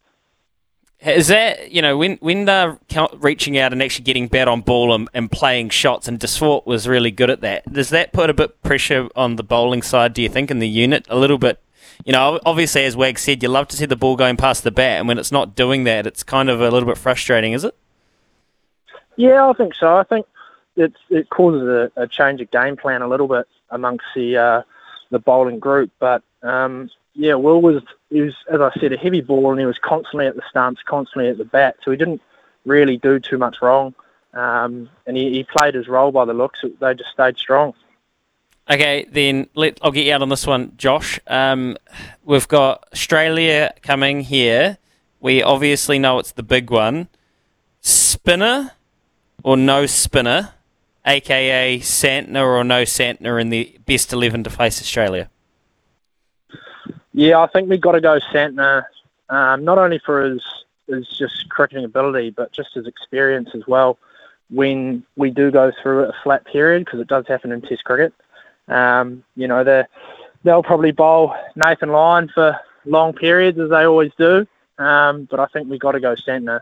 Is 1.05 1.27
that 1.27 1.71
you 1.71 1.81
know 1.81 1.97
when 1.97 2.17
when 2.21 2.45
they're 2.45 2.77
reaching 3.15 3.57
out 3.57 3.73
and 3.73 3.83
actually 3.83 4.05
getting 4.05 4.27
bat 4.27 4.47
on 4.47 4.61
ball 4.61 4.93
and, 4.95 5.09
and 5.13 5.29
playing 5.29 5.69
shots, 5.69 6.07
and 6.07 6.17
de 6.17 6.27
Swardt 6.27 6.65
was 6.65 6.87
really 6.87 7.11
good 7.11 7.29
at 7.29 7.41
that. 7.41 7.71
Does 7.71 7.89
that 7.89 8.13
put 8.13 8.29
a 8.29 8.33
bit 8.33 8.61
pressure 8.63 9.09
on 9.15 9.35
the 9.35 9.43
bowling 9.43 9.81
side? 9.81 10.13
Do 10.13 10.21
you 10.21 10.29
think 10.29 10.49
in 10.49 10.59
the 10.59 10.67
unit 10.67 11.05
a 11.09 11.17
little 11.17 11.37
bit? 11.37 11.61
You 12.05 12.13
know, 12.13 12.39
obviously 12.45 12.85
as 12.85 12.95
Wag 12.95 13.19
said, 13.19 13.43
you 13.43 13.49
love 13.49 13.67
to 13.69 13.77
see 13.77 13.85
the 13.85 13.97
ball 13.97 14.15
going 14.15 14.37
past 14.37 14.63
the 14.63 14.71
bat, 14.71 14.99
and 14.99 15.07
when 15.07 15.17
it's 15.19 15.31
not 15.31 15.55
doing 15.55 15.83
that, 15.83 16.07
it's 16.07 16.23
kind 16.23 16.49
of 16.49 16.61
a 16.61 16.71
little 16.71 16.87
bit 16.87 16.97
frustrating, 16.97 17.51
is 17.51 17.65
it? 17.65 17.75
Yeah, 19.17 19.49
I 19.49 19.53
think 19.53 19.75
so. 19.75 19.95
I 19.95 20.03
think 20.03 20.25
it's 20.77 20.97
it 21.09 21.29
causes 21.29 21.63
a, 21.63 21.91
a 22.01 22.07
change 22.07 22.39
of 22.39 22.49
game 22.49 22.77
plan 22.77 23.01
a 23.01 23.07
little 23.09 23.27
bit 23.27 23.47
amongst 23.69 24.05
the 24.15 24.37
uh, 24.37 24.61
the 25.11 25.19
bowling 25.19 25.59
group, 25.59 25.91
but 25.99 26.23
um, 26.43 26.89
yeah, 27.13 27.35
Will 27.35 27.61
was 27.61 27.83
he 28.13 28.21
was 28.21 28.35
as 28.51 28.61
I 28.61 28.71
said 28.79 28.93
a 28.93 28.97
heavy 28.97 29.21
ball 29.21 29.51
and 29.51 29.59
he 29.59 29.65
was 29.65 29.79
constantly 29.79 30.27
at 30.27 30.35
the 30.35 30.43
stumps, 30.49 30.81
constantly 30.85 31.29
at 31.29 31.37
the 31.37 31.45
bat, 31.45 31.77
so 31.83 31.91
he 31.91 31.97
didn't 31.97 32.21
really 32.65 32.97
do 32.97 33.19
too 33.19 33.37
much 33.37 33.61
wrong, 33.61 33.93
um, 34.33 34.89
and 35.05 35.17
he, 35.17 35.31
he 35.31 35.43
played 35.43 35.73
his 35.73 35.87
role 35.87 36.11
by 36.11 36.25
the 36.25 36.33
looks. 36.33 36.63
They 36.79 36.93
just 36.93 37.11
stayed 37.11 37.37
strong. 37.37 37.73
Okay, 38.69 39.05
then 39.11 39.47
let 39.55 39.79
I'll 39.81 39.91
get 39.91 40.05
you 40.05 40.13
out 40.13 40.21
on 40.21 40.29
this 40.29 40.47
one, 40.47 40.71
Josh. 40.77 41.19
Um, 41.27 41.75
we've 42.23 42.47
got 42.47 42.85
Australia 42.93 43.73
coming 43.81 44.21
here. 44.21 44.77
We 45.19 45.43
obviously 45.43 45.99
know 45.99 46.19
it's 46.19 46.31
the 46.31 46.43
big 46.43 46.69
one. 46.69 47.09
Spinner 47.81 48.71
or 49.43 49.57
no 49.57 49.85
spinner, 49.85 50.53
aka 51.05 51.79
Santner 51.79 52.45
or 52.45 52.63
no 52.63 52.83
Santner 52.83 53.41
in 53.41 53.49
the 53.49 53.77
best 53.85 54.13
eleven 54.13 54.43
to 54.45 54.49
face 54.49 54.81
Australia. 54.81 55.29
Yeah, 57.13 57.39
I 57.39 57.47
think 57.47 57.69
we've 57.69 57.81
got 57.81 57.93
to 57.93 58.01
go 58.01 58.19
Santner, 58.31 58.85
um, 59.29 59.63
not 59.63 59.77
only 59.77 59.99
for 59.99 60.25
his, 60.25 60.43
his 60.87 61.07
just 61.07 61.47
cricketing 61.49 61.85
ability, 61.85 62.31
but 62.31 62.51
just 62.51 62.73
his 62.73 62.87
experience 62.87 63.49
as 63.53 63.65
well 63.67 63.97
when 64.49 65.03
we 65.15 65.29
do 65.29 65.51
go 65.51 65.71
through 65.81 66.05
a 66.05 66.13
flat 66.23 66.45
period, 66.45 66.85
because 66.85 66.99
it 66.99 67.07
does 67.07 67.25
happen 67.27 67.51
in 67.51 67.61
Test 67.61 67.83
cricket. 67.83 68.13
Um, 68.67 69.23
you 69.35 69.47
know, 69.47 69.63
they'll 70.43 70.63
probably 70.63 70.91
bowl 70.91 71.35
Nathan 71.55 71.89
Lyon 71.89 72.29
for 72.33 72.59
long 72.85 73.13
periods, 73.13 73.59
as 73.59 73.69
they 73.69 73.85
always 73.85 74.11
do, 74.17 74.45
um, 74.77 75.27
but 75.29 75.39
I 75.39 75.45
think 75.47 75.69
we've 75.69 75.79
got 75.79 75.93
to 75.93 75.99
go 75.99 76.15
Santner 76.15 76.61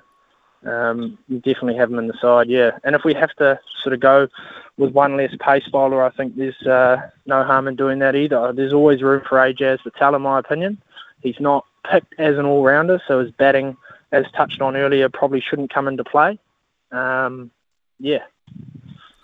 um, 0.66 1.18
definitely 1.30 1.76
have 1.76 1.90
them 1.90 2.00
in 2.00 2.08
the 2.08 2.18
side, 2.22 2.48
yeah. 2.48 2.72
And 2.84 2.96
if 2.96 3.04
we 3.04 3.14
have 3.14 3.34
to 3.36 3.60
sort 3.82 3.94
of 3.94 4.00
go 4.00 4.28
with 4.78 4.94
one 4.94 5.18
less 5.18 5.34
pace 5.40 5.68
bowler, 5.72 6.04
I 6.04 6.10
think 6.12 6.36
there's 6.36 6.62
uh, 6.64 7.10
no 7.26 7.44
harm 7.44 7.68
in 7.68 7.76
doing 7.76 8.00
that 8.00 8.16
either. 8.16 8.54
There's 8.54 8.74
always 8.74 9.02
room 9.02 9.24
for 9.28 9.38
Ajaz 9.38 9.82
Patel, 9.84 10.16
in 10.16 10.22
my 10.22 10.40
opinion. 10.40 10.82
He's 11.22 11.40
not 11.40 11.66
picked 11.90 12.14
as 12.20 12.38
an 12.38 12.46
all-rounder, 12.46 13.02
so 13.08 13.20
his 13.20 13.32
batting, 13.32 13.78
as 14.12 14.26
touched 14.36 14.62
on 14.62 14.76
earlier, 14.76 15.10
probably 15.10 15.42
shouldn't 15.42 15.74
come 15.74 15.88
into 15.88 16.04
play. 16.04 16.40
Um, 16.92 17.52
yeah. 18.00 18.24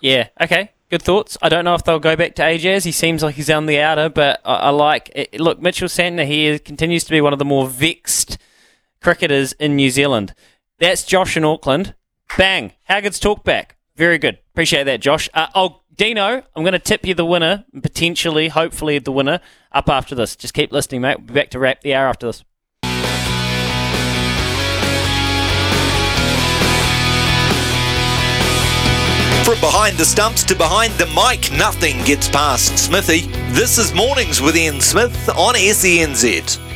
Yeah, 0.02 0.28
okay. 0.42 0.72
Good 0.90 1.02
thoughts. 1.02 1.38
I 1.42 1.50
don't 1.50 1.66
know 1.66 1.76
if 1.76 1.84
they'll 1.84 2.00
go 2.00 2.16
back 2.16 2.36
to 2.36 2.44
Ajaz. 2.44 2.86
He 2.86 2.94
seems 2.94 3.22
like 3.22 3.36
he's 3.36 3.50
on 3.50 3.66
the 3.66 3.80
outer, 3.82 4.08
but 4.10 4.40
I, 4.46 4.56
I 4.56 4.70
like 4.70 5.12
it. 5.14 5.40
Look, 5.40 5.60
Mitchell 5.60 5.90
Santner 5.90 6.26
here 6.26 6.60
continues 6.60 7.04
to 7.04 7.12
be 7.12 7.20
one 7.20 7.34
of 7.34 7.40
the 7.40 7.46
more 7.46 7.68
vexed 7.68 8.38
cricketers 9.02 9.52
in 9.54 9.76
New 9.76 9.90
Zealand. 9.90 10.34
That's 10.80 11.04
Josh 11.04 11.36
in 11.36 11.44
Auckland. 11.44 11.96
Bang. 12.38 12.74
Haggard's 12.84 13.20
talk 13.20 13.44
back. 13.44 13.78
Very 13.96 14.20
good. 14.20 14.38
Appreciate 14.54 14.84
that, 14.84 15.02
Josh. 15.02 15.28
Uh, 15.34 15.48
oh, 15.56 15.82
Dino, 15.96 16.44
I'm 16.56 16.64
going 16.64 16.74
to 16.74 16.80
tip 16.80 17.04
you 17.04 17.16
the 17.16 17.26
winner, 17.26 17.66
potentially, 17.82 18.50
hopefully, 18.50 19.00
the 19.00 19.12
winner, 19.12 19.40
up 19.72 19.90
after 19.90 20.14
this. 20.14 20.36
Just 20.36 20.54
keep 20.54 20.72
listening, 20.72 21.02
mate. 21.02 21.18
We'll 21.18 21.28
be 21.28 21.34
back 21.34 21.50
to 21.52 21.60
wrap 21.60 21.82
the 21.82 21.96
hour 21.96 22.08
after 22.08 22.28
this. 22.28 22.44
From 29.44 29.60
behind 29.62 29.98
the 29.98 30.06
stumps 30.06 30.44
to 30.44 30.56
behind 30.56 30.94
the 30.94 31.08
mic, 31.08 31.58
nothing 31.58 32.04
gets 32.04 32.28
past 32.28 32.78
Smithy. 32.78 33.22
This 33.54 33.80
is 33.80 33.96
Mornings 33.96 34.42
with 34.42 34.56
Ian 34.56 34.82
Smith 34.82 35.30
on 35.30 35.56
SENZ. 35.56 36.67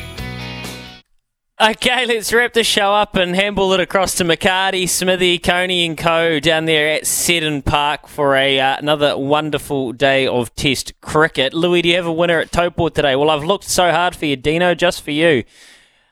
Okay, 1.60 2.06
let's 2.06 2.32
wrap 2.32 2.54
the 2.54 2.64
show 2.64 2.94
up 2.94 3.14
and 3.14 3.36
handball 3.36 3.74
it 3.74 3.78
across 3.78 4.14
to 4.16 4.24
McCarty, 4.24 4.88
Smithy, 4.88 5.38
Coney 5.38 5.84
and 5.84 5.98
Co. 5.98 6.40
down 6.40 6.64
there 6.64 6.88
at 6.88 7.06
Seddon 7.06 7.60
Park 7.60 8.08
for 8.08 8.34
a 8.34 8.58
uh, 8.58 8.76
another 8.78 9.18
wonderful 9.18 9.92
day 9.92 10.26
of 10.26 10.52
Test 10.54 10.98
cricket. 11.02 11.52
Louis, 11.52 11.82
do 11.82 11.90
you 11.90 11.96
have 11.96 12.06
a 12.06 12.12
winner 12.12 12.40
at 12.40 12.50
Toport 12.50 12.94
today? 12.94 13.14
Well, 13.16 13.28
I've 13.28 13.44
looked 13.44 13.64
so 13.64 13.90
hard 13.90 14.16
for 14.16 14.24
you, 14.24 14.34
Dino, 14.34 14.74
just 14.74 15.02
for 15.02 15.10
you. 15.10 15.44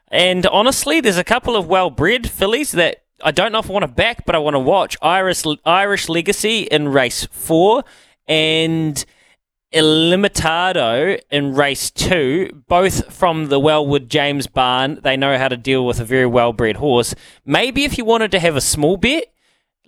And 0.09 0.47
honestly, 0.47 1.01
there's 1.01 1.17
a 1.17 1.25
couple 1.25 1.57
of 1.57 1.67
well-bred 1.67 2.29
fillies 2.29 2.73
that 2.73 3.03
I 3.25 3.31
don't 3.31 3.51
know 3.51 3.61
if 3.61 3.71
I 3.71 3.73
want 3.73 3.85
to 3.85 3.89
back, 3.89 4.27
but 4.27 4.35
I 4.35 4.39
want 4.39 4.55
to 4.55 4.61
watch. 4.61 4.99
Irish 5.01 5.43
Irish 5.65 6.11
Legacy 6.11 6.65
in 6.65 6.89
race 6.89 7.27
four 7.33 7.83
and 8.29 9.05
Illimitado 9.73 11.21
in 11.31 11.55
race 11.55 11.91
two, 11.91 12.65
both 12.67 13.13
from 13.13 13.47
the 13.47 13.61
Wellwood 13.61 14.09
James 14.09 14.49
barn. 14.49 14.99
They 15.03 15.17
know 15.17 15.39
how 15.39 15.47
to 15.47 15.57
deal 15.57 15.87
with 15.87 16.01
a 16.01 16.05
very 16.05 16.27
well 16.27 16.53
bred 16.53 16.77
horse. 16.77 17.15
Maybe 17.45 17.85
if 17.85 17.97
you 17.97 18.05
wanted 18.05 18.33
to 18.33 18.41
have 18.41 18.57
a 18.57 18.61
small 18.61 18.97
bet, 18.97 19.27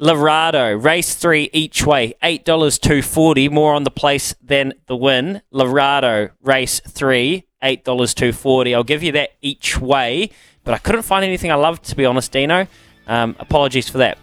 Larado, 0.00 0.82
race 0.82 1.14
three 1.14 1.50
each 1.52 1.84
way, 1.84 2.14
eight 2.22 2.44
dollars 2.44 2.78
two 2.78 3.02
forty, 3.02 3.48
more 3.48 3.74
on 3.74 3.82
the 3.82 3.90
place 3.90 4.34
than 4.40 4.72
the 4.86 4.96
win. 4.96 5.42
Larado, 5.52 6.30
race 6.42 6.80
three, 6.80 7.44
eight 7.60 7.84
dollars 7.84 8.14
two 8.14 8.32
forty. 8.32 8.74
I'll 8.74 8.84
give 8.84 9.02
you 9.02 9.12
that 9.12 9.30
each 9.40 9.80
way, 9.80 10.30
but 10.62 10.74
I 10.74 10.78
couldn't 10.78 11.02
find 11.02 11.24
anything 11.24 11.50
I 11.50 11.56
loved 11.56 11.84
to 11.86 11.96
be 11.96 12.06
honest, 12.06 12.30
Dino. 12.30 12.68
Um, 13.08 13.34
apologies 13.40 13.88
for 13.88 13.98
that. 13.98 14.16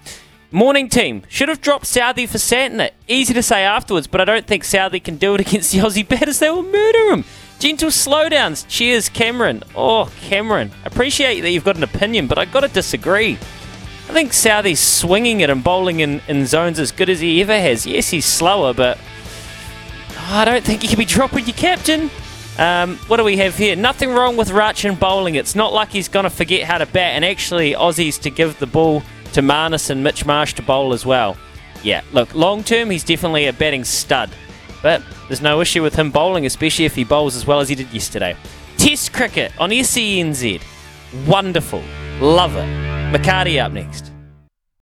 Morning 0.52 0.90
team. 0.90 1.22
Should 1.30 1.50
have 1.50 1.62
dropped 1.62 1.86
Southee 1.86 2.28
for 2.28 2.40
Santner. 2.40 2.90
Easy 3.08 3.36
to 3.36 3.44
say 3.44 3.64
afterwards, 3.64 4.08
but 4.08 4.20
I 4.20 4.26
don't 4.26 4.48
think 4.48 4.64
Southee 4.64 5.04
can 5.04 5.18
do 5.18 5.36
it 5.36 5.42
against 5.48 5.72
the 5.72 5.80
Aussie 5.80 6.08
batters. 6.08 6.40
They 6.40 6.50
will 6.50 6.64
murder 6.64 7.14
him. 7.14 7.24
Gentle 7.60 7.90
slowdowns. 7.90 8.66
Cheers, 8.68 9.10
Cameron. 9.10 9.64
Oh, 9.76 10.12
Cameron. 10.22 10.72
Appreciate 10.86 11.42
that 11.42 11.52
you've 11.52 11.66
got 11.66 11.78
an 11.78 11.84
opinion, 11.84 12.26
but 12.26 12.40
i 12.40 12.46
got 12.46 12.62
to 12.62 12.68
disagree. 12.68 13.34
I 13.34 14.12
think 14.12 14.32
Southee's 14.32 14.80
swinging 14.80 15.42
it 15.42 15.52
and 15.52 15.64
bowling 15.64 16.00
in, 16.00 16.20
in 16.28 16.48
zones 16.48 16.80
as 16.80 16.92
good 16.92 17.10
as 17.10 17.20
he 17.20 17.42
ever 17.42 17.54
has. 17.60 17.86
Yes, 17.86 18.10
he's 18.10 18.26
slower, 18.26 18.74
but 18.74 18.98
I 20.18 20.46
don't 20.46 20.64
think 20.64 20.82
you 20.82 20.90
can 20.90 20.98
be 20.98 21.06
dropping 21.06 21.46
your 21.46 21.56
captain. 21.56 22.10
Um, 22.58 22.98
what 23.08 23.18
do 23.18 23.24
we 23.24 23.38
have 23.38 23.56
here? 23.56 23.76
Nothing 23.76 24.10
wrong 24.10 24.36
with 24.36 24.50
Rachin 24.50 25.00
bowling. 25.00 25.36
It's 25.36 25.54
not 25.54 25.74
like 25.74 25.90
he's 25.90 26.08
going 26.08 26.24
to 26.24 26.30
forget 26.32 26.64
how 26.64 26.80
to 26.80 26.88
bat, 26.88 27.14
and 27.14 27.24
actually, 27.24 27.74
Aussies 27.74 28.20
to 28.22 28.32
give 28.32 28.58
the 28.58 28.68
ball 28.68 29.04
to 29.34 29.42
Marnus 29.42 29.90
and 29.90 30.04
Mitch 30.04 30.26
Marsh 30.26 30.54
to 30.54 30.62
bowl 30.62 30.94
as 30.94 31.06
well. 31.06 31.38
Yeah, 31.84 32.02
look, 32.12 32.34
long 32.36 32.64
term, 32.64 32.90
he's 32.90 33.04
definitely 33.04 33.48
a 33.48 33.54
batting 33.54 33.84
stud, 33.84 34.30
but 34.82 35.02
there's 35.28 35.42
no 35.42 35.62
issue 35.62 35.82
with 35.82 35.96
him 35.96 36.12
bowling, 36.12 36.46
especially 36.46 36.86
if 36.86 36.96
he 36.96 37.04
bowls 37.04 37.36
as 37.36 37.46
well 37.48 37.60
as 37.60 37.70
he 37.70 37.76
did 37.76 37.92
yesterday. 37.94 38.36
Test 38.78 39.14
cricket 39.14 39.52
on 39.60 39.70
SENZ. 39.70 40.62
Wonderful. 41.28 41.84
Love 42.20 42.56
it. 42.56 42.66
McCarty 43.14 43.64
up 43.64 43.72
next. 43.72 44.12